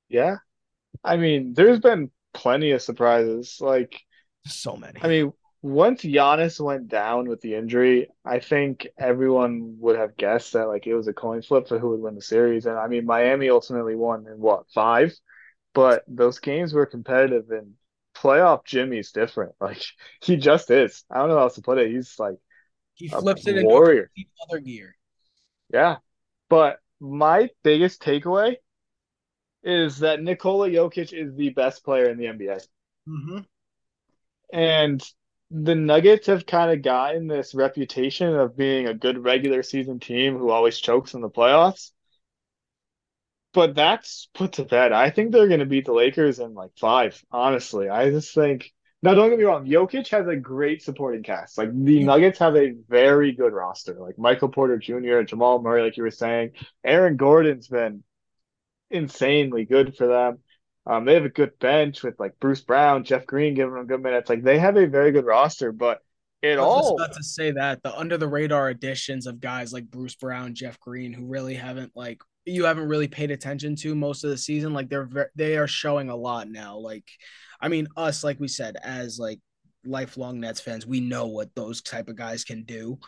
Yeah, 0.10 0.38
I 1.04 1.18
mean, 1.18 1.54
there's 1.54 1.80
been 1.80 2.12
plenty 2.34 2.72
of 2.72 2.82
surprises. 2.82 3.58
Like 3.60 4.00
so 4.46 4.76
many. 4.76 5.00
I 5.02 5.08
mean, 5.08 5.34
once 5.62 6.04
Giannis 6.04 6.60
went 6.60 6.88
down 6.88 7.28
with 7.28 7.42
the 7.42 7.56
injury, 7.56 8.10
I 8.24 8.40
think 8.40 8.88
everyone 8.98 9.78
would 9.80 9.98
have 9.98 10.18
guessed 10.18 10.54
that 10.54 10.68
like 10.68 10.88
it 10.88 10.96
was 10.96 11.08
a 11.08 11.14
coin 11.14 11.42
flip 11.42 11.68
for 11.68 11.80
who 11.80 11.90
would 11.90 12.02
win 12.02 12.16
the 12.16 12.22
series. 12.22 12.66
And 12.66 12.78
I 12.78 12.88
mean, 12.88 13.06
Miami 13.06 13.50
ultimately 13.50 13.96
won 13.96 14.28
in 14.28 14.40
what 14.40 14.66
five? 14.74 15.14
But 15.78 16.04
those 16.08 16.40
games 16.40 16.74
were 16.74 16.88
competitive 16.88 17.52
and 17.52 17.74
playoff 18.16 18.66
Jimmy's 18.66 19.12
different. 19.12 19.54
Like 19.62 19.84
he 20.24 20.36
just 20.36 20.72
is. 20.72 21.04
I 21.08 21.20
don't 21.20 21.30
know 21.30 21.36
how 21.36 21.44
else 21.44 21.56
to 21.56 21.62
put 21.62 21.78
it. 21.78 21.92
He's 21.92 22.16
like 22.18 22.38
he 22.96 23.10
flips 23.10 23.46
it 23.46 23.64
warrior. 23.64 24.10
into 24.16 24.30
other 24.50 24.60
gear. 24.60 24.96
Yeah. 25.72 25.98
But 26.50 26.80
my 27.00 27.52
biggest 27.64 28.02
takeaway 28.02 28.56
is 29.62 30.00
that 30.00 30.20
Nikola 30.20 30.70
Jokic 30.70 31.14
is 31.14 31.36
the 31.36 31.50
best 31.50 31.86
player 31.86 32.10
in 32.10 32.18
the 32.18 32.26
NBA. 32.26 32.66
Mm-hmm. 33.08 33.40
And 34.52 35.04
the 35.52 35.76
Nuggets 35.76 36.26
have 36.26 36.48
kind 36.48 36.72
of 36.72 36.82
gotten 36.82 37.28
this 37.28 37.54
reputation 37.54 38.36
of 38.36 38.58
being 38.58 38.88
a 38.88 38.96
good 38.96 39.24
regular 39.24 39.62
season 39.62 40.00
team 40.00 40.40
who 40.40 40.50
always 40.50 40.80
chokes 40.80 41.14
in 41.14 41.22
the 41.22 41.30
playoffs 41.30 41.92
but 43.58 43.74
that's 43.74 44.30
put 44.36 44.54
to 44.54 44.64
bed. 44.64 44.92
I 44.92 45.10
think 45.10 45.32
they're 45.32 45.48
going 45.48 45.62
to 45.62 45.66
beat 45.66 45.86
the 45.86 45.92
Lakers 45.92 46.38
in 46.38 46.54
like 46.54 46.70
five. 46.80 47.20
Honestly, 47.32 47.90
I 47.90 48.12
just 48.12 48.36
think. 48.36 48.72
Now, 49.02 49.16
don't 49.16 49.32
get 49.32 49.40
me 49.40 49.46
wrong. 49.46 49.66
Jokic 49.66 50.10
has 50.10 50.28
a 50.28 50.36
great 50.36 50.84
supporting 50.84 51.24
cast. 51.24 51.58
Like 51.58 51.70
the 51.74 52.04
Nuggets 52.04 52.38
have 52.38 52.56
a 52.56 52.76
very 52.88 53.32
good 53.32 53.54
roster. 53.54 53.96
Like 53.96 54.20
Michael 54.20 54.50
Porter 54.50 54.78
Jr., 54.78 55.22
Jamal 55.24 55.60
Murray, 55.60 55.82
like 55.82 55.98
you 55.98 56.04
were 56.04 56.12
saying, 56.12 56.52
Aaron 56.86 57.18
Gordon's 57.18 57.68
been 57.68 58.04
insanely 58.92 59.66
good 59.66 59.98
for 59.98 60.06
them. 60.06 60.38
Um, 60.86 61.06
they 61.06 61.16
have 61.16 61.26
a 61.26 61.30
good 61.30 61.58
bench 61.58 62.04
with 62.04 62.20
like 62.20 62.40
Bruce 62.40 62.62
Brown, 62.62 63.06
Jeff 63.06 63.26
Green 63.26 63.56
giving 63.56 63.74
them 63.74 63.88
good 63.88 64.04
minutes. 64.04 64.30
Like 64.30 64.44
they 64.44 64.60
have 64.60 64.78
a 64.78 64.86
very 64.86 65.12
good 65.12 65.26
roster, 65.26 65.72
but 65.72 66.00
it 66.44 66.60
I 66.60 66.62
was 66.62 66.86
all 66.86 66.96
about 66.96 67.16
to 67.16 67.24
say 67.24 67.50
that 67.52 67.82
the 67.82 67.98
under 67.98 68.18
the 68.18 68.28
radar 68.28 68.70
additions 68.70 69.26
of 69.26 69.40
guys 69.40 69.74
like 69.74 69.90
Bruce 69.90 70.16
Brown, 70.16 70.54
Jeff 70.54 70.80
Green, 70.80 71.12
who 71.12 71.26
really 71.26 71.56
haven't 71.56 71.94
like 71.96 72.22
you 72.48 72.66
haven't 72.66 72.88
really 72.88 73.08
paid 73.08 73.30
attention 73.30 73.76
to 73.76 73.94
most 73.94 74.24
of 74.24 74.30
the 74.30 74.38
season 74.38 74.74
like 74.74 74.90
they're 74.90 75.32
they 75.36 75.58
are 75.58 75.68
showing 75.68 76.10
a 76.10 76.16
lot 76.16 76.50
now 76.50 76.78
like 76.78 77.04
i 77.62 77.68
mean 77.68 77.88
us 77.98 78.24
like 78.24 78.40
we 78.40 78.48
said 78.48 78.78
as 78.84 79.20
like 79.20 79.40
lifelong 79.88 80.40
nets 80.40 80.60
fans 80.60 80.86
we 80.86 81.00
know 81.00 81.28
what 81.28 81.54
those 81.56 81.82
type 81.82 82.08
of 82.10 82.16
guys 82.16 82.44
can 82.44 82.64
do. 82.64 83.00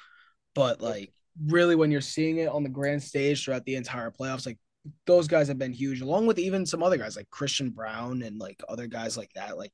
But 0.55 0.81
like 0.81 1.13
really 1.45 1.75
when 1.75 1.91
you're 1.91 2.01
seeing 2.01 2.37
it 2.37 2.49
on 2.49 2.63
the 2.63 2.69
grand 2.69 3.03
stage 3.03 3.43
throughout 3.43 3.65
the 3.65 3.75
entire 3.75 4.11
playoffs 4.11 4.45
like 4.45 4.57
those 5.05 5.27
guys 5.27 5.47
have 5.47 5.57
been 5.57 5.71
huge 5.71 6.01
along 6.01 6.25
with 6.25 6.39
even 6.39 6.65
some 6.65 6.81
other 6.81 6.97
guys 6.97 7.15
like 7.15 7.29
Christian 7.29 7.69
Braun 7.69 8.23
and 8.23 8.39
like 8.39 8.59
other 8.67 8.87
guys 8.87 9.15
like 9.15 9.31
that 9.35 9.57
like 9.57 9.71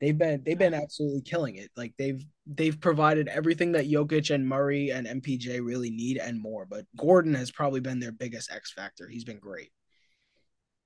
they've 0.00 0.16
been 0.16 0.42
they've 0.44 0.58
been 0.58 0.74
absolutely 0.74 1.22
killing 1.22 1.56
it. 1.56 1.70
Like 1.76 1.94
they've 1.98 2.24
they've 2.46 2.78
provided 2.80 3.28
everything 3.28 3.72
that 3.72 3.88
Jokic 3.88 4.34
and 4.34 4.46
Murray 4.46 4.90
and 4.90 5.06
MPJ 5.06 5.64
really 5.64 5.90
need 5.90 6.18
and 6.18 6.40
more. 6.40 6.66
But 6.66 6.86
Gordon 6.96 7.34
has 7.34 7.50
probably 7.50 7.80
been 7.80 8.00
their 8.00 8.12
biggest 8.12 8.52
X 8.52 8.72
factor. 8.72 9.08
He's 9.08 9.24
been 9.24 9.38
great. 9.38 9.70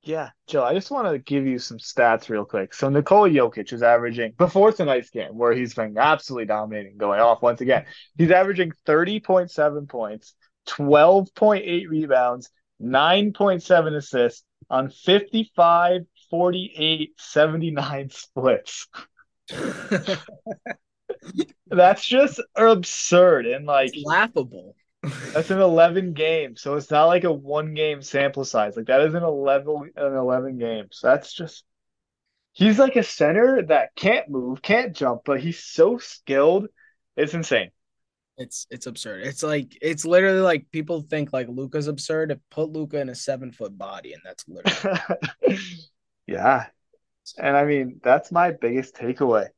Yeah, 0.02 0.30
Joe, 0.46 0.62
I 0.62 0.74
just 0.74 0.90
want 0.92 1.08
to 1.08 1.18
give 1.18 1.46
you 1.46 1.58
some 1.58 1.78
stats 1.78 2.28
real 2.28 2.44
quick. 2.44 2.72
So 2.72 2.88
Nikola 2.88 3.30
Jokic 3.30 3.72
is 3.72 3.82
averaging 3.82 4.32
before 4.38 4.70
tonight's 4.72 5.10
game, 5.10 5.36
where 5.36 5.52
he's 5.52 5.74
been 5.74 5.98
absolutely 5.98 6.46
dominating, 6.46 6.96
going 6.96 7.20
off 7.20 7.42
once 7.42 7.60
again. 7.60 7.84
He's 8.16 8.30
averaging 8.30 8.72
30.7 8.86 9.88
points, 9.88 10.34
12.8 10.68 11.88
rebounds, 11.88 12.48
9.7 12.80 13.96
assists 13.96 14.44
on 14.70 14.90
55 14.90 16.02
48 16.30 17.12
79 17.18 18.10
splits. 18.12 18.88
That's 21.66 22.06
just 22.06 22.40
absurd 22.54 23.46
and 23.46 23.66
like 23.66 23.96
it's 23.96 24.04
laughable. 24.04 24.74
That's 25.02 25.50
an 25.50 25.60
11 25.60 26.12
game. 26.12 26.56
So 26.56 26.74
it's 26.74 26.90
not 26.90 27.06
like 27.06 27.24
a 27.24 27.32
one 27.32 27.74
game 27.74 28.02
sample 28.02 28.44
size. 28.44 28.76
Like 28.76 28.86
that 28.86 29.00
is 29.02 29.14
an 29.14 29.22
11 29.22 29.92
an 29.96 30.14
11 30.14 30.58
games. 30.58 31.00
That's 31.02 31.32
just 31.32 31.64
he's 32.52 32.78
like 32.78 32.96
a 32.96 33.02
center 33.02 33.62
that 33.62 33.94
can't 33.94 34.28
move, 34.28 34.60
can't 34.62 34.94
jump, 34.94 35.22
but 35.24 35.40
he's 35.40 35.62
so 35.62 35.98
skilled. 35.98 36.66
It's 37.16 37.34
insane. 37.34 37.70
It's 38.36 38.66
it's 38.70 38.86
absurd. 38.86 39.24
It's 39.24 39.42
like 39.42 39.76
it's 39.82 40.04
literally 40.04 40.40
like 40.40 40.70
people 40.70 41.02
think 41.02 41.32
like 41.32 41.48
Luka's 41.48 41.88
absurd. 41.88 42.30
If 42.30 42.38
put 42.50 42.70
Luka 42.70 43.00
in 43.00 43.08
a 43.08 43.14
seven 43.14 43.50
foot 43.52 43.76
body, 43.76 44.12
and 44.12 44.22
that's 44.24 44.44
literally 44.46 45.00
yeah. 46.28 46.66
And 47.36 47.56
I 47.56 47.64
mean, 47.64 48.00
that's 48.02 48.30
my 48.30 48.52
biggest 48.52 48.94
takeaway. 48.94 49.48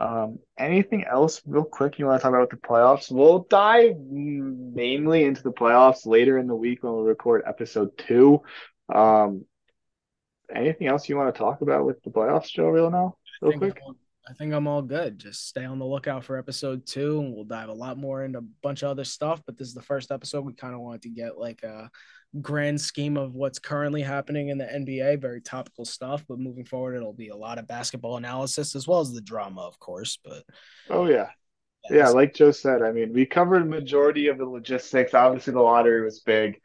Um, 0.00 0.38
anything 0.58 1.04
else, 1.04 1.42
real 1.44 1.64
quick, 1.64 1.98
you 1.98 2.06
want 2.06 2.20
to 2.20 2.22
talk 2.22 2.34
about 2.34 2.50
the 2.50 2.56
playoffs? 2.56 3.10
We'll 3.10 3.40
dive 3.50 3.96
mainly 3.98 5.24
into 5.24 5.42
the 5.42 5.52
playoffs 5.52 6.06
later 6.06 6.38
in 6.38 6.46
the 6.46 6.54
week 6.54 6.82
when 6.82 6.96
we 6.96 7.02
record 7.02 7.42
episode 7.46 7.98
two. 7.98 8.42
Um, 8.92 9.44
anything 10.54 10.86
else 10.86 11.08
you 11.08 11.16
want 11.16 11.34
to 11.34 11.38
talk 11.38 11.60
about 11.60 11.84
with 11.84 12.02
the 12.02 12.10
playoffs, 12.10 12.50
Joe? 12.50 12.68
Real 12.68 12.90
now, 12.90 13.16
real 13.42 13.58
quick. 13.58 13.80
I'm, 14.28 14.34
think 14.34 14.54
I'm 14.54 14.66
all 14.66 14.82
good. 14.82 15.18
Just 15.18 15.48
stay 15.48 15.64
on 15.64 15.78
the 15.78 15.84
lookout 15.84 16.24
for 16.24 16.38
episode 16.38 16.86
two, 16.86 17.20
and 17.20 17.34
we'll 17.34 17.44
dive 17.44 17.68
a 17.68 17.74
lot 17.74 17.98
more 17.98 18.24
into 18.24 18.38
a 18.38 18.44
bunch 18.62 18.82
of 18.82 18.90
other 18.90 19.04
stuff. 19.04 19.42
But 19.46 19.58
this 19.58 19.68
is 19.68 19.74
the 19.74 19.82
first 19.82 20.10
episode. 20.10 20.44
We 20.44 20.54
kind 20.54 20.74
of 20.74 20.80
wanted 20.80 21.02
to 21.02 21.08
get 21.10 21.38
like 21.38 21.62
a 21.62 21.90
grand 22.40 22.80
scheme 22.80 23.16
of 23.16 23.34
what's 23.34 23.58
currently 23.58 24.02
happening 24.02 24.48
in 24.48 24.58
the 24.58 24.64
NBA. 24.64 25.20
Very 25.20 25.40
topical 25.40 25.84
stuff, 25.84 26.24
but 26.28 26.38
moving 26.38 26.64
forward, 26.64 26.96
it'll 26.96 27.12
be 27.12 27.28
a 27.28 27.36
lot 27.36 27.58
of 27.58 27.66
basketball 27.66 28.16
analysis 28.16 28.74
as 28.74 28.86
well 28.86 29.00
as 29.00 29.12
the 29.12 29.20
drama, 29.20 29.62
of 29.62 29.78
course. 29.78 30.18
But 30.24 30.44
oh 30.88 31.06
yeah, 31.06 31.30
yeah, 31.90 31.96
yeah 31.96 32.08
like 32.08 32.34
Joe 32.34 32.52
said, 32.52 32.82
I 32.82 32.92
mean, 32.92 33.12
we 33.12 33.26
covered 33.26 33.68
majority 33.68 34.28
of 34.28 34.38
the 34.38 34.46
logistics. 34.46 35.14
Obviously, 35.14 35.52
the 35.52 35.60
lottery 35.60 36.04
was 36.04 36.20
big. 36.20 36.60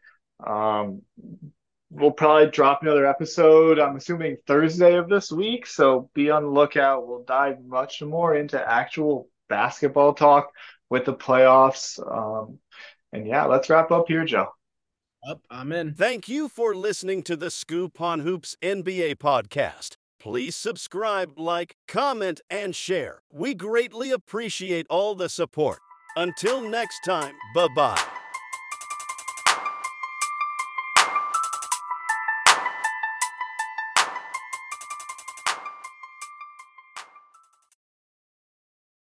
Um, 0.45 1.01
we'll 1.89 2.11
probably 2.11 2.49
drop 2.49 2.81
another 2.81 3.05
episode. 3.05 3.79
I'm 3.79 3.95
assuming 3.95 4.38
Thursday 4.45 4.95
of 4.95 5.09
this 5.09 5.31
week, 5.31 5.65
so 5.65 6.09
be 6.13 6.29
on 6.29 6.43
the 6.43 6.49
lookout. 6.49 7.07
We'll 7.07 7.23
dive 7.23 7.63
much 7.63 8.01
more 8.01 8.35
into 8.35 8.59
actual 8.59 9.29
basketball 9.49 10.13
talk 10.13 10.51
with 10.89 11.05
the 11.05 11.13
playoffs. 11.13 11.99
Um, 11.99 12.59
and 13.13 13.27
yeah, 13.27 13.45
let's 13.45 13.69
wrap 13.69 13.91
up 13.91 14.05
here, 14.07 14.25
Joe. 14.25 14.47
Up, 15.27 15.41
I'm 15.49 15.71
in. 15.71 15.93
Thank 15.93 16.29
you 16.29 16.47
for 16.47 16.75
listening 16.75 17.23
to 17.23 17.35
the 17.35 17.49
Scoop 17.51 17.99
on 17.99 18.21
Hoops 18.21 18.55
NBA 18.61 19.15
podcast. 19.15 19.95
Please 20.19 20.55
subscribe, 20.55 21.38
like, 21.38 21.75
comment, 21.88 22.41
and 22.49 22.75
share. 22.75 23.21
We 23.31 23.53
greatly 23.53 24.11
appreciate 24.11 24.88
all 24.89 25.15
the 25.15 25.29
support. 25.29 25.79
Until 26.15 26.61
next 26.61 27.01
time, 27.05 27.33
bye 27.53 27.67
bye. 27.75 28.16